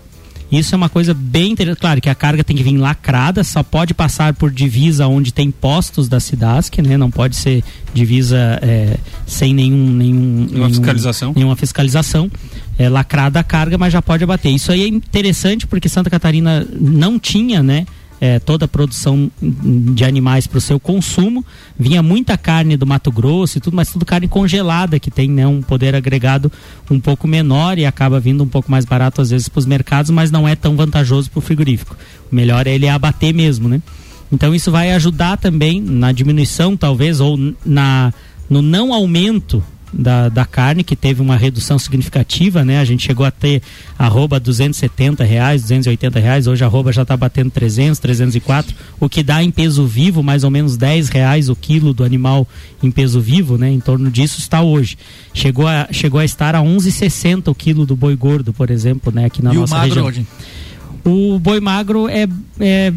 Isso 0.51 0.75
é 0.75 0.77
uma 0.77 0.89
coisa 0.89 1.13
bem 1.13 1.51
interessante. 1.53 1.79
Claro 1.81 1.99
que 1.99 2.09
a 2.09 2.13
carga 2.15 2.43
tem 2.43 2.55
que 2.55 2.61
vir 2.61 2.77
lacrada, 2.77 3.43
só 3.43 3.63
pode 3.63 3.93
passar 3.95 4.33
por 4.35 4.51
divisa 4.51 5.07
onde 5.07 5.33
tem 5.33 5.49
postos 5.49 6.07
da 6.07 6.19
Cidasc, 6.19 6.77
né? 6.83 6.97
Não 6.97 7.09
pode 7.09 7.35
ser 7.35 7.63
divisa 7.93 8.59
é, 8.61 8.95
sem 9.25 9.53
nenhum, 9.53 9.89
nenhum, 9.89 10.47
nenhum- 10.49 10.69
fiscalização. 10.69 11.33
Nenhuma 11.35 11.55
fiscalização. 11.55 12.29
É 12.77 12.89
lacrada 12.89 13.39
a 13.39 13.43
carga, 13.43 13.77
mas 13.77 13.93
já 13.93 14.01
pode 14.01 14.23
abater. 14.23 14.53
Isso 14.53 14.71
aí 14.71 14.83
é 14.83 14.88
interessante 14.88 15.65
porque 15.65 15.88
Santa 15.88 16.09
Catarina 16.09 16.67
não 16.79 17.17
tinha, 17.17 17.63
né? 17.63 17.85
é, 18.19 18.39
toda 18.39 18.65
a 18.65 18.67
produção 18.67 19.29
de 19.41 20.03
animais 20.03 20.47
para 20.47 20.57
o 20.57 20.61
seu 20.61 20.79
consumo. 20.79 21.45
Vinha 21.77 22.01
muita 22.01 22.38
carne 22.38 22.77
do 22.77 22.85
Mato 22.85 23.11
Grosso 23.11 23.57
e 23.57 23.61
tudo, 23.61 23.75
mas 23.75 23.91
tudo 23.91 24.05
carne 24.05 24.27
congelada, 24.27 24.99
que 24.99 25.11
tem 25.11 25.29
né, 25.29 25.45
um 25.45 25.61
poder 25.61 25.95
agregado 25.95 26.51
um 26.89 26.99
pouco 26.99 27.27
menor 27.27 27.77
e 27.77 27.85
acaba 27.85 28.19
vindo 28.19 28.43
um 28.43 28.47
pouco 28.47 28.71
mais 28.71 28.85
barato 28.85 29.21
às 29.21 29.29
vezes 29.29 29.49
para 29.49 29.59
os 29.59 29.65
mercados, 29.65 30.11
mas 30.11 30.31
não 30.31 30.47
é 30.47 30.55
tão 30.55 30.75
vantajoso 30.75 31.29
para 31.29 31.39
o 31.39 31.41
frigorífico. 31.41 31.95
O 32.31 32.35
melhor 32.35 32.67
é 32.67 32.73
ele 32.73 32.88
abater 32.88 33.33
mesmo, 33.33 33.67
né? 33.67 33.81
Então 34.31 34.55
isso 34.55 34.71
vai 34.71 34.91
ajudar 34.93 35.38
também 35.38 35.81
na 35.81 36.11
diminuição, 36.11 36.75
talvez, 36.75 37.19
ou 37.19 37.38
na, 37.65 38.13
no 38.49 38.61
não 38.61 38.93
aumento 38.93 39.63
da, 39.97 40.27
da 40.27 40.45
carne, 40.45 40.84
que 40.84 40.95
teve 40.95 41.21
uma 41.21 41.38
redução 41.38 41.79
significativa, 41.79 42.65
né? 42.65 42.79
A 42.79 42.86
gente 42.86 43.05
chegou 43.05 43.25
a 43.25 43.31
ter 43.31 43.62
arroba 43.97 44.39
270 44.39 45.23
reais, 45.23 45.62
280 45.62 46.19
reais, 46.19 46.47
hoje 46.47 46.63
a 46.63 46.67
arroba 46.67 46.91
já 46.91 47.03
está 47.03 47.15
batendo 47.15 47.49
300, 47.49 47.99
304, 47.99 48.75
o 48.99 49.08
que 49.08 49.23
dá 49.23 49.41
em 49.41 49.49
peso 49.49 49.88
vivo 49.88 50.21
mais 50.21 50.43
ou 50.43 50.51
menos 50.51 50.75
10 50.75 51.10
reais 51.10 51.49
o 51.49 51.55
quilo 51.55 51.93
do 51.93 52.03
animal 52.03 52.47
em 52.84 52.91
peso 52.91 53.21
vivo, 53.21 53.58
né? 53.58 53.71
Em 53.71 53.79
torno 53.79 54.12
disso 54.12 54.39
está 54.39 54.62
hoje. 54.62 54.97
Chegou 55.34 55.67
a, 55.67 55.88
chegou 55.91 56.19
a 56.19 56.25
estar 56.25 56.55
a 56.55 56.60
11,60 56.60 57.47
o 57.47 57.55
quilo 57.55 57.86
do 57.86 57.95
boi 57.95 58.15
gordo, 58.15 58.51
por 58.51 58.69
exemplo, 58.69 59.12
né? 59.13 59.25
Aqui 59.25 59.41
na 59.41 59.53
e 59.53 59.58
o 59.58 59.62
nossa 59.62 59.75
magro 59.75 59.89
região. 59.89 60.05
hoje? 60.08 60.25
O 61.05 61.37
boi 61.39 61.59
magro 61.59 62.09
é, 62.09 62.27
é 62.59 62.91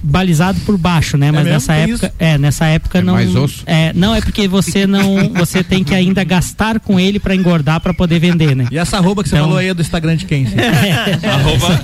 balizado 0.00 0.60
por 0.60 0.78
baixo, 0.78 1.16
né? 1.18 1.32
Mas 1.32 1.42
mesmo? 1.42 1.52
nessa 1.54 1.74
época, 1.74 2.06
isso? 2.06 2.14
é, 2.18 2.38
nessa 2.38 2.66
época 2.66 2.98
É 2.98 3.02
não 3.02 3.14
mais 3.14 3.34
osso? 3.34 3.62
É, 3.66 3.92
não 3.94 4.14
é 4.14 4.20
porque 4.20 4.46
você 4.46 4.86
não, 4.86 5.28
você 5.34 5.64
tem 5.64 5.82
que 5.82 5.92
ainda 5.94 6.22
gastar 6.22 6.78
com 6.78 7.00
ele 7.00 7.18
para 7.18 7.34
engordar 7.34 7.80
para 7.80 7.92
poder 7.92 8.20
vender, 8.20 8.54
né? 8.54 8.68
E 8.70 8.78
essa 8.78 8.96
arroba 8.98 9.22
que 9.24 9.28
você 9.28 9.34
Então- 9.34 9.46
falou 9.46 9.58
aí 9.58 9.68
é 9.68 9.74
do 9.74 9.82
Instagram 9.82 10.16
de 10.16 10.24
quem? 10.26 10.46
arroba, 11.28 11.80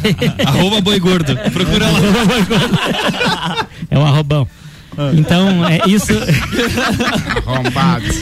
arroba 0.46 0.80
boi 0.80 1.00
gordo. 1.00 1.36
Procura 1.52 1.86
lá. 1.90 1.98
É 3.90 3.98
um 3.98 4.04
arrobão. 4.06 4.48
Então, 5.16 5.66
é 5.66 5.80
isso, 5.86 6.12
Arrombados. 7.46 8.16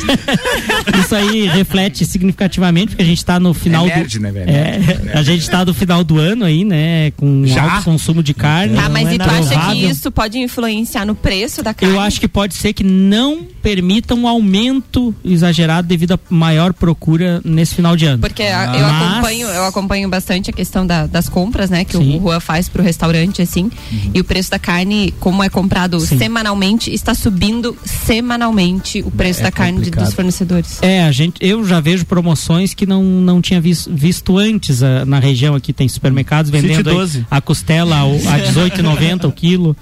isso 1.00 1.14
aí 1.14 1.46
reflete 1.48 2.04
significativamente 2.06 2.88
porque 2.88 3.02
a 3.02 3.06
gente 3.06 3.18
está 3.18 3.38
no 3.38 3.52
final 3.54 3.86
É 3.86 3.96
nerd, 3.96 4.18
do 4.18 4.22
né, 4.22 4.30
velho? 4.30 4.50
É, 4.50 5.12
a 5.18 5.22
gente 5.22 5.42
está 5.42 5.64
no 5.64 5.74
final 5.74 6.02
do 6.04 6.18
ano 6.18 6.44
aí, 6.44 6.64
né, 6.64 7.10
com 7.12 7.46
Já? 7.46 7.62
alto 7.74 7.84
consumo 7.84 8.22
de 8.22 8.34
carne. 8.34 8.76
Ah, 8.78 8.88
mas 8.88 9.08
é 9.08 9.14
e 9.14 9.18
tu 9.18 9.22
acha 9.30 9.70
que 9.72 9.84
isso 9.86 10.10
pode 10.10 10.38
influenciar 10.38 11.04
no 11.04 11.14
preço 11.14 11.62
da 11.62 11.72
carne? 11.74 11.94
Eu 11.94 12.00
acho 12.00 12.20
que 12.20 12.28
pode 12.28 12.54
ser 12.54 12.72
que 12.72 12.84
não 12.84 13.46
permita 13.62 14.14
um 14.14 14.26
aumento 14.26 15.14
exagerado 15.24 15.86
devido 15.86 16.12
à 16.14 16.18
maior 16.28 16.72
procura 16.72 17.40
nesse 17.44 17.74
final 17.74 17.96
de 17.96 18.06
ano. 18.06 18.18
Porque 18.18 18.42
a- 18.42 18.72
Ah. 18.72 18.76
eu 18.78 18.86
acompanho, 18.86 19.46
eu 19.48 19.64
acompanho 19.66 20.08
bastante 20.08 20.50
a 20.50 20.52
questão 20.52 20.86
da- 20.86 21.06
das 21.06 21.28
compras, 21.28 21.70
né? 21.70 21.84
Que 21.84 21.96
Sim. 21.96 22.16
o 22.18 22.20
Juan 22.22 22.40
faz 22.40 22.68
pro 22.68 22.82
restaurante, 22.82 23.40
assim. 23.42 23.70
E 24.14 24.20
o 24.20 24.24
preço 24.24 24.50
da 24.50 24.58
carne, 24.58 25.12
como 25.20 25.42
é 25.44 25.48
comprado 25.48 25.98
Sim. 26.00 26.18
semanalmente, 26.18 26.61
realmente 26.62 26.92
está 26.94 27.12
subindo 27.14 27.76
semanalmente 27.84 29.02
o 29.02 29.10
preço 29.10 29.42
da 29.42 29.50
carne 29.50 29.80
de- 29.80 29.90
dos 29.90 30.14
fornecedores. 30.14 30.78
É, 30.80 31.02
a 31.02 31.10
gente, 31.10 31.34
eu 31.40 31.64
já 31.66 31.80
vejo 31.80 32.06
promoções 32.06 32.72
que 32.72 32.86
não, 32.86 33.02
não 33.02 33.42
tinha 33.42 33.60
vis- 33.60 33.88
visto 33.90 34.38
antes 34.38 34.80
ah, 34.82 35.04
na 35.04 35.18
região 35.18 35.56
aqui 35.56 35.72
tem 35.72 35.88
supermercados 35.88 36.50
vendendo 36.52 36.88
aí 36.88 36.94
12. 36.94 37.26
a 37.30 37.40
costela 37.40 37.96
ao- 37.98 38.12
a 38.14 38.38
18,90 38.48 39.24
o 39.28 39.32
quilo. 39.32 39.76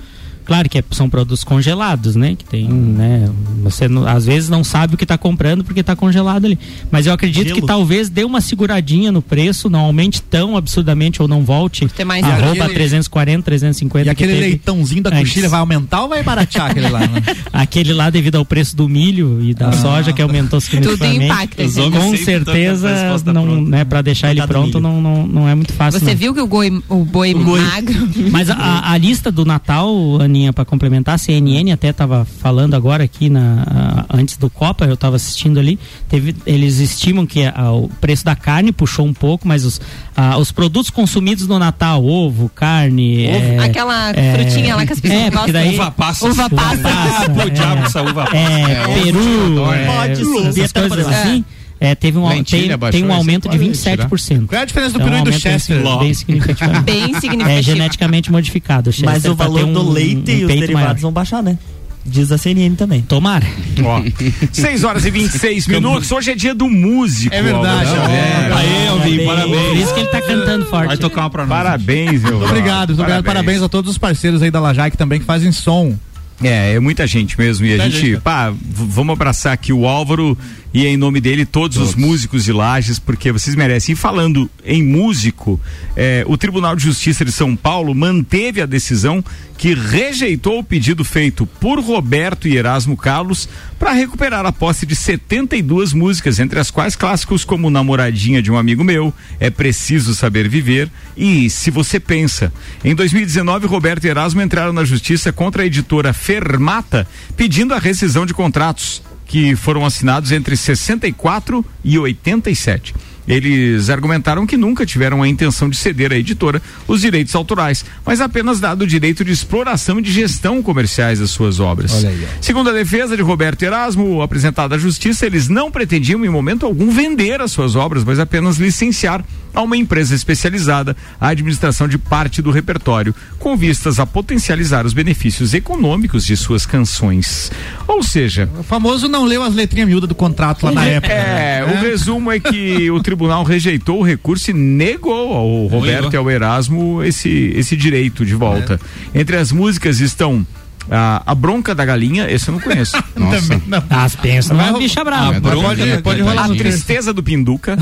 Claro 0.51 0.69
que 0.69 0.79
é- 0.79 0.85
são 0.91 1.09
produtos 1.09 1.45
congelados, 1.45 2.17
né? 2.17 2.35
Que 2.37 2.45
tem, 2.45 2.69
né? 2.69 3.31
Você 3.63 3.87
não- 3.87 4.05
às 4.05 4.27
vezes 4.27 4.49
não 4.49 4.65
sabe 4.65 4.95
o 4.95 4.97
que 4.99 5.05
está 5.05 5.17
comprando 5.17 5.63
porque 5.63 5.79
está 5.79 5.95
congelado 5.95 6.45
ali. 6.45 6.59
Mas 6.91 7.07
eu 7.07 7.13
acredito 7.13 7.45
Gelo. 7.51 7.61
que 7.61 7.65
talvez 7.65 8.09
dê 8.09 8.25
uma 8.25 8.41
seguradinha 8.41 9.13
no 9.13 9.23
preço, 9.23 9.71
não 9.71 9.79
aumente 9.79 10.21
tão 10.21 10.57
absurdamente 10.57 11.23
ou 11.23 11.29
não 11.29 11.45
volte. 11.45 11.87
ter 11.87 12.05
mais 12.05 12.25
arroba 12.25 12.65
aquele- 12.65 12.75
340, 12.75 13.45
350 13.45 14.03
E 14.03 14.05
que 14.07 14.11
aquele 14.11 14.33
teve 14.33 14.45
leitãozinho 14.49 15.03
da 15.05 15.13
coxilha 15.13 15.49
vai 15.49 15.61
aumentar 15.61 16.03
ou 16.03 16.09
vai 16.09 16.21
baratear 16.25 16.73
aquele 16.73 16.89
lá? 16.89 16.99
Né? 16.99 17.23
Aquele 17.53 17.93
lá 17.93 18.11
devido 18.11 18.35
ao 18.35 18.45
preço 18.45 18.75
do 18.75 18.89
milho 18.89 19.41
e 19.45 19.55
da 19.55 19.71
soja 19.71 20.13
que 20.13 20.21
aumentou 20.21 20.61
significativamente. 20.61 21.27
impacta, 21.27 21.63
Os 21.63 21.77
né? 21.77 21.83
homens 21.85 22.05
Com 22.05 22.17
certeza, 22.25 23.21
não, 23.27 23.45
pronta. 23.45 23.71
né, 23.71 23.85
para 23.85 24.03
deixar 24.03 24.31
ele 24.33 24.45
pronto 24.49 24.81
não, 24.81 25.01
não, 25.01 25.27
não 25.29 25.49
é 25.49 25.55
muito 25.55 25.73
fácil. 25.73 26.01
Você 26.01 26.11
não. 26.11 26.17
viu 26.17 26.35
que 26.35 26.41
o, 26.41 26.47
goi, 26.49 26.83
o 26.89 27.05
boi 27.05 27.35
magro. 27.35 28.09
Mas 28.33 28.51
a, 28.51 28.91
a 28.91 28.99
lista 28.99 29.31
do 29.31 29.45
Natal, 29.45 30.21
Aninha, 30.21 30.40
para 30.53 30.65
complementar, 30.65 31.15
a 31.15 31.19
CNN 31.19 31.71
até 31.73 31.89
estava 31.91 32.25
falando 32.25 32.75
agora 32.75 33.05
aqui 33.05 33.29
na 33.29 34.05
antes 34.13 34.37
do 34.37 34.49
Copa, 34.51 34.85
eu 34.87 34.95
estava 34.95 35.17
assistindo 35.17 35.59
ali. 35.61 35.79
Teve, 36.09 36.35
eles 36.47 36.79
estimam 36.79 37.27
que 37.27 37.45
a- 37.45 37.71
o 37.73 37.89
preço 38.01 38.25
da 38.25 38.35
carne 38.35 38.73
puxou 38.73 39.07
um 39.07 39.13
pouco, 39.15 39.47
mas 39.47 39.65
os, 39.65 39.81
a- 40.17 40.37
os 40.39 40.51
produtos 40.51 40.91
consumidos 40.91 41.47
no 41.47 41.59
Natal, 41.59 42.05
ovo, 42.05 42.49
carne, 42.49 43.27
é, 43.27 43.59
Aquela 43.61 44.11
é, 44.11 44.35
frutinha 44.35 44.75
lá 44.77 44.87
que 44.87 44.93
as 44.93 45.01
pessoas 45.01 45.21
é, 45.23 45.31
gostam. 45.31 45.53
daí- 45.53 45.75
Uva 45.75 45.91
passa. 45.91 46.29
Uva 46.29 46.51
passa. 46.51 46.89
Ah, 46.89 47.27
pô, 47.31 47.51
diabo 47.51 47.83
essa 47.87 48.03
uva 48.03 48.25
passa. 48.25 48.37
é, 48.37 49.03
peru, 49.05 49.73
é, 49.73 49.87
Pode 49.87 50.61
essas 50.61 50.73
coisas 50.73 51.07
assim. 51.07 51.45
É, 51.81 51.95
teve 51.95 52.19
um, 52.19 52.29
Lentilha 52.29 52.69
tem, 52.69 52.77
baixou, 52.79 53.01
tem 53.01 53.09
um 53.09 53.13
aumento 53.15 53.49
de 53.49 53.57
pode 53.57 53.71
27%. 53.71 54.47
Qual 54.47 54.59
é 54.59 54.63
a 54.63 54.65
diferença 54.67 54.93
do 54.93 54.97
Então, 54.99 55.09
peru 55.09 55.17
e 55.17 55.25
do 55.25 55.31
um 55.31 55.33
aumento 55.33 55.41
Chester? 55.41 55.83
bem- 55.83 55.99
Bem 55.99 56.15
significativo. 56.15 56.81
Bem 56.85 57.03
É 57.15 57.21
significativo. 57.21 57.63
geneticamente 57.63 58.31
modificado. 58.31 58.91
Mas 58.91 58.97
Chester 59.15 59.33
o 59.33 59.37
pra 59.37 59.47
valor 59.47 59.65
ter 59.65 59.73
do 59.73 59.81
um- 59.81 59.91
leite 59.91 60.31
um 60.31 60.35
e 60.35 60.43
os 60.45 60.49
derivados 60.49 60.73
maior. 60.75 60.97
vão 60.99 61.13
baixar, 61.13 61.43
né? 61.43 61.59
Diz 62.05 62.33
a 62.33 62.39
CNN 62.39 62.75
também. 62.77 63.03
Tomara. 63.03 63.47
Ó, 63.85 64.03
6 64.53 64.85
horas 64.85 65.05
e 65.05 65.11
26 65.11 65.67
minutos. 65.67 66.11
Hoje 66.13 66.31
é 66.33 66.35
dia 66.35 66.55
do 66.55 66.69
músico. 66.69 67.35
É 67.35 67.43
verdade. 67.43 67.89
Álvaro. 67.91 68.13
É. 68.13 68.53
Aê, 68.53 68.89
Alvin, 68.89 69.17
Por 69.19 69.27
parabéns. 69.27 69.83
isso 69.83 69.95
que 69.95 70.01
ele 70.01 70.09
tá 70.09 70.21
cantando 70.23 70.67
forte. 70.67 70.87
Vai 70.89 70.97
tocar 70.99 71.23
uma 71.23 71.31
pra 71.31 71.47
nós. 71.47 71.57
Parabéns, 71.59 72.23
meu. 72.23 72.33
Muito 72.39 72.45
obrigado, 72.47 72.93
obrigado. 72.95 73.25
Parabéns 73.25 73.63
a 73.63 73.69
todos 73.69 73.91
os 73.91 73.99
parceiros 73.99 74.43
aí 74.43 74.51
da 74.51 74.61
Lajaic 74.61 74.97
também 74.97 75.19
que 75.21 75.27
fazem 75.27 75.53
som. 75.53 75.95
É, 76.43 76.73
é 76.73 76.81
muita 76.81 77.07
gente 77.07 77.39
mesmo. 77.39 77.67
E 77.67 77.75
a 77.75 77.77
Muita 77.77 77.91
gente, 77.91 78.07
gente. 78.13 78.21
pá, 78.23 78.51
vamos 78.59 79.13
abraçar 79.13 79.53
aqui 79.53 79.75
o 79.75 79.87
Álvaro 79.87 80.39
e 80.73 80.87
em 80.87 80.97
nome 80.97 81.21
dele 81.21 81.45
todos, 81.45 81.77
os 81.79 81.95
músicos 81.97 82.45
de 82.45 82.53
Lages, 82.53 82.99
porque 82.99 83.33
vocês 83.33 83.57
merecem. 83.57 83.93
E 83.93 83.97
falando 83.97 84.49
em 84.65 84.83
músico, 84.83 85.61
é, 85.97 86.25
o 86.29 86.37
Tribunal 86.37 86.77
de 86.77 86.85
Justiça 86.85 87.25
de 87.25 87.33
São 87.33 87.57
Paulo 87.57 87.93
manteve 87.95 88.61
a 88.61 88.67
decisão 88.67 89.25
que 89.59 89.75
rejeitou 89.75 90.61
o 90.61 90.65
pedido 90.65 91.05
feito 91.05 91.45
por 91.45 91.81
Roberto 91.81 92.49
e 92.49 92.57
Erasmo 92.57 92.97
Carlos 92.97 93.49
para 93.79 93.93
recuperar 93.93 94.47
a 94.47 94.53
posse 94.53 94.87
de 94.87 94.95
72 94.95 95.93
músicas, 95.93 96.39
entre 96.39 96.59
as 96.59 96.71
quais 96.71 96.97
clássicos 96.97 97.45
como 97.45 97.69
Namoradinha 97.69 98.41
de 98.41 98.51
um 98.51 98.57
Amigo 98.57 98.85
Meu, 98.85 99.13
É 99.39 99.51
Preciso 99.51 100.15
Saber 100.15 100.49
Viver 100.49 100.89
e 101.17 101.51
Se 101.51 101.71
Você 101.71 101.99
Pensa. 101.99 102.53
Em 102.85 102.95
2019, 102.95 103.67
Roberto 103.67 104.05
e 104.05 104.09
Erasmo 104.09 104.41
entraram 104.41 104.73
na 104.73 104.85
justiça 104.85 105.33
contra 105.33 105.63
a 105.63 105.67
editora 105.67 106.13
Fermata, 106.13 107.07
pedindo 107.37 107.75
a 107.75 107.79
rescisão 107.79 108.25
de 108.25 108.33
contratos 108.33 109.03
que 109.31 109.55
foram 109.55 109.87
assinados 109.87 110.33
entre 110.33 110.57
64 110.57 111.65
e 111.85 111.97
87. 111.97 112.93
Eles 113.29 113.89
argumentaram 113.89 114.45
que 114.45 114.57
nunca 114.57 114.85
tiveram 114.85 115.23
a 115.23 115.29
intenção 115.29 115.71
de 115.71 115.77
ceder 115.77 116.11
à 116.11 116.17
editora 116.17 116.61
os 116.89 117.01
direitos 117.01 117.33
autorais, 117.37 117.85
mas 118.05 118.21
apenas 118.21 118.59
dado 118.59 118.83
o 118.83 118.87
direito 118.89 119.25
de 119.25 119.31
exploração 119.31 120.01
e 120.01 120.03
de 120.03 120.11
gestão 120.11 120.61
comerciais 120.61 121.21
das 121.21 121.31
suas 121.31 121.61
obras. 121.61 122.05
Aí, 122.05 122.27
Segundo 122.41 122.71
a 122.71 122.73
defesa 122.73 123.17
de 123.17 123.23
Roberto 123.23 123.63
Erasmo, 123.63 124.21
apresentada 124.21 124.75
à 124.75 124.79
justiça, 124.79 125.25
eles 125.27 125.49
não 125.49 125.71
pretendiam 125.71 126.25
em 126.25 126.29
momento 126.29 126.67
algum 126.67 126.91
vender 126.91 127.41
as 127.41 127.53
suas 127.53 127.77
obras, 127.77 128.03
mas 128.03 128.19
apenas 128.19 128.57
licenciar 128.57 129.25
a 129.55 129.63
uma 129.63 129.77
empresa 129.77 130.15
especializada 130.15 130.97
a 131.21 131.29
administração 131.29 131.89
de 131.89 131.99
parte 131.99 132.41
do 132.43 132.51
repertório, 132.51 133.15
com 133.39 133.57
vistas 133.57 133.99
a 133.99 134.07
potencializar 134.07 134.87
os 134.87 134.93
benefícios 134.93 135.55
econômicos 135.55 136.25
de 136.25 136.37
suas 136.37 136.67
canções. 136.67 137.51
Ou 137.87 138.03
seja, 138.03 138.49
O 138.59 138.63
famoso 138.63 139.09
não 139.09 139.25
leu 139.25 139.43
as 139.43 139.55
letrinhas 139.55 139.89
miúdas 139.89 140.09
do 140.09 140.15
contrato 140.15 140.65
lá 140.67 140.73
na 140.73 140.85
época. 140.85 141.13
é, 141.13 141.65
né? 141.67 141.73
o 141.73 141.81
resumo 141.83 142.31
é 142.31 142.39
que 142.39 142.91
o 142.93 143.01
tribunal 143.01 143.43
rejeitou 143.45 144.01
o 144.01 144.03
recurso 144.03 144.51
e 144.51 144.55
negou 144.55 145.33
ao 145.35 145.67
Roberto 145.67 146.15
e 146.15 146.17
ao 146.17 146.31
Erasmo 146.31 147.03
esse, 147.03 147.53
esse 147.57 147.77
direito 147.77 148.25
de 148.25 148.35
volta. 148.35 148.81
Entre 149.15 149.37
as 149.37 149.53
músicas 149.53 150.01
estão 150.01 150.47
a, 150.91 151.23
a 151.27 151.35
Bronca 151.35 151.75
da 151.75 151.85
Galinha, 151.85 152.31
esse 152.31 152.49
eu 152.49 152.53
não 152.55 152.61
conheço. 152.61 152.97
Nossa. 153.17 153.41
Também 153.43 153.63
não. 153.67 153.83
As 153.91 154.17
pensa 154.17 154.55
Vai 154.55 154.67
numa 154.67 154.73
ro- 154.73 154.79
bicha 154.83 155.01
Ah, 155.01 155.05
brava. 155.05 155.37
é 155.37 155.41
Pode, 155.41 155.57
Bronca, 155.61 156.01
pode 156.03 156.23
né, 156.23 156.29
rolar 156.29 156.45
A 156.47 156.49
Tristeza 156.49 157.13
do 157.13 157.23
Pinduca. 157.23 157.79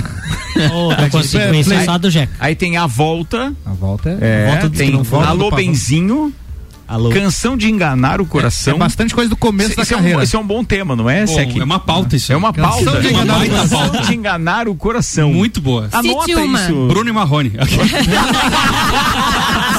Eu 0.54 1.10
consigo 1.10 1.38
Play- 1.38 1.48
conhecer 1.50 1.74
play- 1.74 1.84
só 1.84 1.96
do 1.98 2.10
Jeca. 2.10 2.32
Aí 2.40 2.54
tem 2.54 2.76
A 2.76 2.86
Volta. 2.86 3.52
A 3.64 3.70
volta 3.72 4.10
é. 4.20 4.44
É, 4.44 4.46
volta 4.50 4.68
do 4.68 4.76
tem 4.76 5.02
volta 5.02 5.28
Alô. 5.28 5.50
Benzinho. 5.50 6.32
Alô? 6.86 7.10
Canção 7.10 7.54
de 7.54 7.68
Enganar 7.70 8.18
o 8.18 8.24
É 8.24 8.26
Coração. 8.26 8.78
bastante 8.78 9.14
coisa 9.14 9.28
do 9.28 9.36
começo 9.36 9.76
da 9.76 9.82
Esse 9.82 9.92
é, 9.92 9.96
um, 9.96 10.00
carreira. 10.00 10.22
esse 10.22 10.34
é 10.34 10.38
um 10.38 10.46
bom 10.46 10.64
tema, 10.64 10.96
não 10.96 11.08
é? 11.10 11.26
Bom, 11.26 11.38
é 11.38 11.62
uma 11.62 11.78
pauta 11.78 12.16
isso. 12.16 12.32
É 12.32 12.36
uma 12.36 12.50
Canção 12.50 12.82
pauta. 12.94 13.00
de 13.02 13.08
É 13.08 13.10
uma 13.10 13.22
enganar 13.24 13.34
o 13.34 13.38
baita 13.40 13.54
coração. 13.54 13.78
pauta 13.78 14.00
de 14.06 14.14
enganar 14.14 14.68
o 14.68 14.74
coração. 14.74 15.30
Muito 15.30 15.60
boa. 15.60 15.86
Anota 15.92 16.24
Cite 16.24 16.34
uma. 16.36 16.58
isso. 16.62 16.86
Bruno 16.88 17.10
e 17.10 17.12
Marrone. 17.12 17.52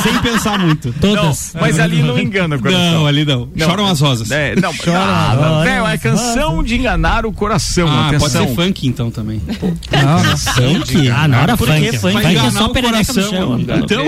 Sem 0.01 0.17
pensar 0.19 0.57
muito. 0.59 0.93
Todas. 0.99 1.51
Não, 1.53 1.61
mas 1.61 1.79
ali 1.79 2.01
não 2.01 2.17
engana 2.19 2.55
o 2.55 2.59
coração. 2.59 2.91
Não, 2.93 3.05
ali 3.07 3.25
não. 3.25 3.49
Não. 3.55 3.67
Choram 3.67 3.87
as 3.87 3.99
rosas. 4.01 4.29
É, 4.31 4.55
não, 4.55 4.69
ah, 4.95 5.37
não, 5.39 5.63
velho, 5.63 5.87
é 5.87 5.97
canção 5.97 6.63
de 6.63 6.75
enganar 6.75 7.25
o 7.25 7.31
coração. 7.31 7.87
Ah, 7.89 8.11
pode 8.17 8.31
ser 8.31 8.47
funk 8.55 8.87
então 8.87 9.09
também. 9.11 9.41
Não, 9.91 10.23
não. 10.23 10.37
Funk? 10.37 11.09
Ah, 11.09 11.27
na 11.27 11.41
hora 11.41 11.57
Por 11.57 11.67
funk. 11.67 11.89
que 11.89 11.97
funk? 11.97 12.17
É 12.25 12.31
enganar 12.31 12.51
só 12.51 12.65
o 12.65 12.69
perereca 12.69 13.13
no 13.13 13.21
chão. 13.29 13.53
amigo. 13.53 13.71
Então, 13.71 14.05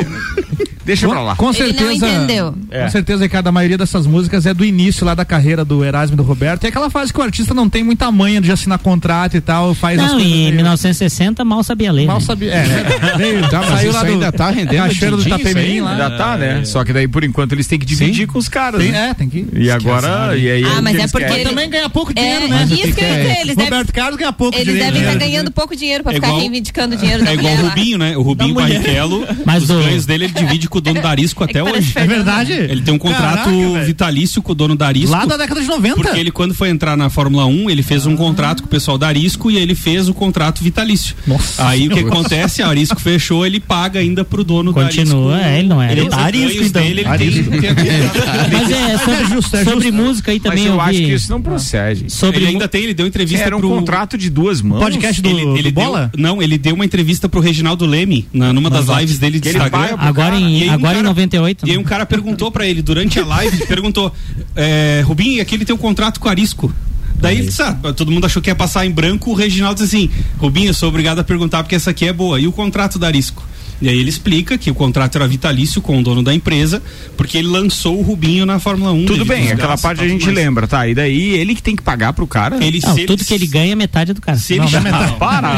Deixa 0.83 1.07
pra 1.07 1.21
lá. 1.21 1.35
Com 1.35 1.51
Ele 1.51 1.59
não 1.59 1.65
certeza. 1.77 1.93
entendeu. 2.07 2.55
É. 2.71 2.83
Com 2.85 2.89
certeza, 2.89 3.23
Ricardo, 3.23 3.47
a 3.47 3.51
maioria 3.51 3.77
dessas 3.77 4.07
músicas 4.07 4.47
é 4.47 4.53
do 4.53 4.65
início 4.65 5.05
lá 5.05 5.13
da 5.13 5.23
carreira 5.23 5.63
do 5.63 5.85
Erasmo 5.85 6.15
e 6.15 6.17
do 6.17 6.23
Roberto. 6.23 6.63
E 6.63 6.65
é 6.65 6.69
aquela 6.69 6.89
fase 6.89 7.13
que 7.13 7.19
o 7.19 7.23
artista 7.23 7.53
não 7.53 7.69
tem 7.69 7.83
muita 7.83 8.11
manha 8.11 8.41
de 8.41 8.51
assinar 8.51 8.79
contrato 8.79 9.37
e 9.37 9.41
tal, 9.41 9.75
faz 9.75 9.99
as 9.99 10.07
Não, 10.07 10.13
coisas. 10.15 10.31
em 10.31 10.41
meio- 10.45 10.55
1960 10.55 11.45
mal 11.45 11.63
sabia 11.63 11.91
ler. 11.91 12.07
Mal 12.07 12.17
né? 12.19 12.25
sabia. 12.25 12.51
É, 12.51 12.63
verdade. 12.65 13.17
Veio, 13.19 13.49
Tá, 13.49 13.59
mas 13.59 13.67
saiu 13.69 13.89
isso 13.89 13.97
lá 13.99 14.03
do. 14.03 14.11
ainda 14.11 14.31
tá 14.31 14.49
rendendo 14.49 14.83
Cacheiro 14.87 15.17
do 15.17 15.23
din-din, 15.23 15.80
lá. 15.81 15.91
Ainda 15.91 16.11
tá, 16.11 16.37
né? 16.37 16.63
Só 16.65 16.83
que 16.83 16.93
daí, 16.93 17.07
por 17.07 17.23
enquanto, 17.23 17.53
eles 17.53 17.67
têm 17.67 17.77
que 17.79 17.85
dividir 17.85 18.27
com 18.27 18.37
os 18.39 18.47
caras. 18.49 18.81
Tem, 18.81 18.91
né? 18.91 19.09
é, 19.09 19.13
tem 19.13 19.29
que. 19.29 19.45
E 19.53 19.69
agora. 19.69 20.37
E 20.37 20.49
aí, 20.49 20.63
Ah, 20.63 20.81
mas 20.81 20.95
é 20.95 20.99
eles 20.99 21.11
porque 21.11 21.31
ele- 21.31 21.41
Também 21.51 21.69
ganha 21.69 21.89
pouco 21.89 22.11
É, 22.11 22.13
dinheiro, 22.15 22.47
né? 22.47 22.63
isso 22.63 22.93
que 22.93 23.01
eu 23.03 23.07
ia 23.07 23.15
dizer, 23.21 23.37
eles 23.41 23.55
Roberto 23.55 23.93
Carlos 23.93 24.17
ganha 24.17 24.31
pouco 24.33 24.55
eles 24.57 24.65
dinheiro. 24.67 24.85
devem 24.85 25.01
né? 25.01 25.13
estar 25.13 25.19
ganhando 25.25 25.51
pouco 25.51 25.75
dinheiro 25.75 26.03
pra 26.03 26.11
É 26.13 26.15
ficar 26.15 26.27
igual- 26.27 26.39
reivindicando 26.41 26.95
dinheiro 26.95 27.23
é 27.27 27.33
igual 27.33 27.53
o. 27.53 27.57
Rubinho, 27.61 27.97
né? 27.97 28.17
O 28.17 28.21
Rubinho 28.21 28.53
Barrichello, 28.55 29.25
Mas 29.45 29.63
os 29.63 29.69
ganhos 29.69 30.05
dele 30.05 30.25
ele 30.25 30.33
divide 30.33 30.69
com 30.69 30.77
o 30.77 30.81
dono 30.81 31.01
da 31.01 31.09
Arisco 31.09 31.43
até 31.43 31.61
hoje. 31.63 31.91
É 31.95 32.05
verdade? 32.05 32.53
Ele 32.53 32.81
tem 32.81 32.93
um 32.93 32.97
contrato 32.97 33.49
vitalício 33.85 34.41
com 34.41 34.51
o 34.51 34.55
dono 34.55 34.75
da 34.75 34.87
Arisco. 34.87 35.11
Lá 35.11 35.25
da 35.25 35.37
década 35.37 35.61
de 35.61 35.67
90. 35.67 35.95
Porque 35.95 36.17
ele, 36.19 36.31
quando 36.31 36.53
foi 36.53 36.69
entrar 36.69 36.95
na 36.95 37.09
Fórmula 37.09 37.45
1, 37.45 37.69
ele 37.69 37.83
fez 37.83 38.05
um 38.05 38.15
contrato 38.15 38.61
com 38.61 38.67
o 38.67 38.69
pessoal 38.69 38.97
da 38.97 39.07
Arisco 39.07 39.49
e 39.51 39.57
ele 39.57 39.75
fez 39.75 40.07
o 40.07 40.13
contrato 40.13 40.63
vitalício. 40.63 41.15
Nossa 41.27 41.67
Aí 41.67 41.87
o 41.87 41.91
que 41.91 41.99
acontece? 41.99 42.61
A 42.61 42.67
Arisco 42.67 42.99
fechou, 42.99 43.45
ele 43.45 43.59
paga 43.59 43.99
ainda 43.99 44.23
pro 44.23 44.43
dono 44.43 44.73
Continua, 44.73 45.31
da 45.31 45.35
Arisco. 45.37 45.49
é, 45.55 45.59
ele 45.59 45.67
não 45.71 45.81
é. 45.81 45.91
Ele 45.91 46.09
tá 46.09 46.17
Arisco, 46.17 46.63
então. 46.63 46.81
dele, 46.81 47.01
ele 47.01 47.07
Arisco. 47.09 47.49
tem, 47.51 47.59
Mas 48.51 48.71
é, 48.71 48.97
sobre, 48.97 49.13
É 49.21 49.25
justo, 49.25 49.55
é 49.57 49.63
sobre 49.63 49.87
justo. 49.87 49.93
música 49.93 50.31
aí 50.31 50.39
Mas 50.43 50.49
também 50.51 50.65
eu 50.67 50.73
eu 50.73 50.81
acho 50.81 50.99
que 50.99 51.13
isso 51.13 51.31
não 51.31 51.41
procede. 51.41 52.11
Sobre 52.11 52.37
Ele 52.37 52.47
ainda 52.47 52.67
tem, 52.67 52.83
ele 52.83 52.93
deu 52.93 53.07
entrevista 53.07 53.45
Era 53.45 53.55
um 53.57 53.59
pro... 53.59 53.69
contrato 53.69 54.17
de 54.17 54.29
duas 54.29 54.61
mãos. 54.61 54.79
Podcast 54.79 55.21
do, 55.21 55.29
ele, 55.29 55.41
ele 55.59 55.71
do 55.71 55.75
deu, 55.75 55.85
Bola? 55.85 56.11
não, 56.17 56.41
ele 56.41 56.57
deu 56.57 56.75
uma 56.75 56.85
entrevista 56.85 57.27
pro 57.29 57.39
Reginaldo 57.39 57.85
Leme 57.85 58.27
na, 58.33 58.51
numa 58.53 58.69
das 58.69 58.87
lives 58.87 59.17
dele 59.17 59.39
de 59.39 59.49
ele 59.49 59.57
Instagram. 59.57 59.95
Agora 59.97 60.35
em, 60.35 60.69
um 60.69 60.73
agora 60.73 60.93
em 60.93 60.95
cara- 60.97 61.07
98. 61.09 61.65
E 61.65 61.69
aí 61.71 61.75
né? 61.77 61.81
um 61.81 61.85
cara 61.85 62.05
perguntou 62.05 62.51
pra 62.51 62.67
ele 62.67 62.81
durante 62.81 63.19
a 63.19 63.25
live, 63.25 63.65
perguntou, 63.67 64.13
é, 64.55 65.01
Rubinho, 65.05 65.37
e 65.37 65.41
aquele 65.41 65.65
tem 65.65 65.73
um 65.75 65.79
contrato 65.79 66.19
com 66.19 66.27
Arisco? 66.29 66.73
Daí 67.15 67.37
ele 67.37 67.47
disse, 67.47 67.61
ah, 67.61 67.73
todo 67.95 68.11
mundo 68.11 68.25
achou 68.25 68.41
que 68.41 68.49
ia 68.49 68.55
passar 68.55 68.83
em 68.85 68.89
branco, 68.91 69.29
o 69.29 69.33
Reginaldo 69.35 69.83
disse 69.83 69.95
assim, 69.95 70.09
Rubinho, 70.39 70.69
eu 70.69 70.73
sou 70.73 70.89
obrigado 70.89 71.19
a 71.19 71.23
perguntar 71.23 71.61
porque 71.61 71.75
essa 71.75 71.91
aqui 71.91 72.07
é 72.07 72.13
boa. 72.13 72.39
E 72.39 72.47
o 72.47 72.51
contrato 72.51 72.97
da 72.97 73.05
Arisco? 73.07 73.43
E 73.81 73.89
aí 73.89 73.97
ele 73.97 74.09
explica 74.09 74.57
que 74.57 74.69
o 74.69 74.75
contrato 74.75 75.15
era 75.17 75.27
vitalício 75.27 75.81
com 75.81 75.99
o 75.99 76.03
dono 76.03 76.21
da 76.21 76.33
empresa, 76.33 76.81
porque 77.17 77.37
ele 77.37 77.47
lançou 77.47 77.97
o 77.97 78.01
Rubinho 78.01 78.45
na 78.45 78.59
Fórmula 78.59 78.91
1. 78.91 79.05
Tudo 79.05 79.25
bem, 79.25 79.51
aquela 79.51 79.69
gastos 79.69 79.79
e 79.79 79.83
parte 79.83 80.03
a 80.03 80.07
gente 80.07 80.25
mas 80.25 80.35
lembra, 80.35 80.67
tá? 80.67 80.87
E 80.87 80.93
daí 80.93 81.31
ele 81.31 81.55
que 81.55 81.63
tem 81.63 81.75
que 81.75 81.81
pagar 81.81 82.13
pro 82.13 82.27
cara? 82.27 82.63
Ele, 82.63 82.79
Não, 82.83 82.93
se 82.93 83.05
tudo 83.05 83.25
que 83.25 83.33
ele 83.33 83.47
ganha, 83.47 83.75
metade 83.75 84.11
é 84.11 84.13
do 84.13 84.21
cara. 84.21 84.37
Se 84.37 84.53
ele 84.53 84.65
Não, 84.65 84.81
metade. 84.81 85.15
Para, 85.15 85.51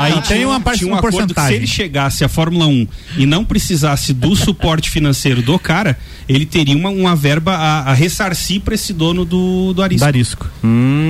Aí 0.00 0.12
Aí 0.12 0.22
Tem 0.22 0.44
uma 0.44 0.60
parte- 0.60 0.78
tinha 0.78 0.88
um 0.88 0.92
uma 0.94 0.98
acordo 0.98 1.34
que 1.34 1.40
se 1.40 1.54
ele 1.54 1.66
chegasse 1.66 2.24
à 2.24 2.28
Fórmula 2.28 2.66
1 2.66 2.86
e 3.18 3.26
não 3.26 3.44
precisasse 3.44 4.12
do 4.12 4.34
suporte 4.34 4.90
financeiro 4.90 5.42
do 5.42 5.58
cara, 5.58 5.98
ele 6.28 6.46
teria 6.46 6.76
uma, 6.76 6.90
uma 6.90 7.14
verba 7.14 7.54
a, 7.54 7.90
a 7.90 7.92
ressarcir 7.92 8.60
para 8.62 8.74
esse 8.74 8.92
dono 8.92 9.24
do, 9.24 9.72
do 9.72 9.82
arisco. 9.82 10.04
Darisco. 10.04 10.46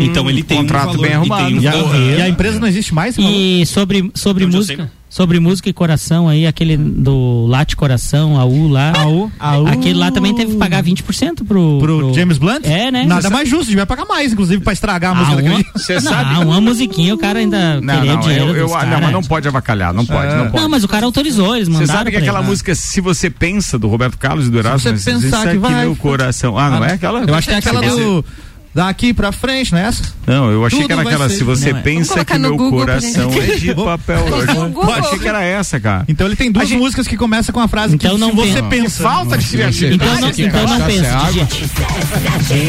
Então 0.03 0.29
ele 0.29 0.43
tem 0.43 0.59
contrato 0.59 0.91
um 0.91 0.93
valor, 0.93 1.03
bem 1.03 1.11
e 1.11 1.15
arrumado. 1.15 1.45
tem 1.47 1.59
um 1.59 1.63
E 1.63 1.69
a, 1.69 2.19
e 2.19 2.23
a 2.23 2.29
empresa 2.29 2.59
não 2.59 2.67
existe 2.67 2.93
mais? 2.93 3.17
E 3.19 3.65
sobre, 3.67 4.11
sobre 4.15 4.45
eu 4.45 4.49
música. 4.49 4.91
Sobre 5.13 5.41
música 5.41 5.69
e 5.69 5.73
coração 5.73 6.29
aí, 6.29 6.47
aquele 6.47 6.77
do 6.77 7.45
Late 7.49 7.75
Coração, 7.75 8.39
AU 8.39 8.69
lá. 8.69 8.93
AU. 8.97 9.29
AU. 9.41 9.67
Aquele 9.67 9.99
lá 9.99 10.13
também 10.13 10.33
teve 10.37 10.53
que 10.53 10.57
pagar 10.59 10.85
20% 10.85 11.45
pro, 11.45 11.79
Pro 11.81 12.15
James 12.15 12.39
Blunt? 12.39 12.65
É, 12.65 12.93
né? 12.93 13.07
Nada 13.07 13.23
Você 13.23 13.29
mais 13.29 13.49
justo, 13.49 13.67
devia 13.71 13.85
pagar 13.85 14.05
mais, 14.07 14.33
inclusive, 14.33 14.63
pra 14.63 14.73
estragar 14.73 15.11
a 15.11 15.19
Ah, 15.21 15.25
música 15.25 15.43
daquele. 15.43 15.67
Você 15.75 15.95
não, 15.97 16.13
sabe- 16.13 16.45
uma 16.45 16.61
musiquinha 16.61 17.13
o 17.13 17.19
cara 17.19 17.41
ainda 17.41 17.81
Não, 17.81 17.95
queria 17.97 18.13
não, 18.15 18.21
dinheiro 18.21 18.45
eu, 18.51 18.57
eu, 18.57 18.67
dos 18.67 18.77
ah, 18.77 18.79
cara. 18.79 18.91
não, 18.93 19.01
mas 19.01 19.13
não 19.13 19.23
pode 19.25 19.49
avacalhar, 19.49 19.93
não 19.93 20.07
pode, 20.07 20.33
não 20.33 20.49
pode. 20.49 20.63
Não, 20.63 20.69
mas 20.71 20.85
o 20.85 20.89
cara 20.89 21.05
autorizou, 21.07 21.57
eles 21.57 21.67
Você 21.67 21.73
mandaram 21.75 21.99
sabe 21.99 22.11
que 22.13 22.17
pra 22.17 22.23
aquela 22.27 22.39
ele. 22.39 22.49
música 22.49 22.73
Se 22.77 23.01
Você 23.01 23.29
Pensa, 23.29 23.77
do 23.81 23.89
Roberto 23.89 24.17
Carlos 24.17 24.47
e 24.47 24.51
do 24.51 24.59
Erasmo? 24.59 24.79
você 24.79 24.91
mas 25.13 25.23
pensar 25.25 25.51
que 25.51 25.59
vai- 25.59 25.83
meu 25.87 25.97
coração. 25.97 26.57
Ah, 26.57 26.71
não 26.71 26.85
é 26.85 26.93
aquela? 26.93 27.25
Eu 27.27 27.35
acho 27.35 27.49
que 27.49 27.55
é 27.55 27.59
aquela 27.59 27.81
do. 27.81 28.25
Daqui 28.73 29.13
pra 29.13 29.33
frente, 29.33 29.73
não 29.73 29.81
é 29.81 29.87
essa? 29.89 30.03
Não, 30.27 30.49
eu 30.51 30.65
achei 30.65 30.79
Tudo 30.79 30.87
que 30.87 30.93
era 30.93 31.03
aquela 31.03 31.29
ser- 31.29 31.39
Se 31.39 31.45
Você 31.45 31.73
não, 31.73 31.79
é. 31.81 31.83
Pensa 31.83 32.25
que 32.25 32.39
meu 32.39 32.57
Google 32.57 32.81
coração 32.81 33.33
é 33.33 33.57
de 33.57 33.75
papel. 33.75 34.25
Eu 34.29 34.93
achei 34.95 35.19
que 35.19 35.27
era 35.29 35.43
essa, 35.43 35.81
cara. 35.81 36.05
Então 36.07 36.27
ele 36.27 36.37
tem 36.37 36.53
duas 36.53 36.69
gente- 36.69 36.79
músicas 36.79 37.09
que 37.09 37.17
começam 37.17 37.53
com 37.53 37.59
a 37.61 37.67
frase 37.67 37.97
Então 37.97 38.15
que 38.15 38.21
não 38.21 38.31
se 38.31 38.37
você 38.37 38.63
pensa. 38.63 39.03
Falta 39.03 39.37
de 39.37 39.47
criatividade. 39.49 40.13
Então 40.13 40.21
não, 40.21 40.29
então 40.69 40.79
não 40.79 40.87
pensa, 40.87 41.33
gente. 41.33 41.65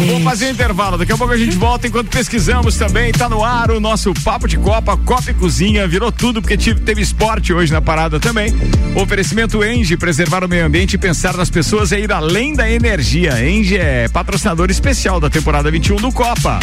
Vamos 0.07 0.23
fazer 0.23 0.47
um 0.47 0.51
intervalo. 0.51 0.97
Daqui 0.97 1.11
a 1.11 1.17
pouco 1.17 1.33
a 1.33 1.37
gente 1.37 1.55
volta 1.55 1.87
enquanto 1.87 2.07
pesquisamos 2.09 2.75
também. 2.77 3.11
Tá 3.11 3.29
no 3.29 3.43
ar 3.43 3.69
o 3.69 3.79
nosso 3.79 4.11
Papo 4.23 4.47
de 4.47 4.57
Copa, 4.57 4.97
Copa 4.97 5.29
e 5.29 5.33
Cozinha. 5.35 5.87
Virou 5.87 6.11
tudo 6.11 6.41
porque 6.41 6.57
tive- 6.57 6.79
teve 6.79 7.01
esporte 7.01 7.53
hoje 7.53 7.71
na 7.71 7.81
parada 7.81 8.19
também. 8.19 8.51
Oferecimento 8.95 9.63
Enge, 9.63 9.95
preservar 9.97 10.43
o 10.43 10.47
meio 10.49 10.65
ambiente 10.65 10.95
e 10.95 10.97
pensar 10.97 11.35
nas 11.37 11.49
pessoas 11.49 11.91
é 11.91 11.99
ir 11.99 12.11
além 12.11 12.55
da 12.55 12.69
energia. 12.69 13.47
Enge 13.47 13.77
é 13.77 14.07
patrocinador 14.07 14.71
especial 14.71 15.19
da 15.19 15.29
temporada 15.29 15.69
21 15.69 15.90
do 15.97 16.11
Copa. 16.11 16.59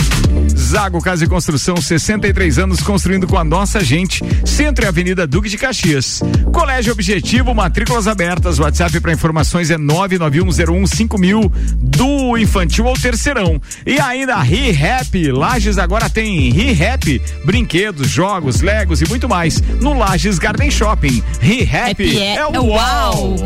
Zago 0.57 1.01
Casa 1.01 1.25
e 1.25 1.29
Construção, 1.29 1.77
63 1.77 2.59
anos 2.59 2.81
construindo 2.81 3.27
com 3.27 3.37
a 3.39 3.45
nossa 3.45 3.81
gente. 3.83 4.23
Centro 4.45 4.85
e 4.85 4.89
Avenida 4.89 5.27
Duque 5.27 5.49
de 5.49 5.57
Caxias. 5.57 6.21
Colégio 6.53 6.93
Objetivo, 6.93 7.55
matrículas 7.55 8.07
abertas. 8.07 8.59
WhatsApp 8.59 9.01
para 9.01 9.13
informações 9.13 9.71
é 9.71 9.79
991015000 9.79 11.51
do 11.77 12.37
infantil 12.39 12.87
ao 12.87 12.95
terceirão. 12.95 13.61
E 13.87 13.99
ainda 14.01 14.37
ReHap. 14.41 15.31
Lages 15.33 15.79
agora 15.79 16.09
tem 16.11 16.51
ReHap, 16.51 17.21
brinquedos, 17.45 18.09
jogos, 18.09 18.61
legos 18.61 19.01
e 19.01 19.09
muito 19.09 19.29
mais 19.29 19.61
no 19.81 19.95
Lages 19.97 20.39
Garden 20.39 20.71
Shopping. 20.71 21.23
ReHap 21.41 21.91
Happy 21.91 22.19
é- 22.19 22.37
é 22.37 22.47
o 22.47 22.65
uau. 22.65 22.69
uau. 22.69 23.37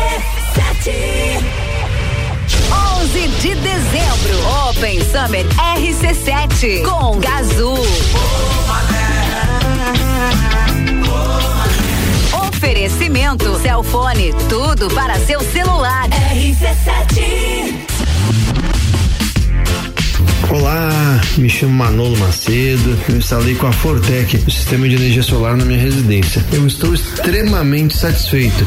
RC7 0.00 1.59
11 3.00 3.28
de 3.40 3.54
dezembro, 3.54 4.68
Open 4.68 5.00
Summer 5.00 5.46
RC7 5.76 6.82
com 6.82 7.18
Gazul. 7.18 7.78
Oferecimento 12.48 13.58
Celfone, 13.60 14.34
tudo 14.48 14.88
para 14.90 15.18
seu 15.20 15.40
celular. 15.40 16.08
RC7 16.08 17.90
Olá, 20.50 21.20
me 21.38 21.48
chamo 21.48 21.72
Manolo 21.74 22.18
Macedo. 22.18 22.98
Eu 23.08 23.16
instalei 23.18 23.54
com 23.54 23.68
a 23.68 23.72
Fortec 23.72 24.36
o 24.36 24.50
sistema 24.50 24.88
de 24.88 24.96
energia 24.96 25.22
solar 25.22 25.56
na 25.56 25.64
minha 25.64 25.78
residência. 25.78 26.44
Eu 26.52 26.66
estou 26.66 26.92
extremamente 26.92 27.96
satisfeito. 27.96 28.66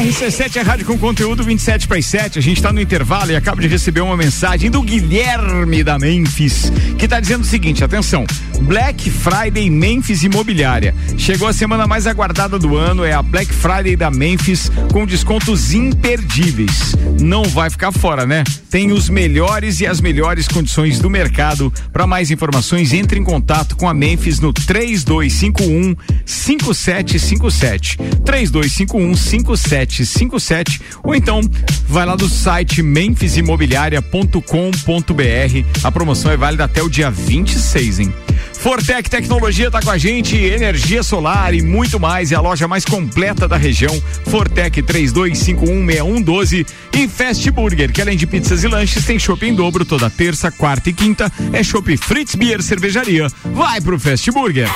RC7 0.00 0.56
é 0.56 0.60
rádio 0.62 0.86
com 0.86 0.98
conteúdo 0.98 1.44
27 1.44 1.86
para 1.86 1.98
as 1.98 2.06
7. 2.06 2.38
A 2.38 2.42
gente 2.42 2.56
está 2.56 2.72
no 2.72 2.80
intervalo 2.80 3.32
e 3.32 3.36
acaba 3.36 3.60
de 3.60 3.68
receber 3.68 4.00
uma 4.00 4.16
mensagem 4.16 4.70
do 4.70 4.82
Guilherme 4.82 5.84
da 5.84 5.98
Memphis, 5.98 6.72
que 6.98 7.04
está 7.04 7.20
dizendo 7.20 7.42
o 7.42 7.46
seguinte: 7.46 7.84
atenção, 7.84 8.24
Black 8.62 9.10
Friday 9.10 9.68
Memphis 9.68 10.22
Imobiliária. 10.22 10.94
Chegou 11.18 11.46
a 11.46 11.52
semana 11.52 11.86
mais 11.86 12.06
aguardada 12.06 12.58
do 12.58 12.76
ano, 12.76 13.04
é 13.04 13.12
a 13.12 13.22
Black 13.22 13.52
Friday 13.52 13.94
da 13.94 14.10
Memphis 14.10 14.70
com 14.90 15.04
descontos 15.04 15.72
imperdíveis. 15.72 16.96
Não 17.20 17.44
vai 17.44 17.68
ficar 17.68 17.92
fora, 17.92 18.26
né? 18.26 18.42
Tem 18.70 18.92
os 18.92 19.08
melhores 19.08 19.80
e 19.80 19.86
as 19.86 20.00
melhores 20.00 20.48
condições 20.48 20.98
do 20.98 21.10
mercado. 21.10 21.72
Para 21.92 22.06
mais 22.06 22.30
informações, 22.30 22.92
entre 22.92 23.18
em 23.18 23.24
contato 23.24 23.76
com 23.76 23.88
a 23.88 23.92
Memphis 23.92 24.40
no 24.40 24.52
3251 24.52 25.94
5757. 26.24 27.96
3251 28.24 28.79
5757 28.86 30.80
ou 31.02 31.14
então 31.14 31.40
vai 31.88 32.06
lá 32.06 32.16
no 32.16 32.28
site 32.28 32.82
memphisimobiliaria.com.br. 32.82 35.80
A 35.82 35.92
promoção 35.92 36.30
é 36.30 36.36
válida 36.36 36.64
até 36.64 36.82
o 36.82 36.88
dia 36.88 37.10
26, 37.10 38.00
hein? 38.00 38.12
Fortec 38.60 39.08
Tecnologia 39.08 39.70
tá 39.70 39.80
com 39.80 39.90
a 39.90 39.96
gente, 39.96 40.36
energia 40.36 41.02
solar 41.02 41.54
e 41.54 41.62
muito 41.62 41.98
mais. 41.98 42.30
É 42.30 42.34
a 42.34 42.40
loja 42.40 42.68
mais 42.68 42.84
completa 42.84 43.48
da 43.48 43.56
região. 43.56 44.00
Fortec 44.26 44.82
32516112 44.82 46.66
e 46.92 47.08
Fast 47.08 47.50
Burger, 47.50 47.90
que 47.90 48.02
além 48.02 48.18
de 48.18 48.26
pizzas 48.26 48.62
e 48.62 48.68
lanches, 48.68 49.06
tem 49.06 49.18
shopping 49.18 49.48
em 49.48 49.54
dobro 49.54 49.84
toda 49.84 50.10
terça, 50.10 50.50
quarta 50.50 50.90
e 50.90 50.92
quinta. 50.92 51.32
É 51.52 51.62
shopping 51.62 51.96
Fritz 51.96 52.34
Beer 52.34 52.62
Cervejaria. 52.62 53.28
Vai 53.44 53.80
pro 53.80 53.98
Fast 53.98 54.30
Burger. 54.30 54.68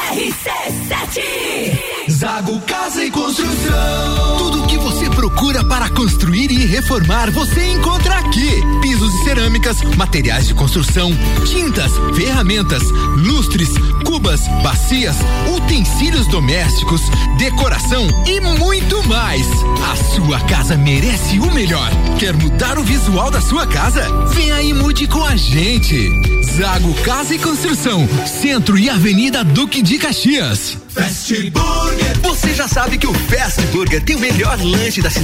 Zago 2.11 2.61
Casa 2.63 3.05
e 3.05 3.11
Construção. 3.11 4.37
Tudo 4.39 4.67
que 4.67 4.77
você 4.79 5.09
procura 5.35 5.65
para 5.65 5.89
construir 5.91 6.51
e 6.51 6.65
reformar, 6.65 7.31
você 7.33 7.73
encontra 7.73 8.19
aqui. 8.19 8.63
Pisos 8.81 9.13
e 9.15 9.25
cerâmicas, 9.25 9.83
materiais 9.97 10.47
de 10.47 10.55
construção, 10.55 11.11
tintas, 11.45 11.93
ferramentas, 12.15 12.83
lustres, 13.17 13.69
cubas, 14.05 14.41
bacias, 14.63 15.17
utensílios 15.57 16.29
domésticos, 16.29 17.01
decoração 17.37 18.07
e 18.27 18.41
muito 18.59 19.03
mais. 19.09 19.45
A 19.91 19.97
sua 20.15 20.41
casa 20.41 20.77
merece 20.77 21.41
o 21.41 21.53
melhor. 21.53 21.91
Quer 22.19 22.35
mudar 22.35 22.79
o 22.79 22.85
visual 22.85 23.31
da 23.31 23.41
sua 23.41 23.67
casa? 23.67 24.03
Vem 24.29 24.53
aí 24.53 24.71
e 24.71 24.75
mude 24.75 25.09
com 25.09 25.25
a 25.25 25.35
gente. 25.35 26.45
Zago 26.57 26.95
Casa 27.03 27.35
e 27.35 27.39
Construção, 27.39 28.09
Centro 28.41 28.79
e 28.79 28.89
Avenida 28.89 29.43
Duque 29.43 29.83
de 29.83 29.99
Caxias. 29.99 30.79
Fast 30.89 31.51
Burger. 31.51 32.21
Você 32.23 32.55
já 32.55 32.69
sabe 32.69 32.97
que 32.97 33.07
o 33.09 33.13
Fast 33.13 33.61
Burger 33.73 34.01
tem 34.05 34.15
o 34.15 34.21
melhor 34.21 34.57
lanche 34.63 35.03
da 35.03 35.11
cidade, 35.11 35.24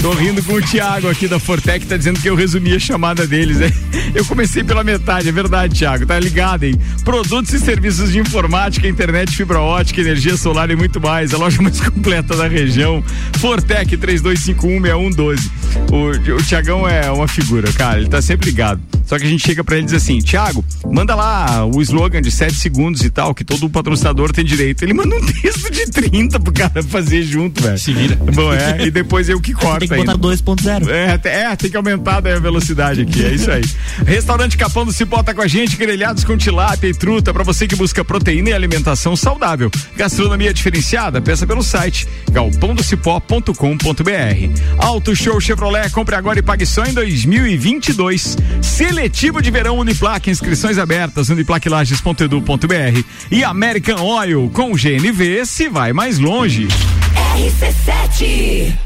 Tô 0.00 0.12
rindo 0.12 0.42
com 0.42 0.52
o 0.54 0.62
Thiago 0.62 1.08
aqui 1.08 1.26
da 1.26 1.38
Fortec, 1.40 1.84
tá 1.86 1.96
dizendo 1.96 2.20
que 2.20 2.28
eu 2.28 2.36
resumi 2.36 2.74
a 2.74 2.78
chamada 2.78 3.26
deles. 3.26 3.58
né? 3.58 3.72
Eu 4.14 4.24
comecei 4.24 4.62
pela 4.62 4.84
metade, 4.84 5.28
é 5.28 5.32
verdade, 5.32 5.74
Thiago. 5.74 6.06
Tá 6.06 6.18
ligado, 6.20 6.64
hein? 6.64 6.74
Produtos 7.04 7.52
e 7.52 7.58
serviços 7.58 8.12
de 8.12 8.18
informática, 8.20 8.86
internet, 8.86 9.34
fibra 9.34 9.60
ótica, 9.60 10.00
energia 10.00 10.36
solar 10.36 10.70
e 10.70 10.76
muito 10.76 11.00
mais. 11.00 11.34
A 11.34 11.38
loja 11.38 11.60
mais 11.60 11.80
completa 11.90 12.36
da 12.36 12.46
região. 12.46 13.02
Fortec 13.38 13.96
32516112. 13.96 15.50
O, 15.90 16.34
o 16.34 16.42
Tiagão 16.42 16.86
é 16.88 17.10
uma 17.10 17.26
figura, 17.26 17.72
cara. 17.72 17.98
Ele 17.98 18.08
tá 18.08 18.22
sempre 18.22 18.46
ligado. 18.46 18.80
Só 19.06 19.18
que 19.18 19.24
a 19.24 19.28
gente 19.28 19.44
chega 19.46 19.62
pra 19.62 19.76
ele 19.76 19.84
e 19.84 19.86
diz 19.86 19.94
assim: 19.94 20.18
Thiago, 20.18 20.64
manda 20.90 21.14
lá 21.14 21.64
o 21.64 21.80
slogan 21.80 22.20
de 22.20 22.30
7 22.30 22.54
segundos 22.54 23.02
e 23.02 23.10
tal, 23.10 23.34
que 23.34 23.44
todo 23.44 23.68
patrocinador 23.70 24.32
tem 24.32 24.44
direito. 24.44 24.82
Ele 24.82 24.94
manda 24.94 25.14
um 25.14 25.24
texto 25.26 25.70
de 25.70 25.86
30 25.86 26.40
pro 26.40 26.52
cara 26.52 26.82
fazer 26.82 27.22
junto, 27.22 27.62
velho. 27.62 27.78
Se 27.78 27.92
vira. 27.92 28.16
Bom, 28.16 28.52
é, 28.52 28.84
e 28.86 28.90
depois 28.90 29.28
eu 29.28 29.40
que 29.40 29.52
corto. 29.52 29.85
Tem 29.88 29.98
que 29.98 30.06
botar 30.06 30.18
2.0. 30.18 30.88
É, 30.88 31.20
é, 31.28 31.56
tem 31.56 31.70
que 31.70 31.76
aumentar 31.76 32.20
daí 32.20 32.34
a 32.34 32.38
velocidade 32.38 33.02
aqui, 33.02 33.24
é 33.24 33.32
isso 33.32 33.50
aí. 33.50 33.62
Restaurante 34.06 34.56
Capão 34.56 34.84
do 34.84 34.92
Cipó 34.92 35.22
tá 35.22 35.34
com 35.34 35.42
a 35.42 35.46
gente, 35.46 35.76
grelhados 35.76 36.24
com 36.24 36.36
tilápia 36.36 36.88
e 36.88 36.94
truta, 36.94 37.32
pra 37.32 37.42
você 37.42 37.66
que 37.66 37.76
busca 37.76 38.04
proteína 38.04 38.50
e 38.50 38.52
alimentação 38.52 39.16
saudável. 39.16 39.70
Gastronomia 39.96 40.52
diferenciada, 40.52 41.20
peça 41.20 41.46
pelo 41.46 41.62
site 41.62 42.06
galpondocipó.com.br. 42.30 43.54
Auto 44.78 45.16
Show 45.16 45.40
Chevrolet, 45.40 45.90
compre 45.90 46.14
agora 46.14 46.38
e 46.38 46.42
pague 46.42 46.66
só 46.66 46.84
em 46.84 46.92
2022. 46.92 48.36
Seletivo 48.60 49.40
de 49.40 49.50
verão 49.50 49.78
Uniplaque, 49.78 50.30
inscrições 50.30 50.78
abertas, 50.78 51.28
uniplaquilages.edu.br 51.28 53.04
e 53.30 53.44
American 53.44 54.02
Oil, 54.02 54.50
com 54.52 54.72
GNV, 54.72 55.46
se 55.46 55.68
vai 55.68 55.92
mais 55.92 56.18
longe. 56.18 56.68
RC7 57.36 58.85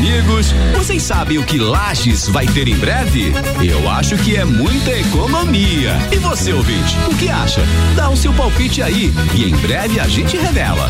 Amigos, 0.00 0.52
vocês 0.72 1.02
sabem 1.02 1.36
o 1.36 1.44
que 1.44 1.58
Lages 1.58 2.26
vai 2.26 2.46
ter 2.46 2.66
em 2.66 2.76
breve? 2.76 3.34
Eu 3.62 3.88
acho 3.90 4.16
que 4.16 4.34
é 4.34 4.46
muita 4.46 4.90
economia. 4.92 5.92
E 6.10 6.16
você, 6.16 6.54
ouvinte, 6.54 6.96
o 7.10 7.14
que 7.18 7.28
acha? 7.28 7.60
Dá 7.94 8.08
o 8.08 8.16
seu 8.16 8.32
palpite 8.32 8.82
aí 8.82 9.12
e 9.34 9.44
em 9.44 9.56
breve 9.56 10.00
a 10.00 10.08
gente 10.08 10.38
revela. 10.38 10.88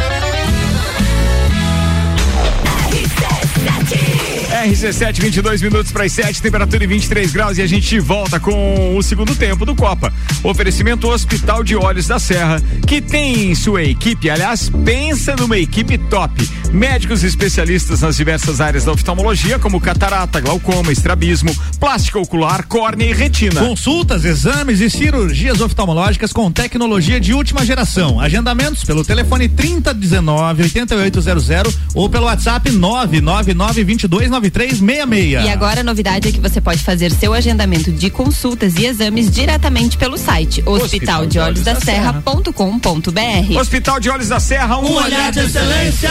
RC7, 3.90 5.20
22 5.20 5.62
minutos 5.62 5.90
para 5.90 6.04
as 6.04 6.12
7, 6.12 6.42
temperatura 6.42 6.84
em 6.84 6.86
23 6.86 7.32
graus 7.32 7.58
e 7.58 7.62
a 7.62 7.66
gente 7.66 7.98
volta 7.98 8.38
com 8.38 8.96
o 8.96 9.02
segundo 9.02 9.34
tempo 9.34 9.64
do 9.64 9.74
Copa. 9.74 10.12
Oferecimento 10.42 11.08
Hospital 11.08 11.64
de 11.64 11.76
Olhos 11.76 12.06
da 12.06 12.18
Serra, 12.18 12.62
que 12.86 13.00
tem 13.00 13.50
em 13.50 13.54
sua 13.54 13.82
equipe, 13.82 14.28
aliás, 14.28 14.70
pensa 14.84 15.34
numa 15.34 15.58
equipe 15.58 15.96
top. 15.96 16.48
Médicos 16.72 17.24
especialistas 17.24 18.02
nas 18.02 18.16
diversas 18.16 18.60
áreas 18.60 18.84
da 18.84 18.92
oftalmologia, 18.92 19.58
como 19.58 19.80
catarata, 19.80 20.40
glaucoma, 20.40 20.92
estrabismo, 20.92 21.54
plástica 21.80 22.18
ocular, 22.18 22.66
córnea 22.66 23.06
e 23.06 23.12
retina. 23.12 23.60
Consultas, 23.60 24.24
exames 24.24 24.80
e 24.80 24.88
cirurgias 24.88 25.60
oftalmológicas 25.60 26.32
com 26.32 26.50
tecnologia 26.50 27.18
de 27.18 27.32
última 27.32 27.64
geração. 27.64 28.20
Agendamentos 28.20 28.84
pelo 28.84 29.04
telefone 29.04 29.48
3019 29.48 30.62
8800 30.62 31.78
ou 31.94 32.08
pelo 32.08 32.26
WhatsApp 32.26 32.70
999 32.70 33.79
22 33.84 34.30
9366. 34.30 35.44
E 35.44 35.48
agora 35.48 35.80
a 35.80 35.84
novidade 35.84 36.28
é 36.28 36.32
que 36.32 36.40
você 36.40 36.60
pode 36.60 36.82
fazer 36.82 37.10
seu 37.10 37.32
agendamento 37.34 37.90
de 37.92 38.10
consultas 38.10 38.76
e 38.76 38.86
exames 38.86 39.30
diretamente 39.30 39.96
pelo 39.96 40.18
site 40.18 40.62
hospitaldeolhosdaserra.com.br. 40.66 43.58
Hospital 43.58 44.00
de 44.00 44.10
Olhos 44.10 44.28
da 44.28 44.40
Serra, 44.40 44.78
um, 44.78 44.86
Um 44.86 44.94
olhar 44.94 45.30
de 45.32 45.40
excelência. 45.40 46.10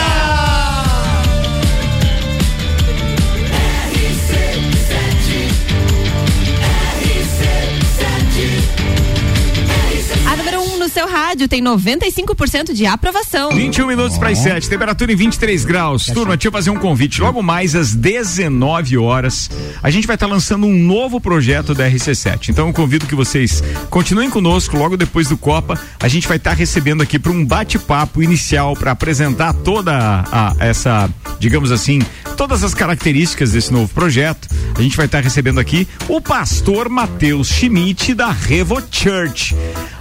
Seu 10.90 11.08
rádio 11.08 11.48
tem 11.48 11.62
95% 11.62 12.72
de 12.72 12.84
aprovação. 12.84 13.50
21 13.50 13.86
minutos 13.86 14.18
para 14.18 14.30
as 14.30 14.38
7, 14.38 14.68
temperatura 14.68 15.12
em 15.12 15.16
23 15.16 15.64
graus. 15.64 16.06
Turma, 16.06 16.36
deixa 16.36 16.48
eu 16.48 16.52
fazer 16.52 16.70
um 16.70 16.76
convite. 16.76 17.22
Logo 17.22 17.42
mais 17.42 17.74
às 17.74 17.94
19 17.94 18.98
horas, 18.98 19.48
a 19.82 19.90
gente 19.90 20.06
vai 20.06 20.16
estar 20.16 20.26
lançando 20.26 20.66
um 20.66 20.76
novo 20.76 21.20
projeto 21.20 21.74
da 21.74 21.88
RC7. 21.88 22.48
Então 22.48 22.66
eu 22.66 22.72
convido 22.72 23.06
que 23.06 23.14
vocês 23.14 23.62
continuem 23.88 24.28
conosco 24.28 24.76
logo 24.76 24.96
depois 24.96 25.28
do 25.28 25.38
Copa. 25.38 25.80
A 26.00 26.08
gente 26.08 26.26
vai 26.26 26.36
estar 26.36 26.54
recebendo 26.54 27.02
aqui 27.02 27.18
para 27.18 27.32
um 27.32 27.44
bate-papo 27.44 28.22
inicial 28.22 28.74
para 28.74 28.90
apresentar 28.90 29.52
toda 29.54 29.92
a, 30.30 30.56
essa, 30.58 31.08
digamos 31.38 31.70
assim, 31.70 32.00
todas 32.36 32.64
as 32.64 32.74
características 32.74 33.52
desse 33.52 33.72
novo 33.72 33.92
projeto. 33.94 34.48
A 34.76 34.82
gente 34.82 34.96
vai 34.96 35.06
estar 35.06 35.20
recebendo 35.20 35.60
aqui 35.60 35.86
o 36.08 36.20
pastor 36.20 36.88
Matheus 36.88 37.48
Schmidt 37.48 38.14
da 38.14 38.32
Revo 38.32 38.82
Church. 38.90 39.54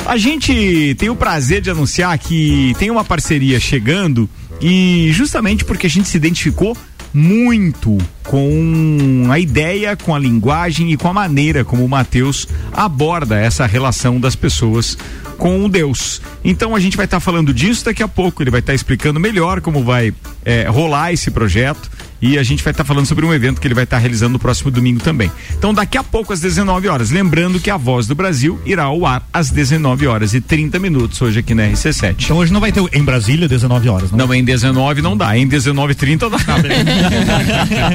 A 0.06 0.18
gente 0.18 0.79
tem 0.98 1.10
o 1.10 1.16
prazer 1.16 1.62
de 1.62 1.70
anunciar 1.70 2.18
que 2.18 2.76
tem 2.78 2.90
uma 2.92 3.04
parceria 3.04 3.60
chegando 3.60 4.30
E 4.62 5.10
justamente 5.14 5.64
porque 5.64 5.88
a 5.88 5.90
gente 5.90 6.08
se 6.08 6.18
identificou 6.18 6.76
muito 7.14 7.98
com 8.24 9.28
a 9.32 9.40
ideia, 9.40 9.96
com 9.96 10.14
a 10.14 10.20
linguagem 10.20 10.92
e 10.92 10.98
com 10.98 11.08
a 11.08 11.14
maneira 11.14 11.66
como 11.66 11.84
o 11.84 11.90
Mateus 11.90 12.48
aborda 12.72 13.40
essa 13.40 13.66
relação 13.66 14.20
das 14.20 14.36
pessoas 14.36 14.98
com 15.38 15.66
o 15.66 15.70
Deus. 15.70 16.22
Então 16.44 16.76
a 16.76 16.80
gente 16.80 16.98
vai 16.98 17.06
estar 17.06 17.20
falando 17.20 17.54
disso 17.54 17.86
daqui 17.86 18.04
a 18.04 18.08
pouco. 18.08 18.44
Ele 18.44 18.52
vai 18.52 18.60
estar 18.60 18.74
explicando 18.74 19.20
melhor 19.20 19.62
como 19.62 19.84
vai 19.84 20.14
é, 20.46 20.68
rolar 20.68 21.14
esse 21.14 21.32
projeto. 21.32 21.90
E 22.22 22.38
a 22.38 22.44
gente 22.44 22.64
vai 22.64 22.72
estar 22.72 22.84
falando 22.84 23.06
sobre 23.06 23.26
um 23.26 23.34
evento 23.34 23.62
que 23.62 23.68
ele 23.68 23.74
vai 23.74 23.84
estar 23.86 23.98
realizando 23.98 24.34
no 24.34 24.40
próximo 24.40 24.70
domingo 24.70 25.00
também. 25.00 25.32
Então, 25.58 25.74
daqui 25.74 25.98
a 25.98 26.04
pouco, 26.04 26.34
às 26.34 26.40
19 26.42 26.88
horas. 26.88 27.10
Lembrando 27.12 27.60
que 27.60 27.70
a 27.70 27.78
Voz 27.78 28.08
do 28.08 28.16
Brasil 28.16 28.60
irá 28.66 28.84
ao 28.84 29.06
ar 29.06 29.24
às 29.32 29.50
19 29.50 30.06
horas 30.08 30.34
e 30.34 30.42
30 30.42 30.80
minutos 30.80 31.22
hoje 31.22 31.40
aqui 31.40 31.54
na 31.56 31.64
RC7. 31.64 32.16
Então 32.26 32.38
hoje 32.38 32.52
não 32.52 32.60
vai 32.60 32.72
ter 32.72 32.82
o- 32.82 32.90
em 32.92 33.04
Brasília 33.04 33.48
19 33.48 33.88
horas, 33.90 34.12
não? 34.12 34.28
Não, 34.28 34.34
em 34.34 34.44
19 34.44 35.02
não 35.02 35.16
dá. 35.16 35.38
Em 35.38 35.48
19 35.48 35.96
30 35.96 36.30
dá. 36.30 36.38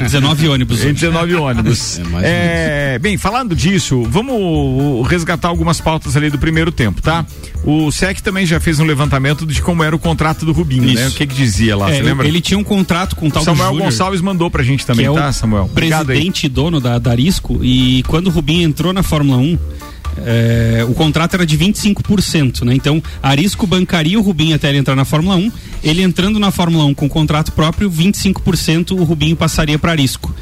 19 0.02 0.48
ônibus. 0.48 0.84
Em 0.84 0.92
19 0.92 1.34
ônibus. 1.34 2.00
É, 2.26 2.98
bem, 2.98 3.16
falando 3.18 3.54
disso, 3.54 4.02
vamos 4.08 5.06
resgatar 5.08 5.48
algumas 5.48 5.80
pautas 5.80 6.16
ali 6.16 6.30
do 6.30 6.38
primeiro 6.38 6.70
tempo, 6.72 7.02
tá? 7.02 7.24
O 7.64 7.90
SEC 7.90 8.20
também 8.22 8.46
já 8.46 8.58
fez 8.60 8.78
um 8.80 8.84
levantamento 8.84 9.44
de 9.46 9.60
como 9.60 9.82
era 9.82 9.94
o 9.94 9.98
contrato 9.98 10.44
do 10.46 10.52
Rubinho, 10.52 10.84
né? 10.94 11.04
O 11.04 11.08
Isso. 11.08 11.16
que 11.16 11.26
que 11.26 11.34
dizia 11.34 11.76
lá, 11.76 11.90
É, 11.90 11.96
você 11.96 12.02
lembra? 12.02 12.26
Ele 12.26 12.40
tinha 12.40 12.58
um 12.58 12.64
contrato 12.64 13.16
com 13.16 13.26
o 13.26 13.30
tal 13.30 13.42
do 13.42 13.46
Samuel 13.46 13.68
Júnior, 13.70 13.84
Gonçalves 13.86 14.13
mandou 14.20 14.50
pra 14.50 14.62
gente 14.62 14.86
também, 14.86 15.06
é 15.06 15.12
tá, 15.12 15.32
Samuel? 15.32 15.64
Obrigado 15.64 16.06
presidente 16.06 16.46
e 16.46 16.48
dono 16.48 16.80
da, 16.80 16.98
da 16.98 17.10
Arisco 17.10 17.60
e 17.62 18.02
quando 18.06 18.28
o 18.28 18.30
Rubinho 18.30 18.62
entrou 18.62 18.92
na 18.92 19.02
Fórmula 19.02 19.38
1 19.38 19.58
é, 20.18 20.84
o 20.88 20.94
contrato 20.94 21.34
era 21.34 21.46
de 21.46 21.58
25%, 21.58 22.64
né? 22.64 22.74
Então, 22.74 23.02
Arisco 23.22 23.66
bancaria 23.66 24.18
o 24.18 24.22
Rubinho 24.22 24.54
até 24.54 24.68
ele 24.68 24.78
entrar 24.78 24.94
na 24.94 25.04
Fórmula 25.04 25.36
1. 25.36 25.52
Ele 25.82 26.02
entrando 26.02 26.38
na 26.38 26.50
Fórmula 26.50 26.84
1 26.84 26.94
com 26.94 27.08
contrato 27.08 27.52
próprio, 27.52 27.90
25% 27.90 28.92
o 28.92 29.04
Rubinho 29.04 29.36
passaria 29.36 29.78
para 29.78 29.92
Arisco. 29.92 30.34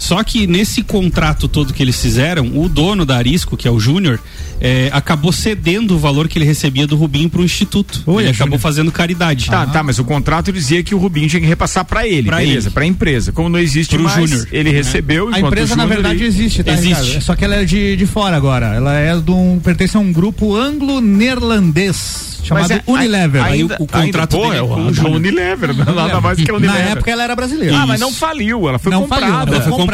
Só 0.00 0.24
que 0.24 0.46
nesse 0.46 0.82
contrato 0.82 1.46
todo 1.46 1.72
que 1.74 1.82
eles 1.82 2.00
fizeram, 2.00 2.58
o 2.58 2.68
dono 2.68 3.04
da 3.04 3.16
Arisco, 3.18 3.56
que 3.56 3.68
é 3.68 3.70
o 3.70 3.78
Júnior, 3.78 4.18
é, 4.60 4.88
acabou 4.92 5.30
cedendo 5.30 5.94
o 5.94 5.98
valor 5.98 6.26
que 6.26 6.38
ele 6.38 6.44
recebia 6.46 6.86
do 6.86 6.96
Rubinho 6.96 7.28
para 7.30 7.40
o 7.42 7.44
Instituto. 7.44 8.02
ele 8.18 8.30
acabou 8.30 8.58
fazendo 8.58 8.90
caridade. 8.90 9.46
Tá, 9.50 9.66
tá, 9.66 9.82
mas 9.82 9.98
o 9.98 10.04
contrato 10.04 10.50
dizia 10.52 10.82
que 10.82 10.94
o 10.94 10.98
Rubinho 10.98 11.28
tinha 11.28 11.40
que 11.40 11.46
repassar 11.46 11.84
pra 11.84 12.06
ele, 12.08 12.28
Pra 12.28 12.38
beleza, 12.38 12.68
ele. 12.68 12.74
pra 12.74 12.86
empresa. 12.86 13.30
Como 13.30 13.48
não 13.50 13.58
existe 13.58 13.94
Pro 13.94 14.04
mais, 14.04 14.28
Júnior. 14.28 14.48
ele 14.50 14.70
recebeu 14.70 15.28
A 15.28 15.38
enquanto 15.38 15.46
empresa, 15.52 15.74
o 15.74 15.76
na 15.76 15.86
verdade, 15.86 16.16
ele- 16.16 16.26
existe, 16.26 16.64
tá? 16.64 16.72
Existe. 16.72 16.94
Ricardo? 17.02 17.22
Só 17.22 17.36
que 17.36 17.44
ela 17.44 17.56
é 17.56 17.64
de, 17.64 17.94
de 17.96 18.06
fora 18.06 18.34
agora. 18.36 18.74
Ela 18.74 18.94
é 18.98 19.14
de 19.20 19.30
um. 19.30 19.60
pertence 19.62 19.96
a 19.96 20.00
um 20.00 20.10
grupo 20.12 20.56
anglo-neerlandês 20.56 22.40
chamado 22.42 22.72
é- 22.72 22.82
Unilever. 22.86 23.42
Ainda, 23.44 23.78
ainda, 23.92 24.26
pô, 24.26 24.52
é 24.52 24.62
o 24.62 24.72
a 24.74 25.08
Unilever, 25.08 25.74
nada 25.94 26.20
mais 26.20 26.40
que 26.40 26.50
a 26.50 26.54
Unilever. 26.54 26.82
Na 26.84 26.90
época 26.92 27.10
ela 27.10 27.22
era 27.22 27.36
brasileira. 27.36 27.76
Ah, 27.78 27.86
mas 27.86 28.00
não 28.00 28.12
faliu, 28.12 28.68
ela 28.68 28.78
foi 28.78 28.90
Não 28.92 29.02
comprada. 29.02 29.26
faliu, 29.26 29.54
ela 29.54 29.62
foi 29.62 29.72
comprada. 29.72 29.89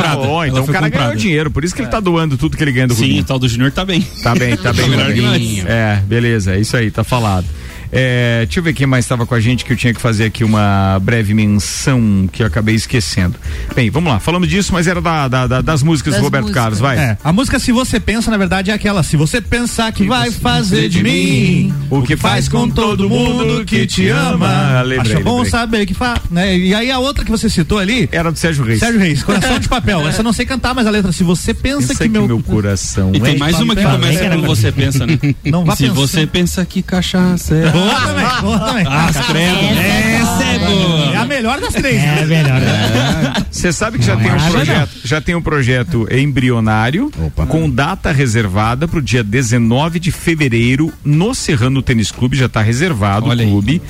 Então 0.47 0.64
o 0.64 0.66
cara 0.66 0.86
comprada. 0.86 0.90
ganhou 1.09 1.16
dinheiro, 1.16 1.51
por 1.51 1.64
isso 1.64 1.74
que 1.74 1.82
ele 1.82 1.88
tá 1.88 2.01
doando 2.01 2.36
tudo 2.36 2.57
que 2.57 2.62
ele 2.64 2.72
ganha 2.72 2.86
do 2.88 2.94
Sim, 2.94 3.03
Rubinho. 3.03 3.22
o 3.22 3.24
tal 3.26 3.38
do 3.38 3.49
Júnior 3.49 3.72
tá 3.72 3.84
bem. 3.84 4.01
Tá 4.22 4.34
bem, 4.34 4.57
tá 4.57 4.72
bem. 4.74 4.90
Tá 4.90 5.05
bem. 5.07 5.64
É, 5.66 6.03
beleza, 6.07 6.55
é 6.55 6.61
isso 6.61 6.76
aí, 6.76 6.90
tá 6.90 7.03
falado. 7.05 7.47
É, 7.93 8.45
deixa 8.47 8.61
eu 8.61 8.64
ver 8.64 8.72
quem 8.72 8.87
mais 8.87 9.05
estava 9.05 9.26
com 9.26 9.34
a 9.34 9.41
gente 9.41 9.64
que 9.64 9.72
eu 9.72 9.76
tinha 9.76 9.95
que 9.95 10.01
fazer 10.01 10.24
aqui 10.24 10.43
uma 10.45 10.99
breve 11.03 11.34
menção 11.34 12.28
que 12.32 12.43
eu 12.43 12.47
acabei 12.47 12.74
esquecendo. 12.74 13.37
Bem, 13.74 13.91
vamos 13.91 14.12
lá, 14.12 14.18
falamos 14.20 14.49
disso, 14.49 14.72
mas 14.72 14.87
era 14.87 15.01
da, 15.01 15.28
da- 15.28 15.47
da- 15.47 15.61
das 15.61 15.82
músicas 15.82 16.12
Das 16.14 16.20
do 16.20 16.24
Roberto 16.24 16.43
músicas. 16.45 16.62
Carlos, 16.62 16.78
vai. 16.80 16.99
É, 16.99 17.18
a 17.22 17.32
música 17.32 17.59
Se 17.59 17.72
Você 17.72 18.01
Pensa, 18.01 18.30
na 18.30 18.37
verdade, 18.37 18.70
é 18.70 18.74
aquela. 18.74 19.03
Se 19.03 19.16
você 19.16 19.41
pensar 19.41 19.93
que 19.93 20.05
vai 20.07 20.30
fazer 20.30 20.89
de 20.89 21.03
mim 21.03 21.74
o 21.91 22.03
que 22.03 22.16
faz 22.16 22.49
com 22.49 22.68
todo 22.68 23.09
mundo 23.09 23.64
que 23.64 23.87
te 23.87 24.09
ama. 24.09 24.82
Lembrei, 24.82 25.14
Acha 25.14 25.20
bom 25.24 25.34
lembrei. 25.37 25.51
saber 25.51 25.87
que 25.87 25.95
faz. 25.95 26.20
Né? 26.30 26.57
E 26.57 26.74
aí 26.74 26.91
a 26.91 26.99
outra 26.99 27.24
que 27.24 27.30
você 27.30 27.49
citou 27.51 27.78
ali. 27.78 28.09
Era 28.12 28.30
do 28.30 28.39
Sérgio 28.39 28.64
Reis. 28.64 28.78
Sérgio 28.80 29.01
Reis, 29.01 29.22
Coração 29.22 29.59
de 29.59 29.68
Papel. 29.68 30.07
Essa 30.07 30.20
eu 30.20 30.24
não 30.24 30.32
sei 30.32 30.47
cantar, 30.47 30.74
mas 30.74 30.87
a 30.87 30.91
letra. 30.91 31.11
Se 31.12 31.24
você 31.24 31.53
pensa 31.55 31.89
Pensa 31.89 32.03
que 32.05 32.09
meu. 32.09 32.26
meu 32.26 32.43
coração 32.43 33.11
E 33.14 33.20
tem 33.20 33.34
é 33.34 33.39
mais 33.39 33.59
uma 33.61 33.74
que 33.74 33.82
começa 33.82 34.28
como 34.30 34.43
você 34.47 34.70
pensa, 34.72 35.07
né? 35.07 35.18
Não 35.45 35.64
vá 35.64 35.74
Se 35.74 35.84
pensando. 35.84 35.97
você 35.97 36.26
pensa 36.26 36.64
que 36.64 36.82
cachaça 36.82 37.55
é. 37.55 37.70
Boa 37.76 38.00
também, 38.00 38.40
boa 38.40 38.58
também. 38.58 38.86
Ah, 38.88 39.10
credo. 39.28 39.58
Essa 39.58 40.44
é 40.44 40.58
boa. 40.58 41.12
É 41.12 41.16
a 41.16 41.24
melhor 41.24 41.60
das 41.60 41.74
três. 41.74 42.02
É 42.02 42.24
melhor. 42.24 42.60
Você 43.50 43.72
sabe 43.72 43.98
que 43.98 44.04
já 44.04 44.16
tem 44.16 44.32
um 44.32 44.50
projeto, 44.50 44.90
já 45.04 45.20
tem 45.20 45.34
um 45.34 45.42
projeto 45.42 46.08
embrionário 46.10 47.10
com 47.48 47.68
data 47.68 48.12
reservada 48.12 48.86
para 48.86 48.98
o 48.98 49.02
dia 49.02 49.22
19 49.22 49.98
de 49.98 50.10
fevereiro 50.10 50.92
no 51.04 51.34
Serrano 51.34 51.82
Tênis 51.82 52.10
Clube, 52.10 52.36
já 52.36 52.46
está 52.46 52.62
reservado 52.62 53.30
o 53.30 53.36
clube. 53.36 53.82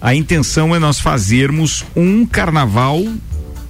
A 0.00 0.14
intenção 0.14 0.74
é 0.74 0.78
nós 0.78 1.00
fazermos 1.00 1.84
um 1.96 2.26
carnaval 2.26 3.02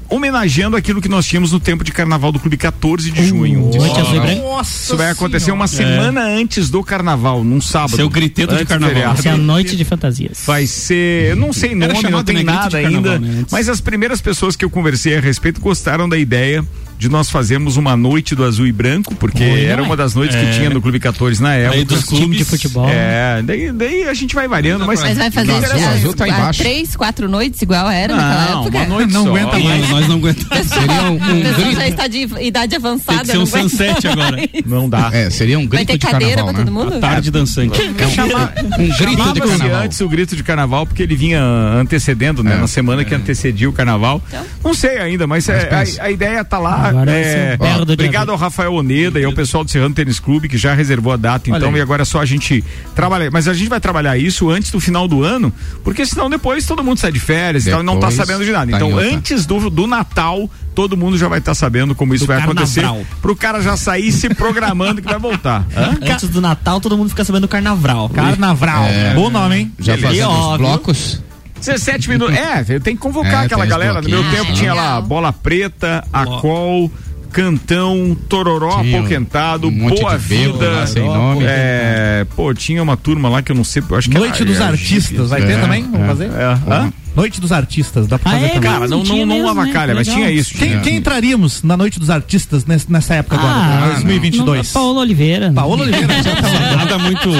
homenageando 0.09 0.77
aquilo 0.77 1.01
que 1.01 1.09
nós 1.09 1.27
tínhamos 1.27 1.53
no 1.53 1.61
tempo 1.61 1.83
de 1.85 1.93
carnaval 1.93 2.31
do 2.33 2.39
clube 2.39 2.57
14 2.57 3.11
de 3.11 3.27
junho. 3.27 3.71
Noite 3.75 4.01
azul 4.01 4.17
e 4.17 4.21
branco? 4.21 4.61
Isso 4.63 4.97
vai 4.97 5.11
acontecer 5.11 5.51
uma 5.53 5.65
É. 5.65 5.69
semana 5.69 6.23
antes 6.27 6.71
do 6.71 6.83
carnaval, 6.83 7.43
num 7.45 7.61
sábado. 7.61 7.97
Seu 7.97 8.09
griteto 8.09 8.49
de 8.49 8.55
Antes 8.55 8.69
carnaval. 8.69 8.95
feriado. 8.95 9.15
Vai 9.15 9.23
ser 9.23 9.29
a 9.31 9.37
noite 9.37 9.77
de 9.77 9.85
fantasias. 9.85 10.43
Vai 10.47 10.67
ser, 10.67 11.31
eu 11.31 11.37
não 11.37 11.53
sei 11.53 11.75
nome, 11.75 11.93
não 11.93 12.01
chamado, 12.01 12.25
tem 12.27 12.37
né, 12.37 12.43
nada 12.43 12.69
de 12.77 12.83
carnaval, 12.83 13.13
ainda, 13.15 13.19
né, 13.19 13.45
mas 13.51 13.69
as 13.69 13.81
primeiras 13.81 14.21
pessoas 14.21 14.57
que 14.57 14.65
eu 14.65 14.71
conversei 14.71 15.17
a 15.17 15.21
respeito 15.21 15.61
gostaram 15.61 16.09
da 16.09 16.17
ideia 16.19 16.65
de 16.97 17.09
nós 17.09 17.29
fazermos 17.29 17.77
uma 17.77 17.97
noite 17.97 18.35
do 18.37 18.45
azul 18.45 18.67
e 18.67 18.73
branco, 18.73 19.15
porque 19.17 19.43
Oi, 19.43 19.65
era 19.65 19.79
não 19.79 19.85
é? 19.85 19.87
uma 19.89 19.97
das 19.97 20.15
noites 20.15 20.37
É. 20.37 20.45
que 20.45 20.53
tinha 20.59 20.71
no 20.71 20.81
Clube 20.81 21.01
14 21.01 21.43
na 21.43 21.53
época. 21.55 21.77
Aí 21.79 21.85
dos 21.85 22.05
clubes 22.05 22.39
de 22.39 22.45
futebol. 22.45 22.89
É, 22.89 23.43
daí, 23.43 23.73
daí 23.73 24.05
a 24.09 24.15
gente 24.15 24.35
vai 24.35 24.47
variando, 24.47 24.87
mas, 24.87 25.01
Mas 25.01 25.19
vai 25.19 25.31
fazer 25.31 25.49
Não, 25.51 25.57
azul, 25.59 25.89
azul 25.89 26.15
tá 26.15 26.29
embaixo. 26.29 26.63
três, 26.63 26.95
quatro 26.95 27.29
noites 27.29 27.61
igual 27.61 27.91
era 27.91 28.15
Não, 28.15 28.23
naquela 28.23 28.61
época? 28.61 28.77
uma 28.79 28.87
noite 28.87 29.13
Não 29.13 29.25
só. 29.25 29.29
aguenta 29.31 29.59
Não, 29.59 29.65
mais. 29.65 29.91
Nós 29.95 30.09
não 30.09 30.17
aguentamos. 30.17 30.67
Seria 30.67 31.03
um, 31.03 31.15
um 31.15 31.49
A 31.49 31.53
grito. 31.53 31.73
já 31.77 31.89
está 31.89 32.07
de 32.07 32.19
idade 32.41 32.77
avançada. 32.77 33.19
Tem 33.25 33.27
que 33.27 33.33
ser 33.33 33.39
um 33.39 33.47
sunset 33.69 34.07
mais. 34.07 34.19
agora. 34.19 34.37
Não 34.67 34.89
dá. 34.89 35.11
É, 35.13 35.31
seria 35.31 35.59
um 35.59 35.69
Vai 35.69 35.85
grito 35.85 35.87
ter 35.87 35.99
de 35.99 36.07
cadeira 36.07 36.37
carnaval, 36.37 36.55
pra 36.55 36.65
né? 36.65 36.71
todo 36.71 36.91
mundo? 36.91 37.01
Tarde 37.01 37.31
dançante. 37.31 37.81
Um 37.81 37.93
grito 37.95 39.33
de 39.33 39.41
carnaval. 39.41 39.83
antes 39.83 40.01
o 40.01 40.09
grito 40.09 40.37
de 40.37 40.43
carnaval 40.43 40.87
porque 40.87 41.03
ele 41.03 41.17
vinha 41.17 41.43
antecedendo, 41.43 42.43
né? 42.43 42.55
É. 42.55 42.59
Na 42.59 42.67
semana 42.67 43.05
que 43.05 43.15
antecedia 43.15 43.69
o 43.69 43.73
carnaval. 43.73 44.23
Não 44.63 44.75
sei 44.75 44.99
ainda, 44.99 45.27
mas, 45.27 45.49
é, 45.49 45.65
pensa. 45.67 46.03
a, 46.03 46.07
a 46.07 46.11
ideia 46.11 46.45
tá 46.45 46.59
lá. 46.59 46.93
Vai 46.93 47.07
é, 47.09 47.57
do 47.85 47.93
obrigado 47.93 48.31
ao 48.31 48.37
Rafael 48.37 48.73
Oneda 48.75 49.21
e 49.21 49.25
ao 49.25 49.33
pessoal 49.33 49.65
do 49.65 49.71
Serrano 49.71 49.95
Tênis 49.95 50.19
Clube 50.19 50.49
que 50.49 50.57
já 50.57 50.75
reservou 50.75 51.13
a 51.13 51.17
data, 51.17 51.51
então, 51.51 51.77
e 51.77 51.81
agora 51.81 52.03
é 52.03 52.05
só 52.05 52.21
a 52.21 52.25
gente 52.25 52.65
trabalhar. 52.95 53.31
Mas 53.31 53.49
a 53.49 53.55
gente 53.55 53.69
vai 53.69 53.81
trabalhar 53.81 54.17
isso 54.17 54.51
antes 54.51 54.71
do 54.71 54.81
final 54.81 55.07
do 55.09 55.23
ano, 55.23 55.53
porque 55.83 56.05
senão 56.07 56.29
depois 56.29 56.67
todo 56.67 56.83
mundo 56.83 56.99
sai 56.99 57.13
de 57.13 57.21
férias 57.21 57.67
e 57.67 57.71
tal, 57.71 57.81
e 57.81 57.83
não 57.83 57.95
tá 57.95 58.09
Depois 58.09 58.15
sabendo 58.15 58.45
de 58.45 58.51
nada. 58.53 58.71
tá 58.71 58.77
Então, 58.77 58.99
antes 58.99 59.47
do, 59.47 59.71
do 59.71 59.84
Natal, 59.87 60.49
todo 60.75 60.97
mundo 60.97 61.17
já 61.19 61.29
vai 61.29 61.39
estar 61.39 61.55
sabendo 61.55 61.95
como 61.95 62.15
isso 62.15 62.25
Do 62.25 62.29
vai 62.29 62.41
acontecer. 62.43 62.83
carnaval. 62.83 63.05
Pro 63.23 63.37
cara 63.37 63.61
já 63.63 63.77
sair 63.77 64.11
se 64.13 64.29
programando 64.35 65.01
que 65.01 65.09
vai 65.09 65.19
voltar. 65.19 65.67
Hã? 65.77 65.97
Antes 66.13 66.29
do 66.29 66.41
Natal, 66.41 66.81
todo 66.81 66.97
mundo 66.97 67.09
fica 67.11 67.25
sabendo 67.25 67.43
do 67.43 67.49
carnaval. 67.49 68.09
Carnaval. 68.09 68.85
É. 68.85 69.15
Bom 69.15 69.31
nome, 69.31 69.57
hein? 69.57 69.73
Já 69.79 69.97
fazendo 69.99 70.31
os 70.31 70.59
blocos. 70.59 71.23
17 71.61 72.11
minutos. 72.11 72.37
É, 72.37 72.79
tem 72.79 72.95
que 72.95 73.01
convocar 73.01 73.43
É, 73.43 73.47
aquela 73.47 73.65
galera. 73.65 74.03
No 74.03 74.09
meu 74.09 74.31
tempo 74.31 74.53
tinha 74.53 74.75
lá. 74.75 75.01
Bola 75.01 75.33
Preta, 75.33 76.05
Acol, 76.13 76.91
Cantão, 77.35 78.17
Tororó 78.29 78.81
Tinha 78.81 79.01
Apoquentado, 79.01 79.67
um 79.69 79.89
Boa 79.89 80.17
Vida. 80.17 80.71
lá, 80.71 80.87
sem 80.87 81.05
nome. 81.05 81.45
É, 81.47 82.25
pô, 82.37 82.55
tinha 82.55 82.81
uma 82.83 82.97
turma 82.97 83.29
lá 83.29 83.43
que 83.43 83.51
eu 83.51 83.57
não 83.57 83.65
sei, 83.65 83.83
eu 83.91 83.97
acho 83.97 84.09
que 84.09 84.17
Noite 84.17 84.37
era- 84.43 84.45
dos 84.45 84.61
é, 84.61 84.65
Artistas. 84.65 85.31
Vai 85.31 85.43
ter 85.43 85.53
É, 85.53 85.61
também? 85.61 85.83
Vamos 85.83 86.01
é. 86.01 86.07
fazer? 86.07 86.25
É, 86.31 86.59
hã? 86.73 86.93
Noite 87.17 87.41
dos 87.41 87.53
Artistas. 87.53 88.07
Dá 88.09 88.19
pra 88.19 88.31
Ah, 88.31 88.35
fazer 88.35 88.47
é, 88.47 88.49
também. 88.51 88.71
Cara, 88.71 88.89
não, 88.89 89.05
não, 89.05 89.17
não 89.19 89.27
mesmo, 89.27 89.45
né? 89.45 89.51
avacalha, 89.63 89.95
mas 89.95 90.07
tinha 90.09 90.31
isso. 90.33 90.55
Quem, 90.57 90.69
tinha. 90.71 90.81
quem 90.81 90.97
entraríamos 90.97 91.63
na 91.63 91.77
Noite 91.77 91.99
dos 92.01 92.11
Artistas 92.11 92.65
nesse- 92.67 92.91
nessa 92.91 93.15
época 93.15 93.37
agora, 93.37 93.53
Ah, 93.55 93.87
2022? 93.95 94.73
Paola 94.73 95.01
Oliveira. 95.01 95.49
né? 95.49 95.55
Paola 95.55 95.83
Oliveira. 95.83 96.09
já 96.23 96.35
tá. 96.37 96.77
Nada 96.77 96.99
muito. 96.99 97.31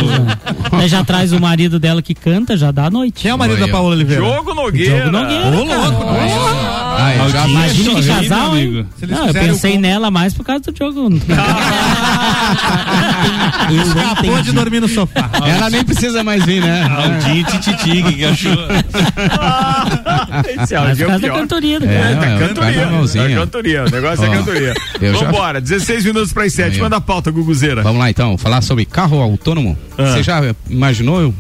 Já 0.89 1.05
traz 1.05 1.33
o 1.33 1.41
marido 1.41 1.79
dela 1.81 2.01
que 2.03 2.15
canta, 2.15 2.57
já 2.57 2.71
dá 2.71 2.87
a 2.87 2.91
noite. 2.91 3.23
Quem 3.23 3.31
é 3.31 3.35
o 3.35 3.39
marido 3.39 3.59
da 3.61 3.69
Paola 3.69 3.95
Oliveira? 3.95 4.23
Jogo 4.25 4.55
Nogueira. 4.55 4.99
Jogo 5.07 5.11
Nogueira. 5.11 5.47
Ô, 5.49 5.65
louco. 5.65 6.74
Ah, 6.97 7.17
eu 7.17 7.29
já 7.31 7.49
Imagina 7.49 7.95
que 7.95 8.03
Sim, 8.03 8.09
casal, 8.09 8.57
hein? 8.57 8.87
Não, 9.09 9.27
eu 9.27 9.35
pensei 9.35 9.79
nela 9.79 10.11
mais 10.11 10.35
por 10.35 10.45
causa 10.45 10.71
do 10.71 10.77
jogo. 10.77 11.09
Escapou 13.71 14.43
de 14.43 14.53
dormir 14.53 14.81
no 14.81 14.89
sofá. 14.89 15.31
Ela 15.47 15.71
nem 15.71 15.85
precisa 15.85 16.23
mais 16.23 16.45
vir, 16.45 16.63
né? 16.63 16.83
Aldinho 16.83 17.45
Tititi, 17.45 18.03
que 18.03 18.25
achou? 18.25 18.53
Esse 20.63 20.75
áudio 20.75 21.11
é 21.11 21.17
o 21.17 21.21
pior. 21.21 21.41
cantoria 21.41 21.81
do 21.81 21.87
É, 21.87 21.89
cara. 21.89 22.11
É, 22.11 22.17
tá 22.17 22.27
não, 22.27 22.39
vai 22.39 22.75
cantoria. 22.75 23.29
Tá 23.29 23.41
cantoria. 23.41 23.85
O 23.85 23.91
negócio 23.91 24.25
é 24.25 24.29
cantoria. 24.29 24.75
Vambora, 25.13 25.61
16 25.61 26.05
minutos 26.05 26.33
para 26.33 26.45
as 26.45 26.53
7. 26.53 26.75
Aí, 26.75 26.81
ó. 26.81 26.85
Manda 26.85 26.97
a 26.97 27.01
pauta, 27.01 27.31
Guguzeira. 27.31 27.83
Vamos 27.83 27.99
lá 27.99 28.11
então, 28.11 28.37
falar 28.39 28.63
sobre 28.63 28.85
carro 28.85 29.21
autônomo. 29.21 29.77
Ah. 29.97 30.13
Você 30.13 30.23
já 30.23 30.41
imaginou 30.69 31.21
eu 31.21 31.35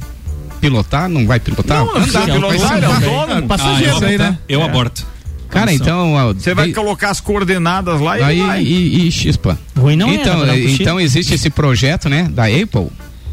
pilotar? 0.61 1.09
Não 1.09 1.27
vai 1.27 1.41
pilotar? 1.41 1.85
Não, 1.85 2.41
não 2.41 2.53
é 2.53 2.87
autônomo. 2.87 3.49
Passageiro 3.49 3.97
eu, 4.01 4.09
aí, 4.09 4.19
né? 4.19 4.39
eu 4.49 4.63
aborto. 4.63 5.14
Cara, 5.49 5.72
então. 5.72 6.14
Você 6.34 6.55
vai 6.55 6.68
de- 6.68 6.74
colocar 6.74 7.11
as 7.11 7.20
coordenadas 7.20 8.01
lá 8.01 8.18
e 8.18 8.22
Aí, 8.22 8.40
vai. 8.40 8.62
e, 8.62 9.07
e 9.07 9.12
chispa. 9.12 9.59
Ruim 9.76 9.97
não 9.97 10.09
é, 10.09 10.14
então, 10.14 10.40
um 10.42 10.55
então 10.55 11.01
existe 11.01 11.34
esse 11.34 11.49
projeto, 11.51 12.09
né, 12.09 12.24
da 12.30 12.45
Apple, 12.47 12.88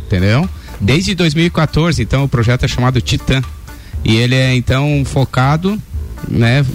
entendeu? 0.05 0.47
Desde 0.80 1.14
2014, 1.16 2.01
então 2.01 2.24
o 2.24 2.28
projeto 2.28 2.64
é 2.64 2.68
chamado 2.68 2.99
Titan. 3.01 3.41
E 4.03 4.16
ele 4.16 4.36
é 4.36 4.55
então 4.55 5.03
focado, 5.05 5.80
né? 6.28 6.66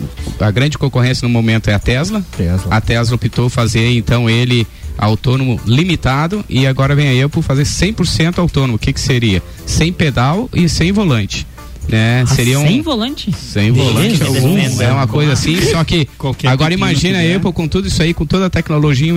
A 0.40 0.50
grande 0.50 0.78
concorrência 0.78 1.26
no 1.26 1.32
momento 1.32 1.68
é 1.68 1.74
a 1.74 1.78
Tesla. 1.78 2.24
A 2.70 2.80
Tesla 2.80 3.14
optou 3.16 3.48
fazer 3.48 3.90
então 3.96 4.30
ele 4.30 4.66
autônomo 4.98 5.60
limitado 5.66 6.44
e 6.48 6.66
agora 6.66 6.94
vem 6.94 7.20
a 7.20 7.26
Apple 7.26 7.42
fazer 7.42 7.64
100% 7.64 8.38
autônomo. 8.38 8.76
O 8.76 8.78
que 8.78 8.92
que 8.92 9.00
seria? 9.00 9.42
Sem 9.66 9.92
pedal 9.92 10.48
e 10.54 10.68
sem 10.68 10.92
volante. 10.92 11.46
Né? 11.88 12.22
Ah, 12.22 12.26
seria 12.26 12.58
um 12.58 12.66
sem 12.66 12.82
volante? 12.82 13.32
sem 13.32 13.70
volante 13.70 14.22
algum. 14.22 14.58
É 14.80 14.92
uma 14.92 15.06
coisa 15.06 15.32
assim, 15.32 15.60
só 15.70 15.84
que 15.84 16.06
Qualquer 16.18 16.48
agora 16.48 16.74
imagina 16.74 17.20
que 17.20 17.32
a. 17.32 17.36
Apple 17.36 17.52
com 17.52 17.68
tudo 17.68 17.86
isso 17.86 18.02
aí, 18.02 18.12
com 18.12 18.26
toda 18.26 18.46
a 18.46 18.50
tecnologia. 18.50 19.12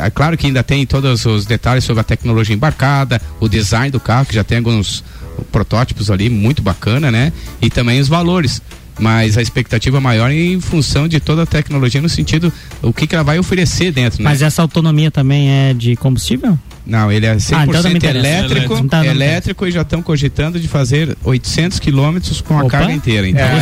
É 0.00 0.10
claro 0.10 0.36
que 0.36 0.46
ainda 0.46 0.62
tem 0.62 0.86
todos 0.86 1.26
os 1.26 1.44
detalhes 1.44 1.84
sobre 1.84 2.00
a 2.00 2.04
tecnologia 2.04 2.54
embarcada, 2.54 3.20
o 3.40 3.48
design 3.48 3.90
do 3.90 4.00
carro, 4.00 4.26
que 4.26 4.34
já 4.34 4.42
tem 4.42 4.58
alguns 4.58 5.04
protótipos 5.50 6.10
ali 6.10 6.30
muito 6.30 6.62
bacana, 6.62 7.10
né? 7.10 7.32
E 7.60 7.68
também 7.68 8.00
os 8.00 8.08
valores. 8.08 8.62
Mas 8.98 9.36
a 9.36 9.42
expectativa 9.42 10.00
maior 10.00 10.30
é 10.30 10.34
em 10.34 10.60
função 10.60 11.08
de 11.08 11.18
toda 11.18 11.42
a 11.42 11.46
tecnologia 11.46 12.00
no 12.00 12.08
sentido 12.08 12.52
o 12.80 12.92
que, 12.92 13.06
que 13.06 13.14
ela 13.14 13.24
vai 13.24 13.38
oferecer 13.38 13.90
dentro, 13.90 14.22
né? 14.22 14.30
Mas 14.30 14.40
essa 14.40 14.62
autonomia 14.62 15.10
também 15.10 15.50
é 15.50 15.74
de 15.74 15.96
combustível? 15.96 16.56
Não, 16.86 17.10
ele 17.10 17.26
é 17.26 17.34
100% 17.34 17.54
Ah, 17.54 17.64
então 17.64 18.10
elétrico, 18.10 18.74
não 18.74 19.00
me 19.00 19.06
elétrico 19.06 19.66
e 19.66 19.70
já 19.70 19.82
estão 19.82 20.02
cogitando 20.02 20.60
de 20.60 20.68
fazer 20.68 21.16
800 21.24 21.78
quilômetros 21.78 22.40
com 22.40 22.58
a 22.58 22.62
Opa. 22.62 22.70
carga 22.70 22.92
inteira. 22.92 23.26
Então, 23.28 23.42
é, 23.42 23.60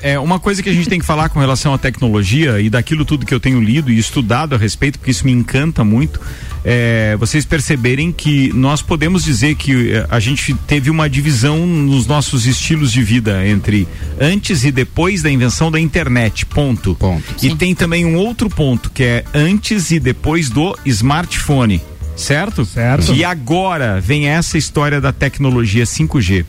É, 0.00 0.18
uma 0.18 0.40
coisa 0.40 0.62
que 0.62 0.70
a 0.70 0.72
gente 0.72 0.88
tem 0.88 0.98
que 0.98 1.04
falar 1.04 1.28
com 1.28 1.38
relação 1.38 1.74
à 1.74 1.78
tecnologia 1.78 2.60
e 2.60 2.70
daquilo 2.70 3.04
tudo 3.04 3.26
que 3.26 3.34
eu 3.34 3.40
tenho 3.40 3.60
lido 3.60 3.90
e 3.90 3.98
estudado 3.98 4.54
a 4.54 4.58
respeito, 4.58 4.98
porque 4.98 5.10
isso 5.10 5.26
me 5.26 5.32
encanta 5.32 5.84
muito, 5.84 6.20
é, 6.64 7.16
vocês 7.18 7.44
perceberem 7.44 8.10
que 8.10 8.50
nós 8.54 8.80
podemos 8.80 9.22
dizer 9.24 9.54
que 9.54 9.92
eh, 9.92 10.06
a 10.08 10.18
gente 10.18 10.54
teve 10.66 10.88
uma 10.88 11.10
divisão 11.10 11.66
nos 11.66 12.06
nossos 12.06 12.46
estilos 12.46 12.90
de 12.90 13.02
vida 13.02 13.46
entre 13.46 13.86
antes 14.18 14.64
e 14.64 14.72
depois 14.72 15.20
da 15.22 15.30
invenção 15.30 15.70
da 15.70 15.78
internet, 15.78 16.46
ponto. 16.46 16.94
E 17.42 17.54
tem 17.54 17.74
também 17.74 18.06
um 18.06 18.16
outro 18.16 18.48
ponto, 18.48 18.90
que 18.90 19.02
é 19.02 19.24
antes 19.34 19.90
e 19.90 20.00
depois 20.00 20.48
do 20.48 20.74
smartphone. 20.86 21.82
Certo? 22.16 22.64
Certo. 22.64 23.14
E 23.14 23.24
agora 23.24 24.00
vem 24.00 24.28
essa 24.28 24.56
história 24.56 25.00
da 25.00 25.12
tecnologia 25.12 25.84
5G. 25.84 26.44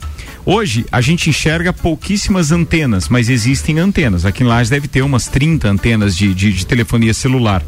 Hoje 0.46 0.86
a 0.92 1.02
gente 1.02 1.30
enxerga 1.30 1.74
pouquíssimas 1.74 2.52
antenas, 2.52 3.10
mas 3.10 3.30
existem 3.30 3.80
antenas. 3.80 4.26
Aqui 4.26 4.44
em 4.44 4.46
Lages 4.46 4.70
deve 4.70 4.88
ter 4.88 5.02
umas 5.02 5.28
30 5.28 5.68
antenas 5.68 6.16
de, 6.16 6.34
de, 6.34 6.54
de 6.54 6.66
telefonia 6.68 7.14
celular. 7.14 7.64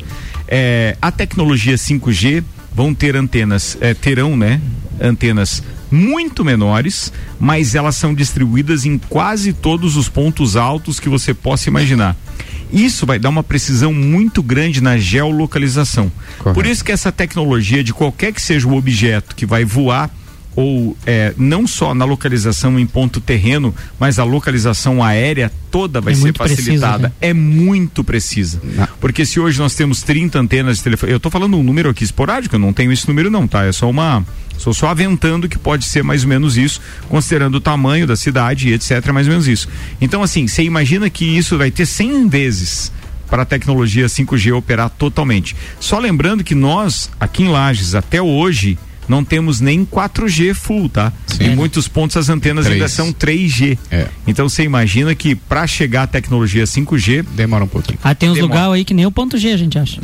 É, 0.48 0.96
a 1.02 1.12
tecnologia 1.12 1.76
5G 1.76 2.44
vão 2.74 2.94
ter 2.94 3.16
antenas, 3.16 3.76
é, 3.82 3.96
terão, 3.96 4.38
né? 4.38 4.62
Antenas 5.02 5.64
muito 5.90 6.46
menores, 6.46 7.12
mas 7.40 7.74
elas 7.74 7.96
são 7.96 8.14
distribuídas 8.14 8.86
em 8.86 8.98
quase 8.98 9.54
todos 9.54 9.96
os 9.96 10.08
pontos 10.08 10.56
altos 10.56 11.00
que 11.00 11.10
você 11.10 11.34
possa 11.34 11.70
imaginar. 11.70 12.16
Isso 12.72 13.06
vai 13.06 13.18
dar 13.18 13.30
uma 13.30 13.44
precisão 13.44 13.94
muito 13.94 14.44
grande 14.44 14.82
na 14.82 14.98
geolocalização. 14.98 16.12
Por 16.54 16.66
isso 16.66 16.84
que 16.84 16.92
essa 16.92 17.12
tecnologia 17.12 17.84
de 17.84 17.94
qualquer 17.94 18.34
que 18.34 18.42
seja 18.42 18.68
o 18.68 18.76
objeto 18.76 19.36
que 19.36 19.46
vai 19.46 19.64
voar 19.64 20.10
ou 20.60 20.98
é, 21.06 21.36
não 21.38 21.68
só 21.68 21.94
na 21.94 22.04
localização 22.04 22.80
em 22.80 22.86
ponto 22.88 23.22
terreno, 23.22 23.76
mas 24.00 24.18
a 24.18 24.24
localização 24.24 25.04
aérea 25.04 25.52
toda 25.70 26.02
vai 26.02 26.14
É 26.14 26.16
ser 26.16 26.22
muito 26.24 26.40
precisa, 26.40 26.62
facilitada. 26.64 27.08
né? 27.10 27.14
É 27.22 27.32
muito 27.32 28.04
precisa. 28.04 28.60
Porque 29.00 29.24
se 29.24 29.40
hoje 29.40 29.60
nós 29.60 29.76
temos 29.76 30.02
30 30.02 30.40
antenas 30.40 30.78
de 30.78 30.84
telefone, 30.84 31.12
eu 31.12 31.18
estou 31.18 31.32
falando 31.32 31.56
um 31.58 31.62
número 31.62 31.92
aqui 31.92 32.04
esporádico, 32.04 32.56
eu 32.56 32.60
não 32.60 32.74
tenho 32.74 32.92
esse 32.92 33.08
número 33.08 33.30
não, 33.30 33.48
tá? 33.48 33.66
É 33.66 33.72
só 33.72 33.88
uma 33.88 34.26
Sou 34.58 34.74
só 34.74 34.88
aventando 34.88 35.48
que 35.48 35.60
pode 35.60 35.86
ser 35.86 36.04
mais 36.04 36.24
ou 36.24 36.30
menos 36.30 36.58
isso, 36.58 36.82
considerando 37.08 37.54
o 37.56 37.62
tamanho 37.62 38.08
da 38.08 38.16
cidade 38.16 38.70
e 38.70 38.74
etc, 38.74 39.12
mais 39.14 39.28
ou 39.28 39.34
menos 39.34 39.48
isso. 39.48 39.70
Então 40.02 40.24
assim, 40.24 40.48
você 40.48 40.64
imagina 40.64 41.08
que 41.08 41.24
isso 41.24 41.56
vai 41.60 41.70
ter 41.70 41.86
100 41.86 42.28
vezes 42.28 42.92
para 43.30 43.44
a 43.44 43.46
tecnologia 43.46 44.08
5G 44.08 44.56
operar 44.56 44.90
totalmente. 44.90 45.56
Só 45.80 46.00
lembrando 46.00 46.44
que 46.44 46.56
nós, 46.56 47.12
aqui 47.20 47.44
em 47.44 47.50
Lages, 47.50 47.94
até 47.94 48.20
hoje, 48.20 48.76
não 49.08 49.24
temos 49.24 49.60
nem 49.60 49.86
4G 49.86 50.54
full, 50.54 50.90
tá? 50.90 51.12
Em 51.40 51.56
muitos 51.56 51.88
pontos 51.88 52.18
as 52.18 52.30
antenas 52.30 52.66
Três. 52.66 52.76
ainda 52.82 52.90
são 52.90 53.12
3G. 53.14 53.78
Então 54.26 54.48
você 54.50 54.64
imagina 54.64 55.14
que 55.16 55.36
para 55.36 55.66
chegar 55.68 56.04
à 56.04 56.08
tecnologia 56.08 56.64
5G 56.66 57.24
demora 57.36 57.64
um 57.64 57.68
pouquinho. 57.68 58.00
Ah, 58.04 58.14
tem 58.16 58.30
uns 58.30 58.40
lugares 58.40 58.74
aí 58.74 58.84
que 58.86 58.94
nem 58.94 59.06
o 59.06 59.12
ponto 59.12 59.38
G 59.38 59.52
a 59.52 59.58
gente 59.58 59.78
acha. 59.78 60.02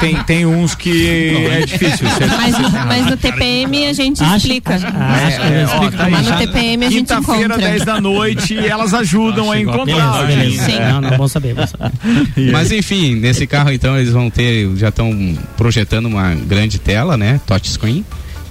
tem, 0.00 0.16
tem 0.24 0.46
uns 0.46 0.74
que 0.74 1.46
é 1.46 1.60
difícil. 1.66 2.06
você- 2.08 2.26
Mas, 2.26 2.54
mas 2.86 3.06
no 3.06 3.16
TPM 3.16 3.86
a 3.86 3.92
gente 3.92 4.22
Acha- 4.22 4.36
explica. 4.36 4.74
acha- 4.74 4.86
eu 4.88 5.54
É, 5.56 5.64
ó, 5.66 5.72
explico 5.74 5.96
tá. 5.96 6.08
Mas 6.10 6.26
no 6.26 6.36
TPM 6.38 6.86
a 6.86 6.90
gente 6.90 6.98
Quinta-feira, 7.08 7.44
encontra. 7.54 7.68
10 7.70 7.84
da 7.84 8.00
noite, 8.00 8.58
elas 8.58 8.94
ajudam 8.94 9.50
a 9.50 9.60
encontrar. 9.60 10.26
Beleza, 10.26 10.26
beleza. 10.26 10.62
Sim. 10.66 10.78
Não, 10.80 11.00
não, 11.00 11.16
bom 11.16 11.28
saber, 11.28 11.54
bom 11.54 11.66
saber. 11.66 11.92
Mas 12.52 12.72
enfim, 12.72 13.14
nesse 13.16 13.46
carro 13.46 13.70
então 13.72 13.96
eles 13.98 14.12
vão 14.12 14.28
ter, 14.30 14.68
já 14.76 14.88
estão 14.88 15.36
projetando 15.56 16.06
uma 16.06 16.34
grande 16.34 16.78
tela, 16.78 17.05
né? 17.14 17.38
Touchscreen. 17.46 18.02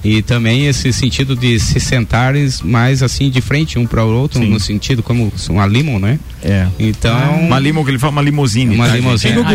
E 0.04 0.22
também 0.22 0.68
esse 0.68 0.94
sentido 0.94 1.36
de 1.36 1.60
se 1.60 1.80
sentarem 1.80 2.48
mais 2.64 3.02
assim 3.02 3.32
de 3.32 3.42
frente 3.42 3.80
um 3.80 3.88
para 3.88 4.06
o 4.06 4.16
outro, 4.16 4.40
no 4.40 4.60
sentido 4.60 5.02
como 5.02 5.34
uma 5.50 5.66
limo, 5.66 5.98
né? 5.98 6.20
É. 6.46 6.68
Então. 6.80 7.40
Uma 7.42 7.60
limo 7.60 7.84
que 7.84 7.92
ele 7.92 8.00
fala 8.00 8.12
uma 8.12 8.22
limusine. 8.22 8.76
Uma 8.76 8.88
tá, 8.88 8.96
limusine. 8.96 9.34
Ah, 9.46 9.52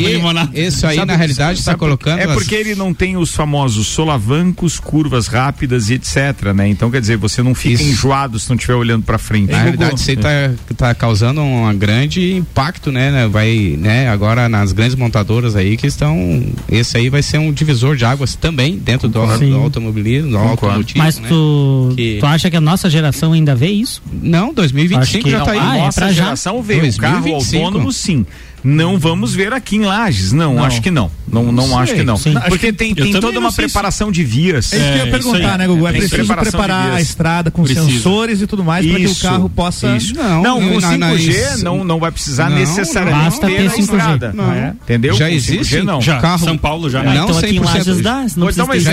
limonada, 0.00 0.50
isso 0.58 0.86
aí-. 0.86 0.92
Isso 0.94 0.96
sabe- 0.96 1.04
na 1.04 1.16
realidade, 1.16 1.58
está 1.60 1.74
colocando 1.76 2.18
É 2.18 2.24
as- 2.24 2.34
porque 2.34 2.54
ele 2.54 2.74
não 2.74 2.92
tem 2.92 3.16
os 3.16 3.32
famosos 3.34 3.86
solavancos, 3.86 4.78
curvas 4.80 5.26
rápidas 5.26 5.90
e 5.90 5.94
etc, 5.94 6.52
né? 6.54 6.68
Então, 6.68 6.90
quer 6.90 7.00
dizer, 7.00 7.16
você 7.16 7.42
não 7.42 7.54
fica 7.54 7.82
enjoado 7.82 8.38
se 8.38 8.48
não 8.48 8.56
estiver 8.56 8.74
olhando 8.74 9.04
para 9.04 9.18
frente. 9.18 9.50
Na 9.52 9.62
realidade, 9.62 10.00
isso 10.00 10.10
aí 10.10 10.16
tá, 10.16 10.30
tá 10.76 10.94
causando 10.94 11.40
um 11.40 11.72
grande 11.76 12.34
impacto, 12.34 12.90
né, 12.90 13.10
né? 13.10 13.28
Vai, 13.28 13.76
né, 13.78 14.08
agora 14.08 14.48
nas 14.48 14.72
grandes 14.72 14.96
montadoras 14.96 15.54
aí 15.56 15.76
que 15.76 15.86
estão. 15.86 16.42
Esse 16.68 16.96
aí 16.96 17.08
vai 17.08 17.22
ser 17.22 17.38
um 17.38 17.52
divisor 17.52 17.96
de 17.96 18.04
águas 18.04 18.34
também 18.34 18.76
dentro 18.78 19.08
do, 19.08 19.24
do 19.38 19.56
automobilismo, 19.56 20.30
do 20.30 20.38
automotivo. 20.38 20.98
Mas 20.98 21.18
né? 21.18 21.28
tu, 21.28 21.92
Que- 21.96 22.18
tu 22.20 22.26
acha 22.26 22.50
que 22.50 22.56
a 22.56 22.60
nossa 22.60 22.90
geração 22.90 23.32
ainda 23.32 23.54
vê 23.54 23.68
isso? 23.68 24.02
Não, 24.22 24.52
2025 24.52 25.02
Acho 25.02 25.24
que- 25.24 25.30
já 25.30 25.44
tá 25.44 25.52
aí. 25.52 25.58
Ah, 25.60 25.83
é 25.84 25.86
Nossa 25.86 26.12
já? 26.12 26.24
geração 26.24 26.62
veio 26.62 26.88
o 26.88 26.96
carro 26.96 27.22
2025. 27.22 27.64
autônomo, 27.64 27.92
sim. 27.92 28.26
Não 28.64 28.98
vamos 28.98 29.34
ver 29.34 29.52
aqui 29.52 29.76
em 29.76 29.84
Lages, 29.84 30.32
não, 30.32 30.54
Não. 30.54 30.64
acho 30.64 30.80
que 30.80 30.90
não. 30.90 31.10
Não, 31.30 31.44
não 31.52 31.66
Não 31.66 31.78
acho 31.78 31.90
sei, 31.90 32.00
que 32.00 32.04
não. 32.06 32.16
sim. 32.16 32.32
Porque 32.48 32.72
tem, 32.72 32.94
tem 32.94 33.12
toda 33.12 33.32
não 33.32 33.40
uma 33.42 33.50
sei 33.50 33.64
se- 33.64 33.72
preparação 33.72 34.10
de 34.12 34.22
vias. 34.24 34.72
É 34.72 34.76
isso 34.76 34.84
que 34.86 34.98
eu 35.00 35.04
ia 35.06 35.10
perguntar, 35.10 35.58
né, 35.58 35.66
Gugu? 35.66 35.86
É 35.88 35.92
Tem 35.92 36.00
preciso 36.08 36.34
preparar 36.34 36.92
a 36.92 37.00
estrada 37.00 37.50
com 37.50 37.64
Precisa. 37.64 37.86
sensores 37.86 38.40
e 38.40 38.46
tudo 38.46 38.62
mais 38.64 38.86
para 38.86 38.98
que 39.00 39.06
o 39.06 39.14
carro 39.16 39.50
possa. 39.50 39.96
Isso. 39.96 40.14
Não, 40.14 40.60
com 40.60 40.78
5G 40.80 41.62
não, 41.62 41.82
não 41.84 41.98
vai 41.98 42.10
precisar 42.12 42.48
Não, 42.50 42.56
necessariamente 42.58 43.24
basta 43.24 43.46
ter 43.48 43.56
ter 43.56 43.64
na 43.64 43.70
5G. 43.70 43.80
estrada. 43.80 44.32
Não. 44.32 44.52
É. 44.52 44.74
Entendeu? 44.82 45.14
Já 45.14 45.30
existe 45.30 45.76
5G, 45.76 45.82
não. 45.82 46.00
Já, 46.00 46.20
Carro- 46.20 46.44
São 46.44 46.56
Paulo 46.56 46.88
já. 46.88 47.02
Não 47.02 47.12
então 47.12 47.38
aqui 47.38 47.56
em 47.56 47.60
100%. 47.60 47.64
Lages 47.64 48.00
dá, 48.00 48.26
não 48.36 48.46
um 48.46 48.50
ter 48.50 48.80
Já 48.80 48.92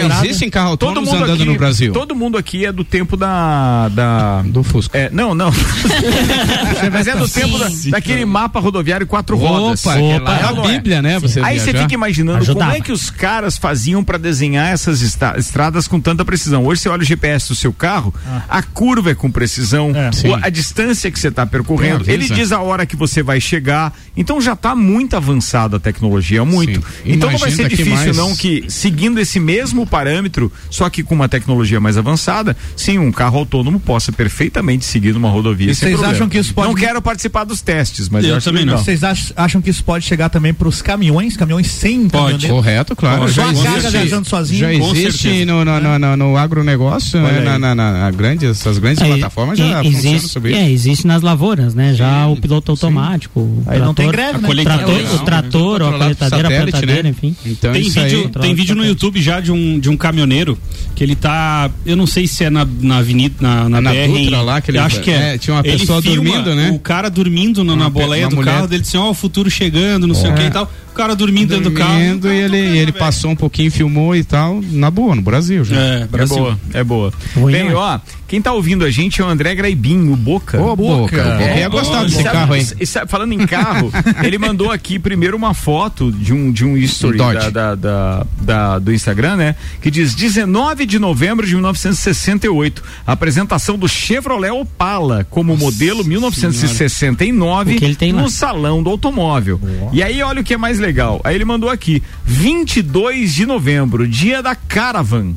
carros 0.50 0.78
Todo 0.78 1.02
mundo 1.02 1.16
andando 1.16 1.34
aqui, 1.34 1.46
no 1.46 1.56
Brasil. 1.58 1.94
Todo 1.94 2.16
mundo 2.16 2.38
aqui 2.38 2.66
é 2.66 2.72
do 2.72 2.84
tempo 2.84 3.16
da. 3.16 3.88
da 3.90 4.42
Do 4.42 4.64
Fusca. 4.64 4.98
é, 4.98 5.10
não, 5.12 5.36
não. 5.36 5.52
Mas 6.92 7.08
é 7.08 7.16
do 7.16 7.28
tempo 7.28 7.58
da- 7.60 7.70
daquele 7.92 8.26
mapa 8.26 8.60
rodoviário 8.60 9.06
quatro 9.06 9.38
rodas. 9.38 9.61
Opa, 9.62 9.98
É 9.98 10.10
é 10.12 10.44
a? 10.44 10.62
Bíblia, 10.62 11.02
né? 11.02 11.20
Você 11.20 11.40
Aí 11.42 11.60
você 11.60 11.74
fica 11.74 11.94
imaginando 11.94 12.40
Ajudava. 12.40 12.72
como 12.72 12.78
é 12.78 12.82
que 12.82 12.92
os 12.92 13.10
caras 13.10 13.58
faziam 13.58 14.04
para 14.04 14.18
desenhar 14.18 14.72
essas 14.72 15.02
estradas 15.02 15.88
com 15.88 16.00
tanta 16.00 16.24
precisão. 16.26 16.66
Hoje 16.66 16.82
você 16.82 16.90
olha 16.90 17.02
o 17.02 17.06
GPS 17.06 17.48
do 17.50 17.56
seu 17.56 17.74
carro, 17.74 18.14
a 18.50 18.62
curva 18.62 19.12
é 19.12 19.16
com 19.16 19.30
precisão, 19.32 19.92
É. 19.96 20.10
a 20.42 20.50
distância 20.50 21.10
que 21.12 21.20
você 21.20 21.28
está 21.30 21.46
percorrendo, 21.46 22.10
ele 22.10 22.28
diz 22.28 22.52
a 22.52 22.60
hora 22.62 22.86
que 22.86 22.96
você 22.96 23.22
vai 23.24 23.40
chegar. 23.42 23.94
Então 24.16 24.40
já 24.42 24.54
está 24.54 24.76
muito 24.76 25.16
avançada 25.16 25.78
a 25.78 25.80
tecnologia, 25.80 26.44
muito. 26.46 26.84
Então 27.06 27.32
não 27.32 27.38
vai 27.40 27.52
ser 27.52 27.64
que 27.70 27.76
difícil 27.78 27.94
mais- 27.96 28.18
não 28.18 28.36
que 28.36 28.66
seguindo 28.70 29.20
esse 29.20 29.40
mesmo 29.40 29.86
parâmetro, 29.86 30.52
só 30.70 30.90
que 30.90 31.04
com 31.04 31.16
uma 31.16 31.28
tecnologia 31.30 31.80
mais 31.80 31.98
avançada, 31.98 32.56
sim, 32.76 32.98
um 32.98 33.12
carro 33.12 33.40
autônomo 33.40 33.80
possa 33.80 34.12
perfeitamente 34.12 34.86
seguir 34.86 35.14
numa 35.14 35.30
rodovia. 35.30 35.72
E 35.72 35.76
sem 35.76 35.82
vocês 35.90 35.92
problema. 35.94 36.14
acham 36.16 36.30
que 36.30 36.38
isso 36.38 36.54
pode- 36.54 36.68
Não 36.68 36.76
quero 36.76 37.02
participar 37.02 37.44
dos 37.44 37.62
testes, 37.62 38.10
mas 38.10 38.24
eu, 38.24 38.32
Eu 38.32 38.38
acho 38.38 38.46
também 38.46 38.66
não. 38.66 38.78
Vocês 38.78 39.04
ach- 39.04 39.32
acham 39.52 39.62
que 39.62 39.70
isso 39.70 39.84
pode 39.84 40.06
chegar 40.06 40.30
também 40.30 40.54
para 40.54 40.68
os 40.68 40.82
caminhões? 40.82 41.36
Caminhões 41.36 41.68
sem 41.68 42.08
Pode. 42.08 42.48
Correto, 42.48 42.96
claro. 42.96 43.28
Só 43.28 43.34
Já 43.34 43.44
a 43.44 43.54
carga 43.54 43.70
existe, 43.78 43.92
viajando 43.92 44.28
sozinho. 44.28 44.60
já 44.60 44.74
existe 44.74 45.46
no, 45.46 45.66
no, 45.66 45.80
no, 45.80 46.00
no, 46.00 46.18
no 46.18 46.38
agronegócio, 46.38 47.22
né? 47.22 47.42
na, 47.42 47.60
na, 47.60 47.76
na, 47.76 47.92
na 48.00 48.12
grande, 48.12 48.46
essas 48.46 48.78
grandes 48.78 49.02
É, 49.04 49.08
plataformas 49.08 49.58
já 49.58 49.84
funcionam 49.84 49.98
existe, 50.16 50.30
sobre 50.30 50.54
é, 50.54 50.64
isso. 50.64 50.72
existe 50.88 51.08
nas 51.08 51.22
lavouras, 51.22 51.74
né? 51.76 51.94
Já 51.94 52.28
o 52.28 52.36
piloto 52.38 52.72
automático. 52.72 53.40
o 53.40 53.64
Aí 53.68 53.80
não 53.80 53.94
tem 53.94 54.10
trator- 54.10 54.40
greve, 54.42 54.56
né? 54.56 54.62
O 54.62 54.66
trator, 54.66 55.02
Não, 55.04 55.16
o 55.16 55.20
trator, 55.20 55.82
ou 55.82 55.88
a 55.88 55.92
coletadeira, 55.98 56.48
a 56.48 56.52
satélite, 56.52 56.72
plantadeira, 56.72 57.04
né? 57.04 57.10
enfim. 57.10 57.36
Então 57.46 57.74
Tem 57.74 57.82
isso 57.82 58.00
vídeo, 58.02 58.32
aí. 58.36 58.42
tem 58.42 58.56
vídeo 58.56 58.76
no 58.76 58.86
YouTube 58.86 59.22
já 59.22 59.40
de 59.40 59.52
um, 59.52 59.80
de 59.80 59.90
um 59.90 59.98
caminhoneiro 59.98 60.58
que 60.96 61.04
ele 61.04 61.16
tá. 61.16 61.70
Eu 61.86 61.96
não 61.96 62.08
sei 62.08 62.28
se 62.28 62.44
é 62.44 62.50
na, 62.50 62.66
na 62.80 62.98
avenida, 62.98 63.36
na, 63.42 63.68
na, 63.70 63.82
Na 63.82 63.92
BR. 63.92 64.08
Dutra 64.24 64.42
lá, 64.42 64.62
que 64.62 64.72
ele- 64.72 64.78
acho 64.78 65.02
que 65.02 65.12
é. 65.12 65.36
é, 65.36 65.38
tinha 65.38 65.56
uma 65.56 65.64
pessoa 65.64 66.02
dormindo, 66.02 66.56
né? 66.56 66.72
O 66.74 66.80
cara 66.80 67.10
dormindo 67.10 67.64
na 67.64 67.90
boleia 67.90 68.28
do 68.28 68.38
carro 68.38 68.68
dele, 68.68 68.84
assim, 68.84 68.98
ó, 68.98 69.10
o 69.10 69.14
futuro 69.14 69.41
chegando, 69.50 70.08
não 70.08 70.16
sei 70.16 70.30
o 70.32 70.36
que 70.36 70.44
e 70.44 70.52
tal. 70.52 70.72
O 70.92 70.94
cara 70.94 71.16
dormindo 71.16 71.50
dentro 71.50 71.70
do 71.70 71.72
carro. 71.72 71.94
Dormindo, 71.94 72.28
e 72.32 72.38
ele, 72.38 72.58
ele 72.78 72.92
passou 72.92 73.32
um 73.32 73.36
pouquinho, 73.36 73.72
filmou 73.72 74.16
e 74.16 74.24
tal, 74.24 74.62
na 74.72 74.92
boa, 74.92 75.16
no 75.16 75.22
Brasil 75.22 75.64
já. 75.64 75.76
É, 75.76 76.02
É 76.02 76.06
Brasil. 76.06 76.38
boa, 76.38 76.60
é 76.74 76.84
boa. 76.84 77.14
Ruim, 77.36 77.54
Bem, 77.54 77.64
né? 77.70 77.74
ó, 77.76 78.00
quem 78.28 78.42
tá 78.42 78.52
ouvindo 78.54 78.86
a 78.86 78.92
gente 78.92 79.22
é 79.22 79.26
o 79.26 79.28
André 79.28 79.54
Graibin, 79.56 80.10
o 80.10 80.16
Boca. 80.16 80.62
Ô, 80.62 80.76
Boca, 80.76 81.24
Boca 81.24 81.58
ia 81.58 81.68
gostar 81.70 82.04
desse 82.04 82.16
sabe- 82.22 82.30
carro 82.30 82.54
sabe, 82.86 83.10
falando 83.12 83.34
em 83.34 83.46
carro, 83.48 83.92
ele 84.24 84.38
mandou 84.38 84.72
aqui 84.72 85.00
primeiro 85.00 85.36
uma 85.36 85.54
foto 85.54 86.12
de 86.12 86.34
um, 86.34 86.52
de 86.52 86.64
um 86.66 86.78
history 86.78 87.16
Um 87.22 87.34
da, 87.34 87.50
da- 87.50 87.76
da- 87.76 88.26
da- 88.42 88.80
do 88.80 88.94
Instagram, 88.94 89.36
né? 89.38 89.56
Que 89.82 89.90
diz 89.92 90.14
19 90.14 90.86
de 90.86 91.00
novembro 91.00 91.46
de 91.46 91.54
1968. 91.54 92.84
Apresentação 93.08 93.78
do 93.78 93.88
Chevrolet 93.88 94.52
Opala 94.52 95.26
como 95.30 95.56
modelo 95.58 96.04
1969 96.04 97.76
O 97.76 97.78
que 97.78 97.86
ele 97.86 97.96
tem 97.96 98.12
lá? 98.12 98.22
no 98.22 98.30
salão 98.30 98.82
do 98.84 98.90
automóvel. 98.90 99.60
E 99.92 100.02
aí, 100.04 100.22
olha 100.22 100.42
o 100.42 100.44
que 100.44 100.54
é 100.54 100.58
mais 100.58 100.80
legal. 100.82 101.22
Aí 101.24 101.36
ele 101.36 101.46
mandou 101.46 101.70
aqui: 101.70 102.02
22 102.26 103.34
de 103.34 103.46
novembro, 103.46 104.08
dia 104.08 104.42
da 104.42 104.56
Caravan, 104.56 105.34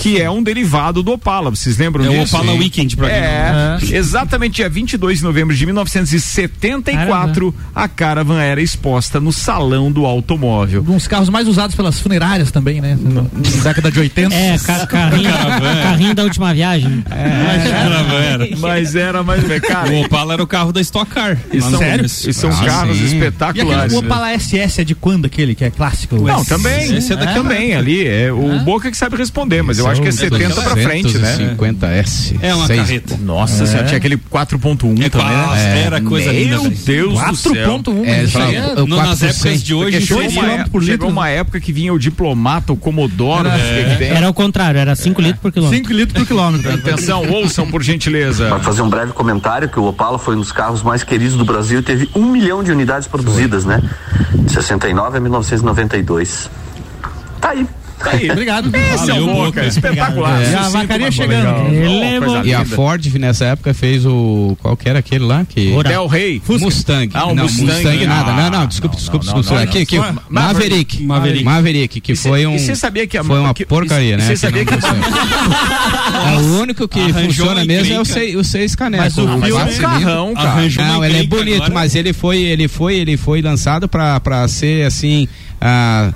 que 0.00 0.20
é 0.20 0.30
um 0.30 0.42
derivado 0.42 1.02
do 1.02 1.12
Opala. 1.12 1.50
Vocês 1.50 1.78
lembram 1.78 2.04
É 2.04 2.08
o 2.08 2.22
disso? 2.24 2.36
Opala 2.36 2.52
Weekend, 2.52 2.96
pra 2.96 3.08
quem 3.08 3.16
É, 3.18 3.78
exatamente 3.96 4.56
dia 4.56 4.68
22 4.68 5.18
de 5.18 5.24
novembro 5.24 5.54
de 5.56 5.64
1974, 5.66 7.54
a 7.74 7.88
Caravan 7.88 8.40
era 8.40 8.60
exposta 8.60 9.20
no 9.20 9.32
salão 9.32 9.90
do 9.92 10.04
automóvel. 10.06 10.80
Um 10.86 10.94
dos 10.94 11.06
carros 11.06 11.28
mais 11.28 11.46
usados 11.48 11.74
pelas 11.76 11.98
funerárias 12.00 12.50
também, 12.50 12.80
né? 12.80 12.98
Na 13.00 13.22
década 13.62 13.90
de 13.90 14.00
80. 14.00 14.34
É, 14.34 14.58
ca 14.58 14.86
carrinho, 14.88 15.30
carrinho 15.82 16.14
da 16.14 16.24
última 16.24 16.52
viagem. 16.52 17.04
Mas 18.58 18.94
era, 18.94 19.22
mas, 19.22 19.42
cara. 19.60 19.90
O 19.92 20.00
Opala 20.02 20.34
era 20.34 20.42
o 20.42 20.46
carro 20.46 20.72
da 20.72 20.80
Stock 20.80 21.10
Car. 21.10 21.38
E 21.52 21.60
são, 21.60 21.72
começo. 21.78 22.28
e 22.30 22.34
são 22.34 22.50
Ah, 22.50 22.64
carros 22.64 22.96
sim. 22.96 23.02
E 23.02 23.06
espetaculares. 23.06 23.94
aquele, 23.94 23.94
o? 23.96 23.98
Opala 24.06 24.38
SS 24.38 24.79
é 24.80 24.84
de 24.84 24.94
quando 24.94 25.26
aquele, 25.26 25.54
que 25.54 25.64
é 25.64 25.70
clássico? 25.70 26.16
Não, 26.16 26.44
também. 26.44 26.96
Esse 26.96 27.12
é 27.12 27.16
daqui 27.16 27.32
a 27.32 27.34
também 27.34 27.74
ali. 27.74 28.06
É 28.06 28.32
o 28.32 28.60
Boca 28.60 28.90
que 28.90 28.96
sabe 28.96 29.16
responder, 29.16 29.62
mas 29.62 29.78
eu 29.78 29.86
acho 29.88 30.00
que 30.02 30.08
é 30.08 30.12
70 30.12 30.60
pra 30.62 30.76
frente, 30.76 31.16
né? 31.18 31.54
50S. 31.56 32.36
É 32.42 32.54
uma 32.54 32.68
carreta. 32.68 33.16
Nossa, 33.18 33.66
senhora, 33.66 33.86
tinha 33.86 33.98
aquele 33.98 34.16
4.1 34.16 35.02
É 35.04 35.08
também, 35.08 35.26
né? 35.28 35.82
era 35.86 36.00
coisa 36.00 36.32
Meu 36.32 36.42
linda, 36.42 36.58
velho. 36.58 36.76
Deus 36.84 37.20
do 37.20 37.36
céu. 37.36 37.52
4.1, 37.82 38.04
É, 38.06 38.24
isso 38.24 38.38
aí 38.38 38.54
fala- 38.56 38.70
é- 38.78 38.82
o 38.82 38.86
No- 38.86 38.96
4 38.96 39.10
nas 39.10 39.22
épocas 39.22 39.36
100. 39.42 39.58
de 39.58 39.74
hoje, 39.74 40.00
chegou 40.00 40.22
uma, 40.22 40.30
quilômetro 40.30 40.70
por 40.70 40.82
chegou 40.82 40.92
litro. 41.08 41.08
uma 41.08 41.28
época 41.28 41.60
que 41.60 41.72
vinha 41.72 41.92
o 41.92 41.98
diplomata, 41.98 42.72
o 42.72 42.76
Comodoro. 42.76 43.48
Era 43.48 44.28
o 44.28 44.34
contrário, 44.34 44.78
era 44.78 44.94
5 44.94 45.20
litros 45.20 45.40
por 45.40 45.52
quilômetro. 45.52 45.78
5 45.78 45.92
litros 45.92 46.18
por 46.18 46.26
quilômetro. 46.26 46.72
Atenção, 46.74 47.26
ouçam 47.30 47.66
por 47.70 47.82
gentileza. 47.82 48.48
Para 48.48 48.60
fazer 48.60 48.82
um 48.82 48.88
breve 48.88 49.12
comentário, 49.12 49.68
que 49.68 49.78
o 49.78 49.84
Opala 49.84 50.18
foi 50.18 50.34
um 50.36 50.38
dos 50.40 50.52
carros 50.52 50.82
mais 50.82 51.02
queridos 51.02 51.36
do 51.36 51.44
Brasil 51.44 51.80
e 51.80 51.82
teve 51.82 52.08
um 52.14 52.30
milhão 52.30 52.62
de 52.62 52.70
unidades 52.72 53.06
produzidas, 53.08 53.64
né? 53.64 53.80
De 54.70 54.74
69 54.74 55.18
a 55.18 55.20
1992. 55.20 56.48
Tá 57.40 57.50
aí. 57.50 57.66
Tá 58.02 58.10
aí. 58.12 58.30
Obrigado. 58.30 58.70
Esse 58.74 59.10
é 59.10 59.14
o 59.14 59.16
Valeu, 59.20 59.26
Boca, 59.26 59.44
Boca. 59.46 59.66
espetacular. 59.66 60.40
É. 60.40 60.44
Sucinto, 60.46 60.60
E 60.62 60.64
a 60.64 60.68
vacaria 60.70 61.10
chegando. 61.12 61.68
legal. 61.70 62.30
Oh, 62.42 62.46
E 62.46 62.54
a. 62.54 62.64
Ford 62.64 63.06
nessa 63.16 63.44
época 63.46 63.74
fez 63.74 64.06
o. 64.06 64.56
Qual 64.60 64.76
que 64.76 64.88
era 64.88 65.00
aquele 65.00 65.24
lá? 65.24 65.44
Que... 65.44 65.70
Del 65.82 66.06
Rey. 66.06 66.40
Mustang. 66.48 67.10
Ah, 67.14 67.26
o 67.26 67.34
não, 67.34 67.44
Mustang. 67.44 68.06
nada. 68.06 68.30
Ah, 68.32 68.50
não, 68.50 68.60
não, 68.60 68.66
desculpe, 68.66 68.96
desculpe, 68.96 69.26
aqui, 69.80 69.96
Foi- 69.98 70.12
Maverick. 70.28 71.02
Maverick. 71.02 71.44
Maverick, 71.44 72.00
que 72.00 72.12
E 72.12 72.16
cê- 72.16 72.28
foi 72.28 72.46
um. 72.46 72.54
e 72.54 72.58
você 72.58 72.74
sabia 72.76 73.06
que 73.06 73.18
a- 73.18 73.24
Foi 73.24 73.38
uma 73.38 73.52
que- 73.54 73.66
porcaria, 73.66 74.16
né? 74.16 74.24
cê 74.24 74.32
que 74.32 74.36
sabia 74.38 74.64
que-. 74.64 74.74
É 74.80 76.38
o 76.38 76.60
único 76.60 76.86
que 76.88 77.00
Arranjou 77.00 77.24
funciona 77.46 77.64
mesmo 77.64 77.94
é 77.94 78.00
o. 78.00 78.04
6, 78.04 78.36
o 78.36 78.44
seis 78.44 78.74
canecos. 78.74 79.14
Mas 79.16 79.18
o 79.18 79.26
filme- 79.28 79.48
É 79.50 79.54
um 79.54 79.80
carrão, 79.80 80.34
cara. 80.34 80.68
Não, 80.88 81.04
ele 81.04 81.18
é 81.18 81.22
bonito, 81.24 81.56
agora. 81.56 81.74
mas 81.74 81.94
ele 81.94 82.12
foi, 82.12 82.38
ele 82.38 82.68
foi, 82.68 82.94
ele 82.96 83.16
foi 83.16 83.42
lançado 83.42 83.88
pra, 83.88 84.18
pra 84.20 84.46
ser 84.48 84.86
assim. 84.86 85.26
ah, 85.60 86.12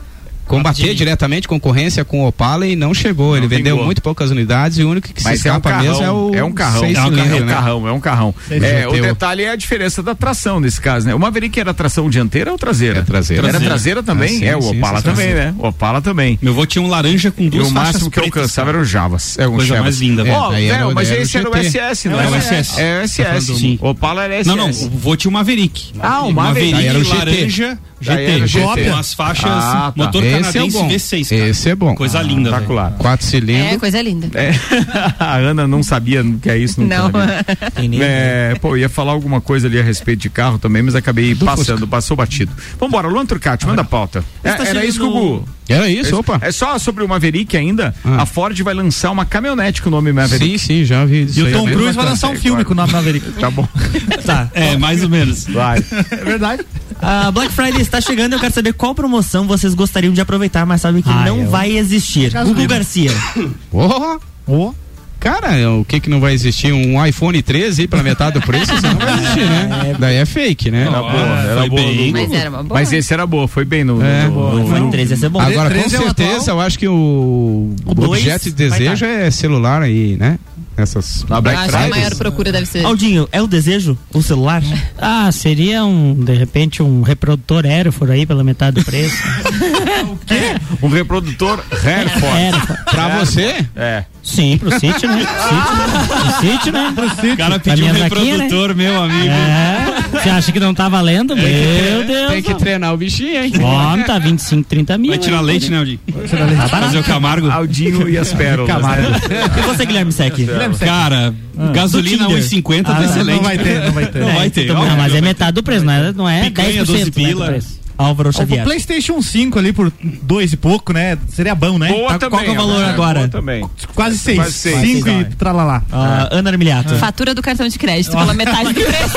Combater 0.46 0.68
Rapidinho. 0.82 0.94
diretamente 0.94 1.48
concorrência 1.48 2.04
com 2.04 2.22
o 2.24 2.28
Opala 2.28 2.66
e 2.66 2.76
não 2.76 2.92
chegou. 2.92 3.36
ele 3.36 3.46
vendeu 3.46 3.72
vingou. 3.74 3.84
muito 3.86 4.02
poucas 4.02 4.30
unidades 4.30 4.78
e 4.78 4.84
o 4.84 4.90
único 4.90 5.12
que 5.12 5.20
se 5.20 5.26
Mas 5.28 5.44
é 5.46 5.50
um 5.52 5.56
escapa 5.56 5.78
mesmo 5.82 5.94
é 5.94 5.98
carrão, 6.00 6.30
o 6.30 6.34
é 6.34 6.44
um 6.44 6.52
carrão, 6.52 6.84
é 6.84 6.88
um 6.88 6.92
carrão, 6.92 7.10
cilindros, 7.10 7.38
é 7.38 7.42
um 7.42 7.46
né? 7.46 7.52
carrão, 7.54 7.88
é 7.88 7.92
um 7.92 8.00
carrão. 8.00 8.34
É, 8.50 8.86
o 8.88 8.92
detalhe 8.92 9.42
é 9.42 9.50
a 9.50 9.56
diferença 9.56 10.02
da 10.02 10.14
tração 10.14 10.60
nesse 10.60 10.80
caso, 10.80 11.06
né? 11.06 11.14
O 11.14 11.18
Maverick 11.18 11.58
era 11.58 11.72
tração 11.74 12.08
dianteira 12.10 12.52
ou 12.52 12.58
traseira? 12.58 13.00
É 13.00 13.02
traseira. 13.02 13.48
Era 13.48 13.60
traseira 13.60 14.02
também? 14.02 14.36
Ah, 14.36 14.38
sim, 14.38 14.44
é, 14.44 14.56
o 14.56 14.62
sim, 14.62 14.78
Opala 14.78 14.98
sim, 14.98 15.04
também, 15.04 15.34
né? 15.34 15.54
O 15.58 15.66
Opala 15.68 16.02
também. 16.02 16.38
Meu 16.42 16.52
avô 16.52 16.66
tinha 16.66 16.82
um 16.82 16.88
laranja 16.88 17.30
com 17.30 17.42
E 17.44 17.50
duas 17.50 17.68
o 17.68 17.72
faixas 17.72 17.92
máximo 17.94 18.10
que 18.10 18.18
eu 18.20 18.24
alcançava 18.24 18.70
era 18.70 18.78
o 18.80 18.84
Javas. 18.84 19.38
É 19.38 19.46
um 19.48 19.52
Coisa 19.52 19.66
Javas. 19.66 19.82
mais 19.84 19.98
linda, 19.98 20.24
Ó. 20.28 20.52
É, 20.54 20.84
o- 20.86 20.94
mas 20.94 21.10
esse 21.10 21.36
o 21.36 21.40
era 21.40 21.50
o. 21.50 21.56
SS, 21.56 22.08
não 22.08 22.20
É 22.20 22.24
é? 22.24 22.28
o 22.28 22.34
SS. 22.34 22.80
É 22.80 23.00
o 23.00 23.02
SS. 23.08 23.54
Sim. 23.58 23.78
O 23.80 23.88
Opala 23.90 24.24
era 24.24 24.34
SS. 24.36 24.48
Não, 24.48 24.56
não, 24.56 24.68
o 24.70 24.90
vô 24.90 25.16
tinha 25.16 25.30
um 25.30 25.32
Maverick. 25.34 25.92
Ah, 26.00 26.22
o 26.22 26.32
Maverick. 26.32 26.86
Era 26.86 26.98
o 26.98 27.08
laranja, 27.08 27.78
GT. 28.04 28.46
GT. 28.46 28.90
Com 28.90 28.96
as 28.96 29.14
faixas, 29.14 29.50
Ah, 29.50 29.92
tá. 29.96 30.04
motor 30.04 30.22
Esse 30.24 30.34
é 30.34 30.38
canadense 30.40 30.76
bom. 30.78 30.88
V6, 30.88 31.28
cara. 31.28 31.48
Esse 31.48 31.68
é 31.70 31.74
bom. 31.74 31.94
Coisa 31.94 32.22
linda, 32.22 32.50
Tá 32.50 32.56
velho. 32.56 32.68
claro. 32.68 32.94
Quatro 32.98 33.26
É, 33.26 33.30
cilindros. 33.30 33.76
coisa 33.80 34.02
linda. 34.02 34.28
É, 34.34 34.52
a 35.18 35.36
Ana 35.36 35.66
não 35.66 35.82
sabia 35.82 36.22
o 36.22 36.38
que 36.38 36.48
é 36.50 36.58
isso. 36.58 36.80
Não. 36.82 37.10
sabia. 37.10 37.44
É, 38.04 38.54
pô, 38.60 38.70
eu 38.70 38.78
ia 38.78 38.88
falar 38.88 39.12
alguma 39.12 39.40
coisa 39.40 39.66
ali 39.66 39.78
a 39.78 39.82
respeito 39.82 40.20
de 40.20 40.30
carro 40.30 40.58
também, 40.58 40.82
mas 40.82 40.94
acabei 40.94 41.34
passando, 41.34 41.86
passou 41.86 42.16
batido. 42.16 42.52
Vambora, 42.78 43.08
Luan 43.08 43.24
Turcati, 43.26 43.66
manda 43.66 43.82
a 43.82 43.84
pauta. 43.84 44.24
É, 44.42 44.48
era 44.50 44.84
isso 44.84 44.98
que 44.98 45.04
o 45.04 45.08
chegando- 45.12 45.38
Gu. 45.40 45.48
Era 45.66 45.88
isso, 45.88 46.14
opa. 46.18 46.38
É 46.42 46.52
só 46.52 46.78
sobre 46.78 47.02
o 47.02 47.08
Maverick 47.08 47.56
ainda. 47.56 47.94
Ah. 48.04 48.22
A 48.22 48.26
Ford 48.26 48.58
vai 48.60 48.74
lançar 48.74 49.10
uma 49.10 49.24
caminhonete 49.24 49.80
com 49.80 49.88
o 49.88 49.90
nome 49.92 50.12
Maverick. 50.12 50.58
Sim, 50.58 50.58
sim, 50.58 50.84
já 50.84 51.06
vi 51.06 51.22
isso 51.22 51.40
E 51.40 51.42
o 51.42 51.52
Tom 51.52 51.64
mesmo. 51.64 51.78
Cruise 51.80 51.96
vai 51.96 52.04
lançar 52.04 52.28
um 52.28 52.36
filme 52.36 52.64
com 52.64 52.72
o 52.72 52.76
nome 52.76 52.92
Maverick. 52.92 53.32
Tá 53.32 53.50
bom. 53.50 53.66
Tá. 54.24 54.48
É, 54.54 54.76
mais 54.78 55.02
ou 55.02 55.08
menos. 55.10 55.44
Vai. 55.46 55.84
É 56.10 56.16
verdade. 56.24 56.62
A 57.00 57.30
Black 57.30 57.52
Friday 57.52 57.80
está 57.82 58.00
chegando 58.00 58.32
e 58.32 58.36
eu 58.36 58.40
quero 58.40 58.54
saber 58.54 58.72
qual 58.72 58.94
promoção 58.94 59.46
vocês 59.46 59.74
gostariam 59.74 60.12
de 60.12 60.20
aproveitar, 60.20 60.64
mas 60.64 60.80
sabem 60.80 61.02
que 61.02 61.08
Ah, 61.10 61.24
não 61.26 61.40
eu- 61.42 61.50
vai 61.50 61.76
existir. 61.76 62.30
Gasolina. 62.30 62.58
Hugo 62.60 62.68
Garcia. 62.68 63.10
Oh, 63.72 64.18
Ô, 64.46 64.74
cara, 65.18 65.70
o 65.72 65.84
que 65.86 65.98
que 66.00 66.10
não 66.10 66.20
vai 66.20 66.34
existir? 66.34 66.70
Um 66.72 67.04
iPhone 67.04 67.40
13 67.42 67.82
aí 67.82 67.88
pra 67.88 68.02
metade 68.02 68.38
do 68.38 68.46
preço? 68.46 68.74
Isso 68.74 68.82
não 68.86 68.94
vai 68.96 69.14
existir, 69.14 69.44
né? 69.46 69.96
Daí 69.98 70.16
é 70.16 70.26
fake, 70.26 70.70
né? 70.70 70.82
Era 70.82 71.00
boa, 71.00 71.12
era 71.40 71.60
foi 71.60 71.68
boa. 71.70 71.82
bem. 71.82 72.12
Mas 72.12 72.32
era 72.32 72.50
uma 72.50 72.62
boa. 72.62 72.78
Mas 72.80 72.92
esse 72.92 73.12
era 73.14 73.26
boa, 73.26 73.48
foi 73.48 73.64
bem 73.64 73.84
no. 73.84 74.02
É, 74.02 74.24
no- 74.28 74.52
no- 74.58 74.64
iPhone 74.66 74.80
no- 74.80 74.90
13 74.90 75.12
ia 75.14 75.16
ser 75.16 75.28
bom. 75.30 75.40
Agora, 75.40 75.70
com 75.70 75.76
13 75.80 75.96
é 75.96 75.98
certeza, 75.98 76.36
atual. 76.42 76.56
eu 76.58 76.60
acho 76.60 76.78
que 76.78 76.88
o, 76.88 77.74
O 77.86 78.04
objeto 78.04 78.44
de 78.44 78.52
desejo 78.52 79.04
é 79.04 79.30
celular 79.30 79.80
aí, 79.82 80.16
né? 80.18 80.38
Essas 80.76 81.24
Na 81.28 81.40
Black 81.40 81.58
Acho 81.58 81.68
que 81.70 81.76
a 81.76 81.78
Friday. 81.80 82.00
maior 82.00 82.14
procura 82.16 82.50
deve 82.52 82.66
ser. 82.66 82.84
Aldinho, 82.84 83.28
é 83.30 83.40
o 83.40 83.46
desejo? 83.46 83.96
O 84.12 84.22
celular? 84.22 84.62
Ah, 85.06 85.30
seria 85.32 85.84
um, 85.84 86.14
de 86.14 86.32
repente, 86.32 86.82
um 86.82 87.02
reprodutor 87.02 87.66
Aerofor 87.66 88.10
aí 88.10 88.24
pela 88.24 88.42
metade 88.42 88.76
do 88.80 88.84
preço. 88.84 89.16
Um 90.82 90.88
reprodutor. 90.88 91.62
Aerofor. 91.84 92.76
Pra 92.90 93.18
você? 93.18 93.66
É. 93.76 94.04
Sim, 94.22 94.56
pro 94.58 94.70
sítio, 94.80 95.08
né? 95.10 95.26
Pro 95.26 96.40
sítio, 96.40 96.72
né? 96.72 96.92
Pro 96.94 97.10
sítio. 97.10 97.34
O 97.34 97.36
cara 97.36 97.58
pediu 97.60 97.86
um 97.86 97.92
vaquinha, 97.92 98.38
né? 98.38 98.44
reprodutor, 98.44 98.74
meu 98.74 99.02
amigo. 99.02 99.28
É. 99.28 99.93
Você 100.22 100.28
acha 100.30 100.52
que 100.52 100.60
não 100.60 100.72
tá 100.74 100.88
valendo? 100.88 101.34
Meu 101.36 102.04
Deus. 102.06 102.32
Tem 102.32 102.42
que 102.42 102.54
treinar 102.54 102.94
o 102.94 102.96
bichinho, 102.96 103.44
hein? 103.44 103.52
Homem, 103.62 104.04
tá 104.04 104.18
25, 104.18 104.64
30 104.68 104.98
mil. 104.98 105.10
Vai 105.10 105.18
tirar 105.18 105.38
hein? 105.38 105.44
leite, 105.44 105.70
né, 105.70 105.78
Aldi? 105.78 106.00
Tá 106.06 106.18
Fazer 106.28 106.68
barato. 106.70 106.98
o 106.98 107.04
Camargo. 107.04 107.50
Aldinho 107.50 108.08
e 108.08 108.16
as 108.18 108.32
pérolas. 108.32 108.72
Camargo. 108.72 109.08
né? 109.10 109.18
E 109.58 109.60
você, 109.62 109.86
Guilherme 109.86 110.12
Sec? 110.12 110.34
Cara, 110.80 111.34
gasolina 111.72 112.28
Do 112.28 112.40
Tinder. 112.40 112.64
1,50 112.64 112.80
Ah, 112.80 112.82
tá 112.84 113.00
não, 113.00 113.04
excelente. 113.04 113.36
não 113.36 113.42
vai 113.42 113.58
ter, 113.58 113.80
não 113.84 113.92
vai 113.92 114.06
ter. 114.06 114.18
Não 114.20 114.32
vai 114.34 114.50
ter. 114.50 114.72
Mas 114.72 115.14
é 115.14 115.20
metade 115.20 115.52
do 115.52 115.62
preço, 115.62 115.84
não 115.84 115.92
é, 115.92 116.12
não 116.12 116.28
é 116.28 116.44
Picanha, 116.44 116.82
10% 116.82 116.86
12 116.86 117.04
né, 117.04 117.10
pila. 117.14 117.58
Álvaro 117.96 118.30
O 118.30 118.32
Xavier. 118.32 118.64
PlayStation 118.64 119.20
5 119.22 119.58
ali 119.58 119.72
por 119.72 119.92
dois 120.22 120.52
e 120.52 120.56
pouco, 120.56 120.92
né? 120.92 121.16
Seria 121.28 121.54
bom, 121.54 121.78
né? 121.78 121.88
Boa 121.88 122.10
Tá- 122.10 122.18
também. 122.18 122.30
qual 122.30 122.42
que 122.44 122.48
é 122.48 122.52
o 122.52 122.56
valor 122.56 122.82
é, 122.82 122.88
agora? 122.90 123.18
Boa 123.20 123.28
também. 123.28 123.68
Quase 123.94 124.18
seis. 124.18 124.36
Quase 124.38 124.52
seis. 124.52 124.80
Cinco 124.80 125.04
Vai. 125.10 125.20
e 125.20 125.24
tralalá. 125.36 125.82
Ah, 125.92 126.28
Ana 126.32 126.50
Armiliato. 126.50 126.94
Fatura 126.96 127.34
do 127.34 127.42
cartão 127.42 127.68
de 127.68 127.78
crédito 127.78 128.10
pela 128.16 128.34
metade 128.34 128.72
do 128.72 128.80
preço. 128.84 129.14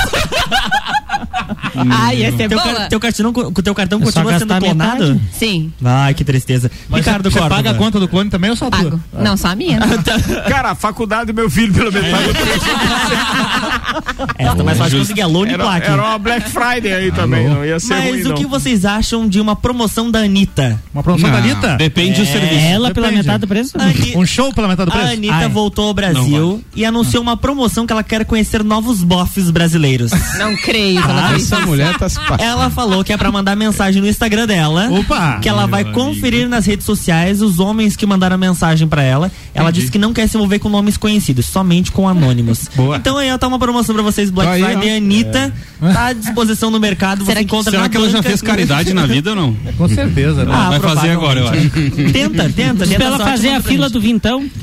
Ai, 1.89 2.18
ia 2.18 2.32
ser 2.36 2.49
Teu, 2.49 2.59
boa. 2.59 2.74
car- 2.76 2.89
teu 2.89 2.99
cartão, 2.99 3.34
teu 3.63 3.76
cartão 3.76 3.99
É 3.99 4.03
continua 4.03 4.39
sendo 4.39 4.55
clonado? 4.59 5.22
Sim, 5.32 5.72
Ai, 5.84 6.13
que 6.13 6.24
tristeza. 6.24 6.70
Mas 6.89 7.05
Ricardo 7.05 7.30
você 7.32 7.38
Córdoba. 7.39 7.55
paga 7.63 7.72
a 7.72 7.74
conta 7.76 7.99
do 7.99 8.07
clone 8.07 8.30
também 8.30 8.49
ou 8.49 8.55
só 8.55 8.68
a 8.68 8.72
tua? 8.72 8.84
pago. 8.91 9.01
Não, 9.13 9.38
só 9.38 9.49
a 9.49 9.55
minha. 9.55 9.80
Cara, 10.49 10.72
a 10.72 10.76
faculdade 10.76 11.28
do 11.32 11.34
meu 11.34 11.49
filho, 11.49 11.74
pelo 11.74 11.91
menos. 11.91 12.07
Essa 14.38 14.55
tá 14.55 14.63
mais 14.63 14.78
fácil 14.78 14.93
de 14.93 14.99
conseguir 14.99 15.22
a 15.22 15.28
Lone 15.28 15.53
Era, 15.53 15.63
Plaque. 15.63 15.88
era 15.88 16.01
uma 16.01 16.18
Black 16.18 16.49
Friday 16.49 16.93
aí 16.93 17.11
também, 17.13 17.47
não 17.47 17.63
ia 17.65 17.80
ser 17.80 17.93
Mas 17.95 18.09
ruim, 18.11 18.22
o 18.22 18.30
não. 18.30 18.36
que 18.36 18.45
vocês 18.45 18.86
acham 18.86 19.28
de 19.28 19.39
uma 19.39 19.55
promoção 19.55 20.09
da 20.11 20.20
Anitta? 20.20 20.82
Uma 20.93 21.03
promoção 21.03 21.30
da 21.30 21.39
Não. 21.39 21.43
Anitta? 21.43 21.76
Depende 21.78 22.22
do 22.22 22.26
serviço. 22.28 22.55
Ela 22.65 22.91
pela 22.93 23.07
Depende. 23.07 23.26
metade 23.28 23.41
do 23.41 23.47
preço? 23.47 23.72
Ani- 23.80 24.15
Um 24.15 24.26
show 24.26 24.53
pela 24.53 24.68
metade 24.68 24.89
do 24.91 24.93
A 24.95 24.99
preço? 24.99 25.13
Anitta 25.13 25.34
Ai. 25.36 25.49
voltou 25.49 25.84
ao 25.86 25.89
Não 25.89 25.93
Brasil 25.93 26.63
e 26.76 26.86
anunciou 26.86 27.22
uma 27.24 27.36
promoção 27.38 27.86
que 27.86 27.93
ela 27.93 28.03
quer 28.03 28.26
conhecer 28.26 28.63
novos 28.63 29.03
bofs 29.03 29.49
brasileiros. 29.49 30.11
Não 30.38 30.55
creio. 30.57 31.01
Ela 31.10 31.30
fez. 31.30 31.43
Essa 31.51 31.66
mulher 31.66 31.97
tá 31.97 32.10
se 32.10 32.20
passando. 32.20 32.41
Ela 32.41 32.70
falou 32.70 33.03
que 33.03 33.14
é 33.14 33.18
pra 33.18 33.32
mandar 33.32 33.55
mensagem 33.55 34.01
no 34.01 34.08
Instagram 34.08 34.47
dela. 34.47 34.89
Opa! 34.91 35.39
Que 35.41 35.49
ela 35.49 35.66
vai 35.66 35.84
conferir 35.91 36.47
nas 36.47 36.66
redes 36.66 36.86
sociais 36.86 37.41
os 37.41 37.60
homens 37.60 37.95
que 37.95 38.05
mandaram 38.05 38.38
mensagem 38.38 38.88
pra 38.88 39.01
ela. 39.01 39.32
Ela 39.53 39.72
disse 39.72 39.91
que 39.91 39.97
não 39.97 40.14
quer 40.14 40.28
se 40.28 40.36
envolver 40.38 40.60
com 40.60 40.70
nomes 40.70 40.97
conhecidos, 40.97 41.45
somente 41.45 41.91
com 41.91 42.08
anônimos. 42.08 42.70
Boa. 42.76 42.97
Então 42.97 43.18
aí 43.18 43.32
ó, 43.32 43.38
tá 43.38 43.47
uma 43.47 43.60
promoção 43.60 43.93
pra 43.95 44.03
vocês, 44.03 44.30
Black 44.30 44.49
Aí, 44.51 44.64
ó. 44.64 44.68
Friday. 44.68 44.89
A 44.89 44.97
Anitta 44.97 45.53
tá 45.80 46.05
à 46.08 46.14
disposição 46.14 46.70
no 46.70 46.80
mercado. 46.80 47.26
Você 47.26 47.39
encontra 47.39 47.72
Será 47.72 47.84
na 47.84 47.89
que 47.89 47.97
ela 47.97 48.10
já 48.10 48.22
fez 48.24 48.41
caridade 48.41 48.93
na 48.93 49.05
vida 49.05 49.32
ou 49.32 49.36
não? 49.36 49.53
Com 49.78 49.88
certeza, 49.88 50.45
né? 50.45 50.53
Ah, 50.53 50.70
Vai 50.70 50.80
fazer 50.80 51.10
agora, 51.12 51.39
eu 51.39 51.47
acho. 51.47 51.70
Tenta, 52.12 52.49
tenta, 52.49 52.86
tenta. 52.86 52.95
pra 52.95 53.05
ela 53.05 53.20
fazer 53.20 53.49
a 53.49 53.62
fila 53.62 53.89
do 53.89 53.99
vintão. 53.99 54.45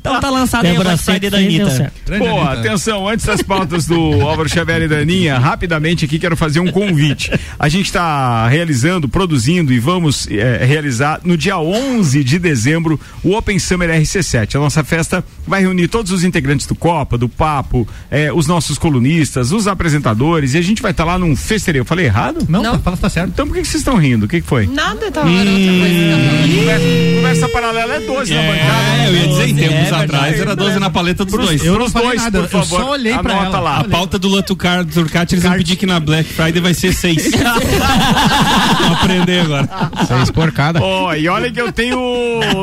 Então 0.00 0.20
tá 0.20 0.30
lançado 0.30 0.64
aí 0.66 0.70
a 0.70 0.72
Débora 0.72 0.90
Black 0.90 1.02
Friday 1.02 1.30
da 1.30 1.38
Anitta. 1.38 1.92
Pô, 2.18 2.40
atenção, 2.42 3.08
antes 3.08 3.24
das 3.24 3.42
pautas 3.42 3.86
do 3.86 3.93
Álvaro 4.22 4.48
Xavier 4.48 4.82
e 4.82 4.88
da 4.88 4.96
Aninha, 4.98 5.38
rapidamente 5.38 6.04
aqui 6.04 6.18
quero 6.18 6.36
fazer 6.36 6.60
um 6.60 6.70
convite. 6.70 7.30
A 7.58 7.68
gente 7.68 7.86
está 7.86 8.46
realizando, 8.48 9.08
produzindo 9.08 9.72
e 9.72 9.78
vamos 9.78 10.26
eh, 10.30 10.64
realizar 10.64 11.20
no 11.24 11.36
dia 11.36 11.58
11 11.58 12.22
de 12.24 12.38
dezembro 12.38 12.98
o 13.22 13.34
Open 13.36 13.58
Summer 13.58 13.90
RC7. 13.90 14.56
A 14.56 14.58
nossa 14.58 14.82
festa 14.84 15.24
vai 15.46 15.60
reunir 15.60 15.88
todos 15.88 16.12
os 16.12 16.24
integrantes 16.24 16.66
do 16.66 16.74
Copa, 16.74 17.16
do 17.18 17.28
Papo, 17.28 17.86
eh, 18.10 18.32
os 18.32 18.46
nossos 18.46 18.78
colunistas, 18.78 19.52
os 19.52 19.66
apresentadores 19.66 20.54
e 20.54 20.58
a 20.58 20.62
gente 20.62 20.82
vai 20.82 20.90
estar 20.90 21.04
lá 21.04 21.18
num 21.18 21.34
festeirão. 21.36 21.80
Eu 21.80 21.84
falei 21.84 22.06
errado? 22.06 22.44
Não, 22.48 22.62
Tá, 22.62 22.78
fala 22.78 22.96
que 22.96 23.02
tá 23.02 23.08
certo. 23.10 23.28
Então 23.30 23.46
por 23.46 23.54
que, 23.54 23.62
que 23.62 23.68
vocês 23.68 23.80
estão 23.80 23.96
rindo? 23.96 24.26
O 24.26 24.28
que, 24.28 24.40
que 24.40 24.46
foi? 24.46 24.66
Nada, 24.66 25.10
tava 25.10 25.28
outra 25.28 25.44
coisa. 25.44 26.54
Conversa, 26.58 26.84
conversa 27.16 27.48
paralela 27.48 27.94
é 27.94 28.00
12 28.00 28.34
na 28.34 28.42
bancada. 28.42 29.02
É, 29.04 29.08
eu 29.08 29.14
ia 29.14 29.28
dizer, 29.28 29.48
em 29.48 29.52
É 29.52 29.54
tempos 29.68 29.74
verdade. 29.82 30.04
atrás 30.04 30.40
era 30.40 30.56
12 30.56 30.78
na 30.78 30.90
paleta 30.90 31.24
dos 31.24 31.34
dois. 31.34 31.64
Eu 31.64 31.72
não 31.72 31.78
Pros 31.80 31.92
falei 31.92 32.08
dois, 32.08 32.22
nada, 32.22 32.38
por 32.38 32.44
eu 32.44 32.48
favor, 32.50 32.80
só 32.80 32.90
olhei 32.90 33.18
pra 33.18 33.34
ela. 33.34 33.60
lá. 33.60 33.73
A 33.80 33.84
pauta 33.84 34.18
do 34.18 34.28
Latucar 34.28 34.84
Turcati, 34.84 35.34
eles 35.34 35.44
vão 35.44 35.52
pedir 35.54 35.76
que 35.76 35.86
na 35.86 35.98
Black 35.98 36.28
Friday 36.32 36.60
vai 36.60 36.74
ser 36.74 36.92
6. 36.92 37.30
Vou 38.78 38.92
aprender 38.92 39.40
agora. 39.40 39.68
Seis 40.06 40.30
porcada. 40.30 40.80
Ó, 40.82 41.14
e 41.14 41.28
olha 41.28 41.50
que 41.50 41.60
eu 41.60 41.72
tenho 41.72 41.98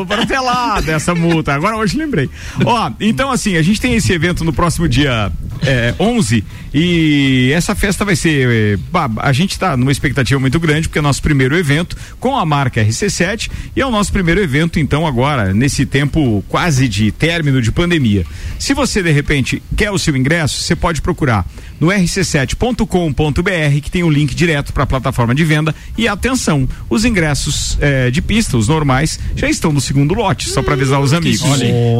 protelado 0.07 0.89
essa 0.89 1.13
multa. 1.13 1.53
Agora 1.53 1.77
hoje 1.77 1.97
lembrei. 1.97 2.29
Ó, 2.65 2.91
então 2.99 3.31
assim, 3.31 3.57
a 3.57 3.61
gente 3.61 3.81
tem 3.81 3.95
esse 3.95 4.11
evento 4.13 4.43
no 4.43 4.53
próximo 4.53 4.87
dia 4.87 5.31
é, 5.63 5.93
11 5.99 6.43
e 6.73 7.51
essa 7.53 7.75
festa 7.75 8.05
vai 8.05 8.15
ser. 8.15 8.77
bah, 8.91 9.09
a 9.17 9.33
gente 9.33 9.59
tá 9.59 9.75
numa 9.75 9.91
expectativa 9.91 10.39
muito 10.39 10.59
grande 10.59 10.87
porque 10.87 10.99
é 10.99 11.01
o 11.01 11.03
nosso 11.03 11.21
primeiro 11.21 11.55
evento 11.57 11.97
com 12.19 12.37
a 12.37 12.45
marca 12.45 12.83
RC7 12.83 13.49
e 13.75 13.81
é 13.81 13.85
o 13.85 13.91
nosso 13.91 14.11
primeiro 14.11 14.41
evento, 14.41 14.79
então, 14.79 15.05
agora, 15.05 15.53
nesse 15.53 15.85
tempo 15.85 16.43
quase 16.47 16.87
de 16.87 17.11
término 17.11 17.61
de 17.61 17.71
pandemia. 17.71 18.25
Se 18.57 18.73
você 18.73 19.03
de 19.03 19.11
repente 19.11 19.61
quer 19.75 19.91
o 19.91 19.99
seu 19.99 20.15
ingresso, 20.15 20.61
você 20.61 20.75
pode 20.75 21.01
procurar 21.01 21.45
no 21.79 21.87
rc7.com.br 21.87 23.81
que 23.81 23.91
tem 23.91 24.03
o 24.03 24.09
link 24.09 24.35
direto 24.35 24.71
para 24.71 24.83
a 24.83 24.87
plataforma 24.87 25.33
de 25.33 25.43
venda 25.43 25.73
e 25.97 26.07
atenção, 26.07 26.69
os 26.89 27.03
ingressos 27.03 27.77
eh, 27.81 28.11
de 28.11 28.21
pista, 28.21 28.55
os 28.55 28.67
normais, 28.67 29.19
já 29.35 29.49
estão 29.49 29.73
no 29.73 29.81
segundo 29.81 30.13
lote, 30.13 30.49
só 30.49 30.61
para 30.61 30.73
avisar 30.75 31.01
os 31.01 31.11
amigos. 31.11 31.41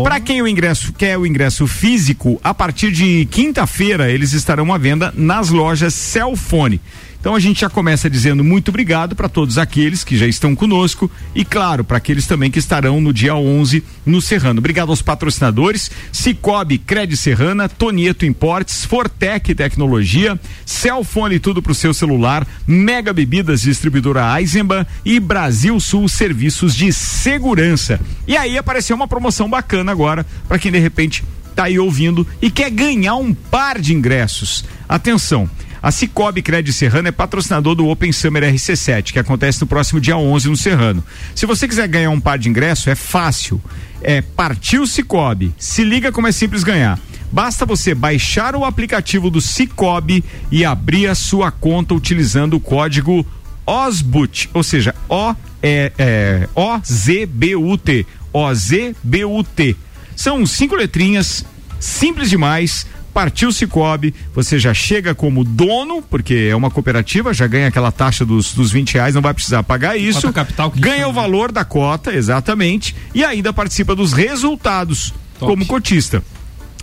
Para 0.04 0.20
quem 0.20 0.42
o 0.42 0.48
ingresso 0.48 0.94
quer 0.94 1.18
o 1.18 1.26
ingresso 1.26 1.66
físico, 1.68 2.40
a 2.44 2.54
partir 2.54 2.92
de 2.92 3.28
quinta-feira 3.32 4.12
eles 4.12 4.34
estarão 4.34 4.61
à 4.70 4.78
venda 4.78 5.14
nas 5.16 5.49
lojas 5.49 5.93
Cellfone. 5.93 6.82
Então 7.22 7.36
a 7.36 7.39
gente 7.39 7.62
já 7.62 7.70
começa 7.70 8.09
dizendo 8.09 8.43
muito 8.43 8.70
obrigado 8.70 9.16
para 9.16 9.30
todos 9.30 9.59
aqueles 9.59 10.03
que 10.03 10.18
já 10.18 10.26
estão 10.26 10.55
conosco 10.55 11.09
e 11.36 11.45
claro, 11.45 11.84
para 11.84 11.97
aqueles 11.97 12.26
também 12.26 12.49
que 12.49 12.57
estarão 12.57 12.99
no 12.99 13.14
dia 13.14 13.36
11 13.36 13.84
no 14.03 14.20
Serrano. 14.20 14.57
Obrigado 14.57 14.89
aos 14.89 15.03
patrocinadores: 15.03 15.91
Cicobi, 16.12 16.80
Cred 16.80 17.16
Serrana, 17.16 17.70
Tonieto 17.70 18.26
Importes, 18.26 18.84
Fortec 18.86 19.53
Tecnologia, 19.53 20.38
Cellfone 20.66 21.38
tudo 21.38 21.62
pro 21.62 21.76
seu 21.76 21.93
celular, 21.93 22.45
Mega 22.66 23.14
Bebidas 23.14 23.62
Distribuidora 23.62 24.39
Eisenbahn 24.39 24.84
e 25.05 25.20
Brasil 25.20 25.80
Sul 25.80 26.09
Serviços 26.09 26.76
de 26.76 26.91
Segurança. 26.91 27.99
E 28.28 28.36
aí 28.36 28.57
apareceu 28.57 28.95
uma 28.95 29.07
promoção 29.07 29.47
bacana 29.47 29.91
agora 29.91 30.26
para 30.47 30.57
quem 30.57 30.72
de 30.72 30.80
repente 30.80 31.24
tá 31.52 31.64
aí 31.66 31.80
ouvindo 31.80 32.26
e 32.41 32.49
quer 32.49 32.70
ganhar 32.70 33.16
um 33.16 33.34
par 33.34 33.80
de 33.80 33.93
ingressos. 33.93 34.66
Atenção. 34.88 35.49
A 35.82 35.89
Cicobi 35.89 36.43
Cred 36.43 36.72
Serrano 36.72 37.08
é 37.08 37.12
patrocinador 37.12 37.74
do 37.74 37.88
Open 37.88 38.12
Summer 38.12 38.43
RC7, 38.43 39.14
que 39.14 39.20
acontece 39.20 39.60
no 39.62 39.66
próximo 39.66 39.99
dia 39.99 40.16
11 40.16 40.49
no 40.49 40.56
Serrano. 40.56 41.04
Se 41.34 41.47
você 41.47 41.68
quiser 41.68 41.88
ganhar 41.88 42.12
um 42.12 42.22
par 42.22 42.38
de 42.38 42.47
ingresso, 42.47 42.89
é 42.89 42.93
fácil. 42.93 43.60
É 44.04 44.22
partiu 44.22 44.86
Cicobi. 44.86 45.54
Se 45.58 45.84
liga 45.84 46.12
como 46.12 46.28
é 46.28 46.32
simples 46.32 46.64
ganhar. 46.64 46.99
Basta 47.32 47.66
você 47.66 47.95
baixar 47.95 48.56
o 48.56 48.64
aplicativo 48.64 49.32
do 49.32 49.41
Cicobi 49.41 50.24
e 50.52 50.64
abrir 50.64 51.08
a 51.08 51.16
sua 51.16 51.49
conta 51.49 51.95
utilizando 51.95 52.56
o 52.56 52.60
código 52.60 53.26
OSBUT, 53.66 54.49
ou 54.54 54.64
seja, 54.64 54.93
O 55.08 55.34
é, 55.64 55.91
é 55.97 56.49
O 56.54 56.80
Z 56.86 57.26
B 57.26 57.56
U 57.56 57.78
T, 57.78 58.06
O 58.34 58.54
Z 58.54 58.95
B 59.04 59.24
U 59.26 59.43
T. 59.43 59.76
São 60.22 60.46
cinco 60.46 60.76
letrinhas, 60.76 61.44
simples 61.80 62.30
demais. 62.30 62.86
Partiu 63.12 63.52
Cicobi, 63.52 64.14
você 64.36 64.60
já 64.60 64.72
chega 64.72 65.16
como 65.16 65.44
dono, 65.44 66.00
porque 66.04 66.48
é 66.52 66.56
uma 66.56 66.70
cooperativa, 66.70 67.34
já 67.34 67.48
ganha 67.48 67.70
aquela 67.70 67.92
taxa 67.92 68.24
dos, 68.24 68.54
dos 68.54 68.72
20 68.72 68.94
reais, 68.94 69.16
não 69.16 69.22
vai 69.22 69.34
precisar 69.34 69.64
pagar 69.64 69.98
isso. 69.98 70.32
Capital 70.32 70.70
que 70.70 70.80
ganha 70.80 71.08
o 71.08 71.12
valor 71.12 71.52
da 71.52 71.66
cota, 71.66 72.14
exatamente, 72.14 72.96
e 73.16 73.26
ainda 73.26 73.52
participa 73.52 73.96
dos 73.96 74.14
resultados 74.14 75.12
como 75.40 75.66
cotista. 75.66 76.24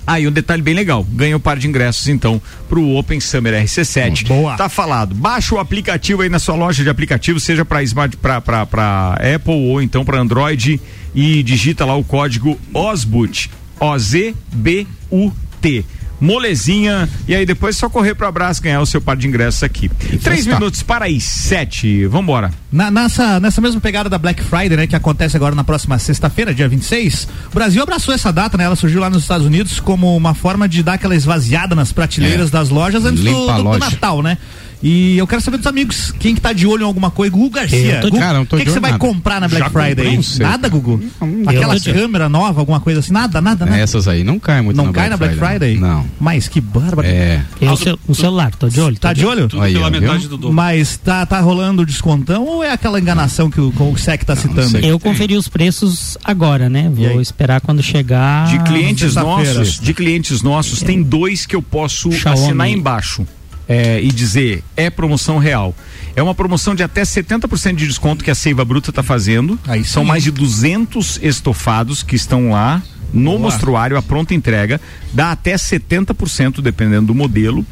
Aí 0.08 0.26
um 0.26 0.32
detalhe 0.32 0.62
bem 0.62 0.72
legal, 0.72 1.04
ganha 1.12 1.36
o 1.36 1.40
par 1.40 1.58
de 1.58 1.68
ingressos 1.68 2.08
então 2.08 2.40
pro 2.66 2.96
Open 2.96 3.20
Summer 3.20 3.62
RC7. 3.62 4.26
Boa. 4.26 4.56
Tá 4.56 4.66
falado. 4.66 5.14
Baixa 5.14 5.54
o 5.54 5.58
aplicativo 5.58 6.22
aí 6.22 6.30
na 6.30 6.38
sua 6.38 6.54
loja 6.54 6.82
de 6.82 6.88
aplicativos, 6.88 7.42
seja 7.42 7.62
para 7.62 7.82
smart 7.82 8.16
para 8.16 8.40
para 8.40 9.18
Apple 9.34 9.52
ou 9.52 9.82
então 9.82 10.06
para 10.06 10.18
Android 10.18 10.80
e 11.14 11.42
digita 11.42 11.84
lá 11.84 11.94
o 11.94 12.02
código 12.02 12.58
OSBUT, 12.72 13.50
O 13.78 13.98
Z 13.98 14.34
B 14.50 14.86
U 15.10 15.30
T. 15.60 15.84
Molezinha, 16.20 17.08
e 17.26 17.34
aí 17.34 17.44
depois 17.46 17.76
é 17.76 17.78
só 17.78 17.88
correr 17.88 18.14
pro 18.14 18.26
abraço 18.26 18.62
ganhar 18.62 18.80
o 18.80 18.86
seu 18.86 19.00
par 19.00 19.16
de 19.16 19.26
ingressos 19.26 19.62
aqui. 19.62 19.88
Três 20.22 20.40
está. 20.40 20.54
minutos 20.58 20.82
para 20.82 21.06
as 21.06 21.22
sete. 21.24 22.06
Vambora. 22.06 22.50
Na- 22.70 22.90
nessa, 22.90 23.40
nessa 23.40 23.60
mesma 23.60 23.80
pegada 23.80 24.08
da 24.08 24.18
Black 24.18 24.42
Friday, 24.42 24.76
né, 24.76 24.86
que 24.86 24.96
acontece 24.96 25.36
agora 25.36 25.54
na 25.54 25.64
próxima 25.64 25.98
sexta-feira, 25.98 26.54
dia 26.54 26.68
26, 26.68 27.28
o 27.50 27.54
Brasil 27.54 27.82
abraçou 27.82 28.12
essa 28.14 28.32
data, 28.32 28.56
né? 28.58 28.64
Ela 28.64 28.76
surgiu 28.76 29.00
lá 29.00 29.08
nos 29.08 29.22
Estados 29.22 29.46
Unidos 29.46 29.80
como 29.80 30.16
uma 30.16 30.34
forma 30.34 30.68
de 30.68 30.82
dar 30.82 30.94
aquela 30.94 31.14
esvaziada 31.16 31.74
nas 31.74 31.92
prateleiras 31.92 32.48
É. 32.48 32.52
das 32.52 32.68
lojas 32.68 33.04
antes 33.04 33.22
do, 33.22 33.28
Limpa 33.30 33.54
do- 33.54 33.62
do. 33.72 33.78
Natal, 33.78 34.22
né? 34.22 34.38
E 34.82 35.18
eu 35.18 35.26
quero 35.26 35.40
saber 35.42 35.56
dos 35.56 35.66
amigos, 35.66 36.12
quem 36.20 36.34
que 36.36 36.40
tá 36.40 36.52
de 36.52 36.64
olho 36.66 36.82
em 36.82 36.84
alguma 36.86 37.10
coisa? 37.10 37.32
Gugu 37.32 37.50
Garcia. 37.50 38.00
Gugu, 38.00 38.16
Cara, 38.18 38.38
não 38.38 38.46
tô 38.46 38.56
o 38.56 38.58
que, 38.60 38.70
você 38.70 38.78
vai 38.78 38.92
nada. 38.92 39.00
comprar 39.00 39.40
na 39.40 39.48
Black 39.48 39.64
Já 39.64 39.70
Friday? 39.70 40.14
não 40.16 40.22
sei. 40.22 40.46
Nada, 40.46 40.68
Gugu? 40.68 41.02
Aquela 41.46 41.80
câmera 41.80 42.28
nova, 42.28 42.60
alguma 42.60 42.78
coisa 42.78 43.00
assim? 43.00 43.12
Nada, 43.12 43.40
nada, 43.40 43.66
nada. 43.66 43.76
Essas 43.76 44.06
aí 44.06 44.22
não 44.22 44.38
caem 44.38 44.62
muito 44.62 44.76
Não 44.76 44.86
na 44.86 44.92
cai 44.92 45.08
Black 45.08 45.10
na 45.10 45.16
Black 45.16 45.34
Friday, 45.34 45.74
Friday? 45.76 45.78
Não. 45.80 46.06
Mas 46.20 46.46
que 46.46 46.60
bárbaro. 46.60 47.08
É. 47.08 47.42
Eu, 47.60 47.76
cel- 47.76 47.98
o 48.06 48.14
celular, 48.14 48.54
tô 48.54 48.68
de 48.68 48.80
olho. 48.80 48.96
Tá 48.98 49.12
de 49.12 49.26
olho? 49.26 49.48
Tudo 49.48 49.62
Aí, 49.62 49.72
pela 49.72 49.90
metade 49.90 50.28
do 50.28 50.36
dobro. 50.36 50.52
Mas 50.54 50.96
tá, 50.96 51.26
tá 51.26 51.40
rolando 51.40 51.84
descontão 51.84 52.44
ou 52.46 52.62
é 52.62 52.70
aquela 52.72 53.00
enganação 53.00 53.50
que 53.50 53.60
o, 53.60 53.72
o 53.76 53.96
SEC 53.98 54.24
tá 54.24 54.36
citando? 54.36 54.68
sei. 54.68 54.88
Eu 54.88 55.00
conferi 55.00 55.36
os 55.36 55.48
preços 55.48 56.16
agora, 56.22 56.68
né? 56.68 56.88
Vou 56.94 57.20
esperar 57.20 57.60
quando 57.60 57.82
chegar. 57.82 58.46
De 58.48 58.58
clientes 58.60 59.14
nossos, 59.16 59.80
de 59.80 59.92
clientes 59.92 60.40
nossos, 60.42 60.82
tem 60.82 61.02
dois 61.02 61.46
que 61.46 61.56
eu 61.56 61.62
posso 61.62 62.10
assinar 62.24 62.68
embaixo. 62.68 63.26
É, 63.68 64.00
e 64.02 64.08
dizer 64.10 64.64
é 64.76 64.88
promoção 64.88 65.38
real. 65.38 65.74
É 66.16 66.22
uma 66.22 66.34
promoção 66.34 66.74
de 66.74 66.82
até 66.82 67.02
70% 67.02 67.74
de 67.74 67.86
desconto 67.86 68.24
que 68.24 68.30
a 68.30 68.34
Seiva 68.34 68.64
Bruta 68.64 68.90
está 68.90 69.02
fazendo. 69.02 69.58
Aí 69.66 69.84
São 69.84 70.04
mais 70.04 70.22
de 70.22 70.30
200 70.30 71.20
estofados 71.22 72.02
que 72.02 72.16
estão 72.16 72.50
lá 72.50 72.82
no 73.12 73.32
Boa. 73.32 73.42
mostruário, 73.42 73.96
a 73.96 74.02
pronta 74.02 74.34
entrega. 74.34 74.80
Dá 75.12 75.30
até 75.30 75.54
70% 75.54 76.60
dependendo 76.60 77.08
do 77.08 77.14
modelo. 77.14 77.64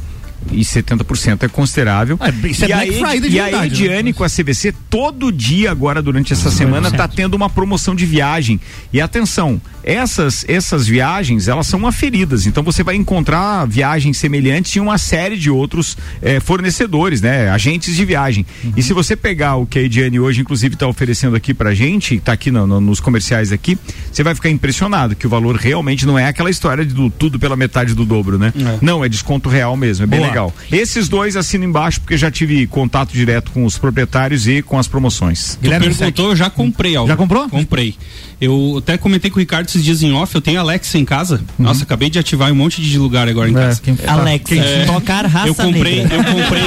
E 0.52 0.60
70% 0.60 1.42
é 1.42 1.48
considerável. 1.48 2.16
Ah, 2.20 2.30
isso 2.46 2.64
é 2.64 2.68
e, 2.68 2.72
Black 2.72 2.90
a, 3.04 3.08
Friday 3.08 3.30
de 3.30 3.36
e 3.36 3.40
a 3.40 3.44
verdade, 3.44 3.68
né? 3.68 3.86
Ediane 3.86 4.12
com 4.12 4.24
a 4.24 4.28
CVC, 4.28 4.72
todo 4.88 5.32
dia 5.32 5.70
agora 5.70 6.00
durante 6.00 6.32
essa 6.32 6.50
semana 6.50 6.88
certo. 6.90 6.96
tá 6.96 7.08
tendo 7.08 7.34
uma 7.34 7.50
promoção 7.50 7.94
de 7.94 8.06
viagem. 8.06 8.60
E 8.92 9.00
atenção, 9.00 9.60
essas 9.82 10.44
essas 10.48 10.86
viagens, 10.86 11.48
elas 11.48 11.66
são 11.66 11.86
aferidas. 11.86 12.46
Então 12.46 12.62
você 12.62 12.82
vai 12.82 12.94
encontrar 12.96 13.66
viagens 13.66 14.16
semelhantes 14.16 14.74
em 14.76 14.80
uma 14.80 14.98
série 14.98 15.36
de 15.36 15.50
outros 15.50 15.96
eh, 16.22 16.40
fornecedores, 16.40 17.20
né? 17.20 17.48
Agentes 17.50 17.94
de 17.96 18.04
viagem. 18.04 18.46
E 18.76 18.82
se 18.82 18.92
você 18.92 19.16
pegar 19.16 19.56
o 19.56 19.66
que 19.66 19.78
a 19.78 19.82
Ediane 19.82 20.18
hoje, 20.20 20.40
inclusive, 20.40 20.74
está 20.74 20.86
oferecendo 20.86 21.34
aqui 21.36 21.52
pra 21.52 21.74
gente, 21.74 22.18
tá 22.20 22.32
aqui 22.32 22.50
no- 22.50 22.66
no- 22.66 22.80
nos 22.80 23.00
comerciais 23.00 23.52
aqui, 23.52 23.76
você 24.12 24.22
vai 24.22 24.34
ficar 24.34 24.48
impressionado 24.50 25.14
que 25.16 25.26
o 25.26 25.30
valor 25.30 25.56
realmente 25.56 26.06
não 26.06 26.18
é 26.18 26.26
aquela 26.26 26.50
história 26.50 26.84
de 26.84 26.94
do, 26.94 27.10
tudo 27.10 27.38
pela 27.38 27.56
metade 27.56 27.94
do 27.94 28.04
dobro, 28.04 28.38
né? 28.38 28.52
Não, 28.80 29.04
é 29.04 29.08
desconto 29.08 29.48
real 29.48 29.76
mesmo. 29.76 30.04
É 30.04 30.06
bem 30.06 30.18
Boa. 30.20 30.28
legal. 30.28 30.35
Esses 30.70 31.08
dois 31.08 31.36
assino 31.36 31.64
embaixo 31.64 32.00
porque 32.00 32.16
já 32.16 32.30
tive 32.30 32.66
contato 32.66 33.12
direto 33.12 33.50
com 33.52 33.64
os 33.64 33.78
proprietários 33.78 34.46
e 34.46 34.62
com 34.62 34.78
as 34.78 34.86
promoções. 34.88 35.58
Tu 35.62 35.68
perguntou, 35.68 36.30
eu 36.30 36.36
já 36.36 36.50
comprei 36.50 36.96
algo. 36.96 37.08
Já 37.08 37.16
comprou? 37.16 37.48
Comprei. 37.48 37.94
Eu 38.38 38.76
até 38.78 38.98
comentei 38.98 39.30
com 39.30 39.36
o 39.38 39.40
Ricardo 39.40 39.66
esses 39.66 39.82
dias 39.82 40.02
em 40.02 40.12
off, 40.12 40.34
eu 40.34 40.42
tenho 40.42 40.60
Alexa 40.60 40.98
em 40.98 41.04
casa. 41.06 41.40
Nossa, 41.58 41.84
acabei 41.84 42.10
de 42.10 42.18
ativar 42.18 42.52
um 42.52 42.54
monte 42.54 42.82
de 42.82 42.98
lugar 42.98 43.26
agora 43.28 43.48
em 43.48 43.54
casa. 43.54 43.80
Alexa, 44.06 44.54
tocar 44.86 45.24
raça 45.26 45.48
eu 45.48 45.54
comprei, 45.54 46.02
negra. 46.02 46.16
eu 46.16 46.24
comprei 46.24 46.62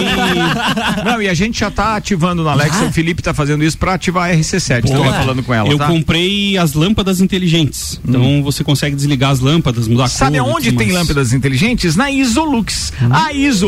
Não, 1.05 1.21
e 1.21 1.27
a 1.29 1.33
gente 1.33 1.59
já 1.59 1.69
tá 1.69 1.95
ativando 1.95 2.43
na 2.43 2.51
Alexa, 2.51 2.85
o 2.85 2.91
Felipe 2.91 3.21
tá 3.21 3.33
fazendo 3.33 3.63
isso 3.63 3.77
pra 3.77 3.93
ativar 3.93 4.29
a 4.31 4.33
RC7. 4.33 4.81
Boa. 4.87 5.03
Tava 5.05 5.17
falando 5.19 5.43
com 5.43 5.53
ela, 5.53 5.69
Eu 5.69 5.77
tá? 5.77 5.87
comprei 5.87 6.57
as 6.57 6.73
lâmpadas 6.73 7.21
inteligentes. 7.21 7.99
Então 8.07 8.41
você 8.41 8.63
consegue 8.63 8.95
desligar 8.95 9.29
as 9.31 9.39
lâmpadas, 9.39 9.87
mudar 9.87 10.05
a 10.05 10.07
Sabe 10.07 10.37
cor. 10.39 10.47
e 10.47 10.49
aonde 10.51 10.69
tudo 10.69 10.77
tem 10.79 10.87
mais. 10.87 10.99
lâmpadas 10.99 11.33
inteligentes? 11.33 11.95
Na 11.95 12.09
Isolux. 12.11 12.91
A 13.11 13.31
Isolux, 13.33 13.58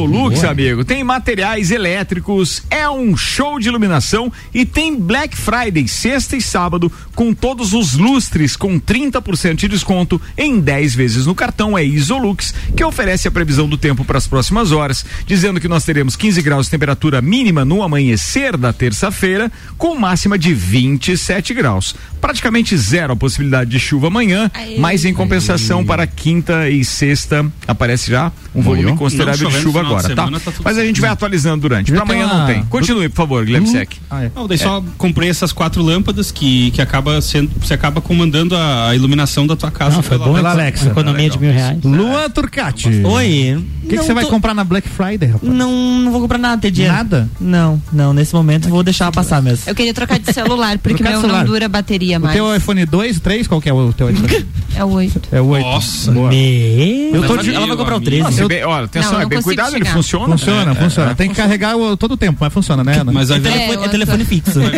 Boa. 0.41 0.51
amigo, 0.51 0.85
tem 0.85 1.03
materiais 1.03 1.71
elétricos, 1.71 2.63
é 2.69 2.89
um 2.89 3.17
show 3.17 3.59
de 3.59 3.67
iluminação 3.67 4.31
e 4.53 4.65
tem 4.65 4.97
Black 4.97 5.35
Friday, 5.35 5.87
sexta 5.87 6.37
e 6.37 6.41
sábado, 6.41 6.91
com 7.15 7.33
todos 7.33 7.73
os 7.73 7.95
lustres 7.97 8.55
com 8.55 8.79
30% 8.79 9.55
de 9.55 9.67
desconto 9.67 10.21
em 10.37 10.59
10 10.59 10.95
vezes 10.95 11.25
no 11.25 11.35
cartão. 11.35 11.77
É 11.77 11.83
Isolux, 11.83 12.53
que 12.75 12.83
oferece 12.83 13.27
a 13.27 13.31
previsão 13.31 13.67
do 13.67 13.77
tempo 13.77 14.05
para 14.05 14.17
as 14.17 14.27
próximas 14.27 14.71
horas, 14.71 15.05
dizendo 15.25 15.59
que 15.59 15.67
nós 15.67 15.83
teremos 15.83 16.15
15 16.15 16.41
graus 16.41 16.65
de 16.65 16.71
temperatura 16.71 17.21
mínima 17.21 17.65
no 17.65 17.83
amanhecer 17.83 18.55
da 18.57 18.71
terça-feira, 18.71 19.51
com 19.77 19.95
máxima 19.95 20.37
de 20.37 20.53
27 20.53 21.53
graus. 21.53 21.95
Praticamente 22.19 22.77
zero 22.77 23.13
a 23.13 23.15
possibilidade 23.15 23.69
de 23.69 23.79
chuva 23.79 24.07
amanhã, 24.07 24.51
mas 24.77 25.05
em 25.05 25.13
compensação 25.13 25.83
para 25.83 26.05
quinta 26.05 26.69
e 26.69 26.85
sexta 26.85 27.45
aparece 27.67 28.11
já 28.11 28.31
um 28.53 28.61
volume 28.61 28.95
considerável 28.95 29.49
de 29.49 29.55
chovendo 29.55 29.70
chuva 29.71 29.79
final 29.79 29.97
agora, 29.97 30.15
tá? 30.15 30.21
semana, 30.25 30.39
tá 30.39 30.51
Mas 30.63 30.77
a 30.77 30.85
gente 30.85 31.01
vai 31.01 31.09
atualizando 31.09 31.61
durante. 31.61 31.89
Já 31.91 32.01
tem 32.01 32.03
amanhã 32.03 32.27
não 32.27 32.35
uma- 32.39 32.45
tem. 32.47 32.63
Continue, 32.65 33.09
por 33.09 33.15
favor, 33.15 33.45
Guilherme 33.45 33.67
Sec. 33.67 33.93
Não, 34.35 34.47
daí 34.47 34.57
só 34.57 34.83
comprei 34.97 35.29
essas 35.29 35.51
quatro 35.51 35.81
lâmpadas 35.81 36.31
que, 36.31 36.71
que 36.71 36.81
acaba 36.81 37.21
sendo, 37.21 37.51
você 37.59 37.73
acaba 37.73 38.01
comandando 38.01 38.55
a, 38.55 38.89
a 38.89 38.95
iluminação 38.95 39.45
da 39.47 39.55
tua 39.55 39.71
casa. 39.71 39.95
Não, 39.95 40.03
foi 40.03 40.17
bom, 40.17 40.35
Alexa. 40.35 40.89
Economia 40.89 41.29
de 41.29 41.39
mil 41.39 41.51
reais. 41.51 41.77
Luan 41.83 42.29
Turcati. 42.29 42.89
Oi. 43.03 43.63
O 43.83 43.87
que 43.91 43.97
que 43.97 44.03
você 44.03 44.13
vai 44.13 44.25
comprar 44.25 44.53
na 44.53 44.63
Black 44.63 44.87
Friday, 44.87 45.29
rapaz? 45.31 45.51
Não, 45.51 45.71
não 45.99 46.11
vou 46.11 46.21
comprar 46.21 46.37
nada, 46.37 46.61
ter 46.61 46.71
dinheiro. 46.71 46.95
Nada? 46.95 47.29
Não, 47.39 47.81
não, 47.91 48.13
nesse 48.13 48.33
momento 48.33 48.69
vou 48.69 48.83
deixar 48.83 49.11
passar 49.11 49.41
mesmo. 49.41 49.63
Eu 49.67 49.75
queria 49.75 49.93
trocar 49.93 50.19
de 50.19 50.31
celular, 50.31 50.77
porque 50.77 51.01
meu 51.03 51.19
celular. 51.19 51.39
não 51.39 51.45
dura 51.45 51.67
bateria 51.67 52.17
O 52.17 52.21
mais. 52.21 52.35
teu 52.35 52.55
iPhone 52.55 52.85
2, 52.85 53.19
3, 53.19 53.47
qual 53.47 53.59
que 53.59 53.69
é 53.69 53.73
o 53.73 53.91
teu 53.93 54.09
iPhone? 54.09 54.45
É 54.73 54.85
o 54.85 54.89
8. 54.91 55.21
É 55.33 55.41
o 55.41 55.47
8. 55.47 55.63
Nossa. 55.65 56.11
Boa. 56.11 56.33
Eu 56.33 57.27
tô 57.27 57.35
de... 57.37 57.53
Ela 57.53 57.67
vai 57.67 57.75
comprar 57.75 57.97
o 57.97 58.01
13. 58.01 58.23
Nossa, 58.23 58.41
Eu- 58.41 58.47
bem- 58.47 58.63
olha, 58.63 58.85
atenção, 58.85 59.11
Não, 59.13 59.21
é 59.21 59.25
bem 59.25 59.41
consigo 59.41 59.60
ele 59.73 59.85
funciona. 59.85 60.37
Funciona, 60.37 60.71
É, 60.71 60.75
funciona. 60.75 61.11
é. 61.11 61.13
Tem 61.13 61.29
que 61.29 61.35
carregar 61.35 61.75
o, 61.75 61.97
todo 61.97 62.13
o 62.13 62.17
tempo, 62.17 62.37
mas 62.39 62.53
funciona, 62.53 62.83
né, 62.83 62.99
Ana? 62.99 63.11
Mas. 63.11 63.29
É, 63.31 63.35
É 63.35 63.75
eu- 63.75 63.89
telefone 63.89 64.25
fixo. 64.25 64.59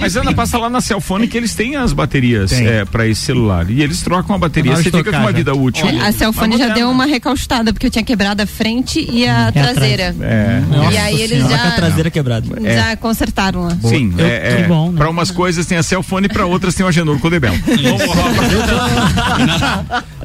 Mas 0.00 0.16
Ana, 0.16 0.32
passa 0.32 0.58
lá 0.58 0.70
na 0.70 0.80
Cellphone 0.80 1.26
que 1.26 1.36
eles 1.36 1.54
têm 1.54 1.76
as 1.76 1.92
baterias 1.92 2.52
é, 2.52 2.84
para 2.84 3.06
esse 3.06 3.20
celular. 3.20 3.68
E 3.70 3.82
eles 3.82 4.00
trocam 4.02 4.34
a 4.34 4.38
bateria, 4.38 4.76
você 4.76 4.84
fica 4.84 5.10
com 5.10 5.18
uma 5.18 5.30
já. 5.30 5.36
vida 5.36 5.54
útil. 5.54 5.86
A 6.02 6.12
Cellphone 6.12 6.56
já 6.56 6.68
deu 6.68 6.90
uma 6.90 7.06
recalchutada, 7.06 7.72
porque 7.72 7.86
eu 7.86 7.90
tinha 7.90 8.04
quebrado 8.04 8.42
a 8.42 8.46
frente 8.46 9.06
e 9.10 9.26
a 9.26 9.50
traseira. 9.52 10.14
É. 10.20 10.62
e 10.92 10.96
aí 10.96 11.22
eles 11.22 11.42
com 11.42 11.48
a 11.52 11.56
já, 11.56 11.70
traseira 11.72 12.10
quebrada. 12.10 12.46
já 12.62 12.96
consertaram 12.96 13.64
lá. 13.64 13.76
Sim, 13.82 14.14
é, 14.18 14.56
que 14.56 14.62
é, 14.62 14.66
bom, 14.66 14.90
né? 14.90 14.98
para 14.98 15.10
umas 15.10 15.30
coisas 15.30 15.66
tem 15.66 15.78
a 15.78 15.82
Cellphone, 15.82 16.28
para 16.28 16.46
outras 16.46 16.74
tem 16.74 16.84
o 16.84 16.88
Agenor 16.88 17.18
Codebel. 17.18 17.52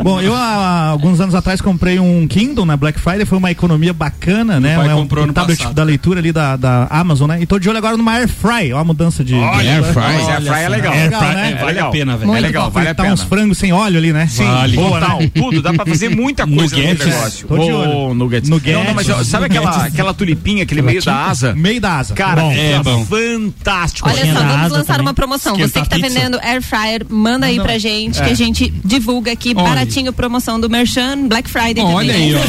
Bom, 0.01 0.20
eu 0.20 0.34
há 0.36 0.88
alguns 0.88 1.20
anos 1.20 1.36
atrás 1.36 1.62
comprei 1.62 1.99
um 1.99 2.28
Kindle 2.28 2.66
na 2.66 2.76
Black 2.76 2.99
Friday, 2.99 3.26
foi 3.26 3.38
uma 3.38 3.51
economia 3.52 3.93
bacana, 3.93 4.60
né? 4.60 4.76
pai 4.76 4.89
É 4.89 4.95
um, 4.95 5.02
comprou 5.02 5.24
um 5.24 5.28
no 5.28 5.34
tablet 5.34 5.58
passado. 5.60 5.76
da 5.76 5.84
leitura 5.84 6.20
ali 6.20 6.32
da, 6.32 6.56
da 6.56 6.88
Amazon, 6.89 7.28
né? 7.30 7.41
E 7.41 7.45
tô 7.45 7.60
de 7.60 7.68
olho 7.70 7.78
agora 7.78 7.95
numa 7.97 8.14
Air 8.14 8.28
Fry, 8.28 8.74
ó, 8.74 8.80
a 8.80 8.84
mudança 8.84 9.24
de. 9.24 9.34
Olha, 9.36 9.72
Air 9.76 9.84
Fry, 9.84 10.02
Olha 10.02 10.34
Air 10.36 10.41
Fry 10.41 10.60
é 10.62 10.70
legal. 10.70 10.93
Air 10.93 11.04
Legal, 11.04 11.22
Fry, 11.22 11.36
né? 11.36 11.52
é 11.52 11.56
Vale 11.56 11.80
a 11.80 11.86
pena, 11.89 12.18
velho. 12.18 12.36
É 12.36 12.39
legal, 12.39 12.64
top. 12.66 12.74
vale 12.76 12.89
a 12.89 12.95
pena. 12.95 13.14
uns 13.14 13.24
frangos 13.24 13.58
sem 13.58 13.72
óleo 13.74 13.97
ali, 13.97 14.12
né? 14.14 14.28
Sim, 14.28 14.43
Vale. 14.45 14.76
Boa, 14.76 14.99
total, 14.99 15.20
né? 15.20 15.32
tudo, 15.34 15.62
dá 15.62 15.74
pra 15.74 15.86
fazer 15.86 16.10
muita 16.10 16.45
coisa 16.47 16.76
no 16.76 16.84
negócio. 16.84 17.47
Tô 17.47 17.58
de 17.58 17.72
olho. 17.72 18.14
Nuggets. 18.14 18.49
Nuggets. 18.49 18.74
Não, 18.78 18.84
não, 18.86 18.93
mas 18.93 19.10
ó, 19.10 19.24
sabe 19.24 19.45
aquela, 19.45 19.86
aquela 19.86 20.14
tulipinha, 20.14 20.64
aquele 20.64 20.82
meio 20.82 21.04
da 21.04 21.26
asa? 21.26 21.54
Meio 21.54 21.80
da 21.82 21.97
asa. 21.99 22.14
Cara, 22.14 22.41
Bom. 22.41 22.52
É 22.52 22.82
fantástico. 23.06 24.10
Olha 24.10 24.34
só, 24.34 24.39
vamos 24.41 24.72
lançar 24.72 25.02
uma 25.02 25.14
promoção. 25.14 25.56
Você 25.58 25.82
que 25.82 25.89
tá 25.89 25.97
vendendo 25.97 26.39
Air 26.41 26.62
Fryer, 26.62 27.06
manda 27.10 27.45
aí 27.45 27.60
pra 27.60 27.78
gente, 27.78 28.20
É. 28.22 28.26
que 28.26 28.32
a 28.32 28.36
gente 28.36 28.70
divulga 28.84 29.32
aqui 29.32 29.54
baratinho 29.54 30.12
promoção 30.14 30.60
do 30.60 30.70
Merchan, 30.70 31.28
Black 31.28 31.49
Friday 31.49 31.84
Olha 31.84 32.14
aí, 32.14 32.34
ó. 32.36 32.39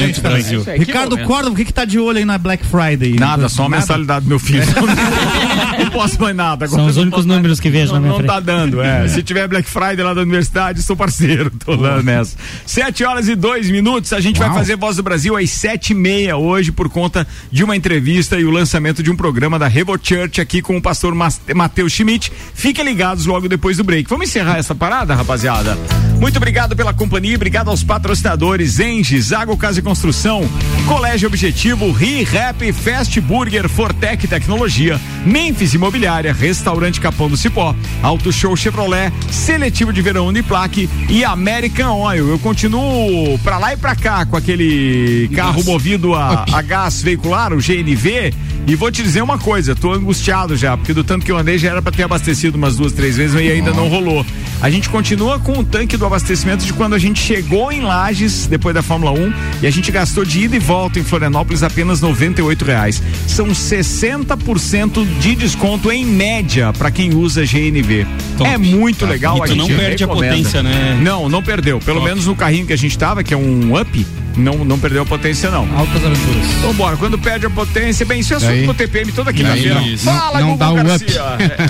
Momento. 0.00 0.20
Brasil. 0.20 0.64
É, 0.66 0.76
Ricardo 0.76 1.10
momento. 1.12 1.26
Córdoba, 1.26 1.54
o 1.54 1.56
que 1.56 1.64
que 1.64 1.72
tá 1.72 1.84
de 1.84 1.98
olho 1.98 2.18
aí 2.18 2.24
na 2.24 2.38
Black 2.38 2.64
Friday? 2.66 3.14
Nada, 3.14 3.48
só 3.48 3.64
a 3.64 3.68
mensalidade 3.68 4.24
do 4.24 4.28
meu 4.28 4.38
filho. 4.38 4.64
não 5.78 5.90
posso 5.90 6.20
mais 6.20 6.36
nada. 6.36 6.64
Agora 6.64 6.82
São 6.82 6.86
os 6.86 6.96
únicos 6.96 7.24
posso 7.24 7.28
números 7.28 7.60
que 7.60 7.70
vejo 7.70 7.88
não, 7.88 7.94
na 7.94 8.00
minha 8.00 8.10
não 8.10 8.18
frente. 8.18 8.28
tá 8.28 8.40
dando, 8.40 8.82
é. 8.82 9.06
Se 9.08 9.22
tiver 9.22 9.48
Black 9.48 9.68
Friday 9.68 10.02
lá 10.02 10.14
da 10.14 10.22
universidade, 10.22 10.82
sou 10.82 10.96
parceiro. 10.96 11.50
Tô 11.64 11.74
lá 11.74 12.02
nessa. 12.02 12.36
Sete 12.64 13.04
horas 13.04 13.28
e 13.28 13.34
dois 13.34 13.70
minutos. 13.70 14.12
A 14.12 14.20
gente 14.20 14.38
vai 14.38 14.52
fazer 14.52 14.76
Voz 14.76 14.96
do 14.96 15.02
Brasil 15.02 15.36
às 15.36 15.50
sete 15.50 15.90
e 15.90 15.94
meia 15.94 16.36
hoje 16.36 16.70
por 16.70 16.88
conta 16.88 17.26
de 17.50 17.64
uma 17.64 17.76
entrevista 17.76 18.38
e 18.38 18.44
o 18.44 18.50
lançamento 18.50 19.02
de 19.02 19.10
um 19.10 19.16
programa 19.16 19.58
da 19.58 19.68
Revo 19.68 19.98
Church 20.00 20.40
aqui 20.40 20.60
com 20.62 20.76
o 20.76 20.82
pastor 20.82 21.14
Matheus 21.54 21.92
Schmidt. 21.92 22.32
Fiquem 22.54 22.84
ligados 22.84 23.26
logo 23.26 23.48
depois 23.48 23.76
do 23.76 23.84
break. 23.84 24.08
Vamos 24.08 24.28
encerrar 24.28 24.58
essa 24.58 24.74
parada, 24.74 25.14
rapaziada? 25.14 25.76
Muito 26.20 26.36
obrigado 26.36 26.74
pela 26.74 26.94
companhia, 26.94 27.36
obrigado 27.36 27.68
aos 27.68 27.84
patrocinadores 27.84 28.80
Enges, 28.80 29.32
Água 29.32 29.56
Casa 29.56 29.80
e 29.80 29.82
Construção, 29.86 30.42
Colégio 30.88 31.28
Objetivo, 31.28 31.92
Ri-Rap, 31.92 32.72
Fast 32.72 33.20
Burger, 33.20 33.68
Fortec 33.68 34.26
Tecnologia, 34.26 35.00
Memphis 35.24 35.74
Imobiliária, 35.74 36.32
Restaurante 36.32 37.00
Capão 37.00 37.28
do 37.28 37.36
Cipó, 37.36 37.72
Auto 38.02 38.32
Show 38.32 38.56
Chevrolet, 38.56 39.12
Seletivo 39.30 39.92
de 39.92 40.02
Verão 40.02 40.26
Uniplaque 40.26 40.90
e 41.08 41.24
American 41.24 42.00
Oil. 42.00 42.28
Eu 42.28 42.38
continuo 42.40 43.38
pra 43.44 43.58
lá 43.58 43.74
e 43.74 43.76
pra 43.76 43.94
cá 43.94 44.26
com 44.26 44.36
aquele 44.36 45.30
carro 45.36 45.62
movido 45.62 46.16
a, 46.16 46.44
a 46.52 46.62
gás 46.62 47.00
veicular, 47.00 47.52
o 47.52 47.58
GNV, 47.58 48.34
e 48.66 48.74
vou 48.74 48.90
te 48.90 49.04
dizer 49.04 49.22
uma 49.22 49.38
coisa, 49.38 49.76
tô 49.76 49.92
angustiado 49.92 50.56
já, 50.56 50.76
porque 50.76 50.92
do 50.92 51.04
tanto 51.04 51.24
que 51.24 51.30
eu 51.30 51.38
andei 51.38 51.56
já 51.56 51.70
era 51.70 51.80
pra 51.80 51.92
ter 51.92 52.02
abastecido 52.02 52.58
umas 52.58 52.74
duas, 52.74 52.92
três 52.92 53.16
vezes 53.16 53.40
e 53.40 53.52
ainda 53.52 53.72
não 53.72 53.88
rolou. 53.88 54.26
A 54.60 54.68
gente 54.68 54.88
continua 54.88 55.38
com 55.38 55.60
o 55.60 55.64
tanque 55.64 55.96
do 55.96 56.04
abastecimento 56.04 56.64
de 56.64 56.72
quando 56.72 56.94
a 56.94 56.98
gente 56.98 57.22
chegou 57.22 57.70
em 57.70 57.82
Lages, 57.82 58.48
depois 58.48 58.74
da 58.74 58.82
Fórmula 58.82 59.12
1, 59.12 59.32
e 59.62 59.66
a 59.66 59.70
gente 59.70 59.75
gastou 59.92 60.24
de 60.24 60.40
ida 60.44 60.56
e 60.56 60.58
volta 60.58 60.98
em 60.98 61.04
Florianópolis 61.04 61.62
apenas 61.62 62.00
98 62.00 62.64
reais. 62.64 63.02
São 63.26 63.48
60% 63.48 65.06
de 65.20 65.34
desconto 65.34 65.90
em 65.90 66.04
média 66.04 66.72
para 66.72 66.90
quem 66.90 67.14
usa 67.14 67.44
GNV. 67.44 68.06
Top. 68.36 68.50
É 68.50 68.58
muito 68.58 69.04
Tá. 69.04 69.06
legal. 69.10 69.42
A 69.42 69.46
gente 69.46 69.58
não 69.58 69.66
perde 69.66 70.04
a 70.04 70.06
recomenda. 70.06 70.34
potência, 70.36 70.62
né? 70.62 70.98
Não, 71.02 71.28
não 71.28 71.42
perdeu. 71.42 71.78
Pelo 71.80 71.98
Top. 71.98 72.08
menos 72.10 72.26
no 72.26 72.34
carrinho 72.34 72.66
que 72.66 72.72
a 72.72 72.76
gente 72.76 72.96
tava, 72.96 73.22
que 73.22 73.32
é 73.34 73.36
um 73.36 73.78
up, 73.80 74.06
não, 74.36 74.64
não 74.64 74.78
perdeu 74.78 75.02
a 75.02 75.06
potência, 75.06 75.50
não. 75.50 75.66
Altas 75.76 76.04
aventuras. 76.04 76.46
Vambora, 76.62 76.96
quando 76.96 77.18
perde 77.18 77.46
a 77.46 77.50
potência, 77.50 78.04
bem, 78.06 78.20
isso 78.20 78.34
é 78.34 78.36
assunto 78.36 78.66
Daí- 78.66 78.74
TPM 78.74 79.12
toda 79.12 79.32
quinta-feira. 79.32 79.80
Fala, 79.98 80.40
Não 80.40 80.48
Gugu 80.48 80.58
dá 80.58 80.70
um 80.72 80.78
up. 80.80 80.86
Garcia. 80.88 81.22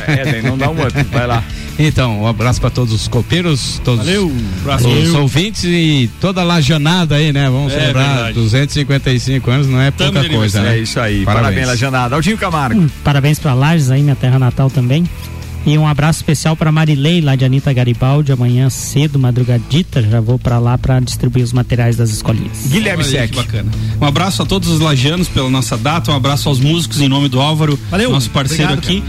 É, 0.08 0.12
é, 0.20 0.24
daí 0.32 0.42
não 0.42 0.58
dá 0.58 0.68
um 0.70 0.80
up, 0.86 1.02
vai 1.12 1.26
lá. 1.26 1.42
Então, 1.78 2.22
um 2.22 2.26
abraço 2.26 2.58
para 2.58 2.70
todos 2.70 2.92
os 2.94 3.06
copeiros, 3.06 3.80
todos 3.84 4.06
Valeu. 4.06 4.32
Os 5.02 5.14
ouvintes 5.14 5.62
e 5.64 6.08
toda 6.20 6.40
a 6.40 6.44
lajanada 6.44 7.16
aí, 7.16 7.32
né? 7.34 7.50
Vamos 7.50 7.70
É 7.72 7.78
celebrar 7.80 8.14
verdade. 8.14 8.32
255 8.34 9.50
anos, 9.50 9.66
não 9.66 9.80
é 9.80 9.90
Tamo 9.90 10.12
pouca 10.14 10.28
coisa, 10.28 10.62
né? 10.62 10.76
É 10.76 10.80
isso 10.80 10.98
aí, 10.98 11.22
parabéns, 11.24 11.44
Parabéns. 11.44 11.66
Lajanada. 11.68 12.14
Aldinho 12.14 12.38
Camargo. 12.38 12.80
Hum, 12.80 12.88
Parabéns 13.04 13.38
pra 13.38 13.52
Lages 13.52 13.90
aí, 13.90 14.02
minha 14.02 14.16
terra 14.16 14.38
natal 14.38 14.70
também. 14.70 15.04
E 15.66 15.76
um 15.76 15.84
abraço 15.86 16.20
especial 16.20 16.54
pra 16.56 16.70
Marilei, 16.70 17.20
lá 17.20 17.34
de 17.34 17.44
Anitta 17.44 17.72
Garibaldi. 17.72 18.30
Amanhã 18.30 18.70
cedo, 18.70 19.18
madrugadita, 19.18 20.00
já 20.00 20.20
vou 20.20 20.38
pra 20.38 20.60
lá 20.60 20.78
pra 20.78 21.00
distribuir 21.00 21.44
os 21.44 21.52
materiais 21.52 21.96
das 21.96 22.10
escolinhas. 22.10 22.68
Guilherme 22.68 23.02
Olha 23.02 23.10
Sec. 23.10 23.30
que 23.30 23.36
bacana. 23.36 23.70
Um 24.00 24.04
abraço 24.06 24.42
a 24.42 24.46
todos 24.46 24.68
os 24.68 24.78
lajanos 24.78 25.26
pela 25.26 25.50
nossa 25.50 25.76
data, 25.76 26.12
um 26.12 26.14
abraço 26.14 26.48
aos 26.48 26.60
músicos 26.60 27.00
em 27.00 27.08
nome 27.08 27.28
do 27.28 27.40
Álvaro, 27.40 27.76
Valeu. 27.90 28.12
nosso 28.12 28.30
parceiro 28.30 28.74
Obrigado, 28.74 28.84
aqui. 28.84 29.02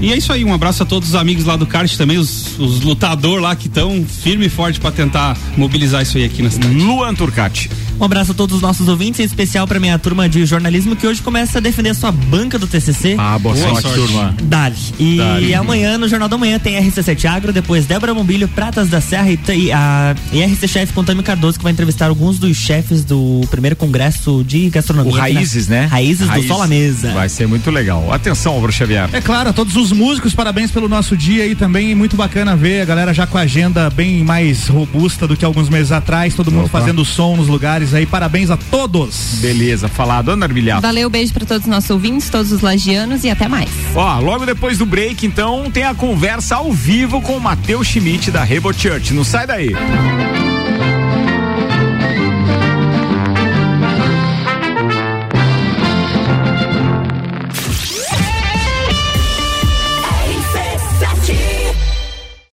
E 0.00 0.10
é 0.10 0.16
isso 0.16 0.32
aí, 0.32 0.44
um 0.44 0.54
abraço 0.54 0.82
a 0.82 0.86
todos 0.86 1.10
os 1.10 1.14
amigos 1.14 1.44
lá 1.44 1.56
do 1.56 1.66
kart 1.66 1.94
também, 1.96 2.16
os, 2.16 2.58
os 2.58 2.80
lutadores 2.80 3.42
lá 3.42 3.54
que 3.54 3.66
estão 3.66 4.02
firme 4.06 4.46
e 4.46 4.48
forte 4.48 4.80
para 4.80 4.90
tentar 4.92 5.36
mobilizar 5.58 6.02
isso 6.02 6.16
aí 6.16 6.24
aqui 6.24 6.40
na 6.40 6.50
cidade. 6.50 6.72
Luan 6.74 7.14
Turcati. 7.14 7.68
Um 8.00 8.04
abraço 8.04 8.30
a 8.30 8.34
todos 8.34 8.54
os 8.56 8.62
nossos 8.62 8.86
ouvintes, 8.88 9.18
em 9.20 9.24
especial 9.24 9.66
pra 9.66 9.80
minha 9.80 9.98
turma 9.98 10.28
de 10.28 10.46
jornalismo 10.46 10.94
que 10.94 11.06
hoje 11.06 11.20
começa 11.20 11.58
a 11.58 11.60
defender 11.60 11.90
a 11.90 11.94
sua 11.94 12.12
banca 12.12 12.56
do 12.58 12.66
TCC. 12.66 13.16
Ah, 13.18 13.36
boa, 13.38 13.54
Boa 13.56 13.68
sorte, 13.68 13.82
sorte. 13.82 13.96
turma. 13.98 14.34
Dali. 14.44 14.76
E 15.00 15.16
Dali. 15.16 15.54
amanhã, 15.54 15.98
no 15.98 16.06
Jornal 16.08 16.28
da 16.28 16.38
Manhã, 16.38 16.58
tem 16.60 16.76
RC7 16.76 17.24
Agro, 17.24 17.52
depois 17.52 17.86
Débora 17.86 18.14
Bombilho, 18.14 18.46
Pratas 18.46 18.88
da 18.88 19.00
Serra 19.00 19.30
e, 19.30 19.38
e 19.56 19.72
a 19.72 20.14
e 20.32 20.42
RC 20.44 20.68
Chef 20.68 20.92
com 20.92 21.02
Tami 21.02 21.22
Cardoso, 21.24 21.58
que 21.58 21.64
vai 21.64 21.72
entrevistar 21.72 22.06
alguns 22.08 22.38
dos 22.38 22.56
chefes 22.56 23.02
do 23.04 23.40
primeiro 23.50 23.74
congresso 23.74 24.44
de 24.46 24.70
gastronomia. 24.70 25.12
O 25.12 25.16
aqui 25.20 25.32
na- 25.34 25.38
Raízes, 25.40 25.66
né? 25.68 25.86
Raízes 25.86 26.28
Raiz. 26.28 26.44
do 26.44 26.48
Sol 26.48 26.62
à 26.62 26.66
Mesa. 26.68 27.12
Vai 27.12 27.28
ser 27.28 27.48
muito 27.48 27.68
legal. 27.70 28.12
Atenção, 28.12 28.52
Álvaro 28.54 28.72
Xavier. 28.72 29.08
É 29.12 29.20
claro, 29.20 29.50
a 29.50 29.52
todos 29.52 29.74
os 29.74 29.90
músicos, 29.90 30.34
parabéns 30.34 30.70
pelo 30.70 30.88
nosso 30.88 31.16
dia 31.16 31.42
aí 31.42 31.54
também. 31.56 31.94
Muito 31.96 32.16
bacana 32.16 32.54
ver 32.54 32.82
a 32.82 32.84
galera 32.84 33.12
já 33.12 33.26
com 33.26 33.36
a 33.38 33.40
agenda 33.40 33.90
bem 33.90 34.22
mais 34.22 34.68
robusta 34.68 35.26
do 35.26 35.36
que 35.36 35.44
alguns 35.44 35.68
meses 35.68 35.90
atrás. 35.90 36.34
Todo 36.34 36.52
mundo 36.52 36.66
Opa. 36.66 36.78
fazendo 36.78 37.04
som 37.04 37.36
nos 37.36 37.48
lugares 37.48 37.87
Lages 37.88 37.94
aí, 37.94 38.06
parabéns 38.06 38.50
a 38.50 38.56
todos. 38.56 39.38
Beleza, 39.40 39.88
falado. 39.88 40.30
Ana 40.30 40.46
Arbilhato. 40.46 40.82
Valeu, 40.82 41.08
beijo 41.08 41.32
para 41.32 41.46
todos 41.46 41.64
os 41.64 41.70
nossos 41.70 41.90
ouvintes, 41.90 42.28
todos 42.28 42.52
os 42.52 42.60
lagianos 42.60 43.24
e 43.24 43.30
até 43.30 43.48
mais. 43.48 43.70
Ó, 43.94 44.20
logo 44.20 44.44
depois 44.44 44.78
do 44.78 44.86
break, 44.86 45.26
então, 45.26 45.70
tem 45.70 45.84
a 45.84 45.94
conversa 45.94 46.56
ao 46.56 46.72
vivo 46.72 47.20
com 47.20 47.36
o 47.36 47.40
Matheus 47.40 47.86
Schmidt 47.86 48.30
da 48.30 48.44
Rebo 48.44 48.72
Church. 48.72 49.14
Não 49.14 49.24
sai 49.24 49.46
daí. 49.46 49.70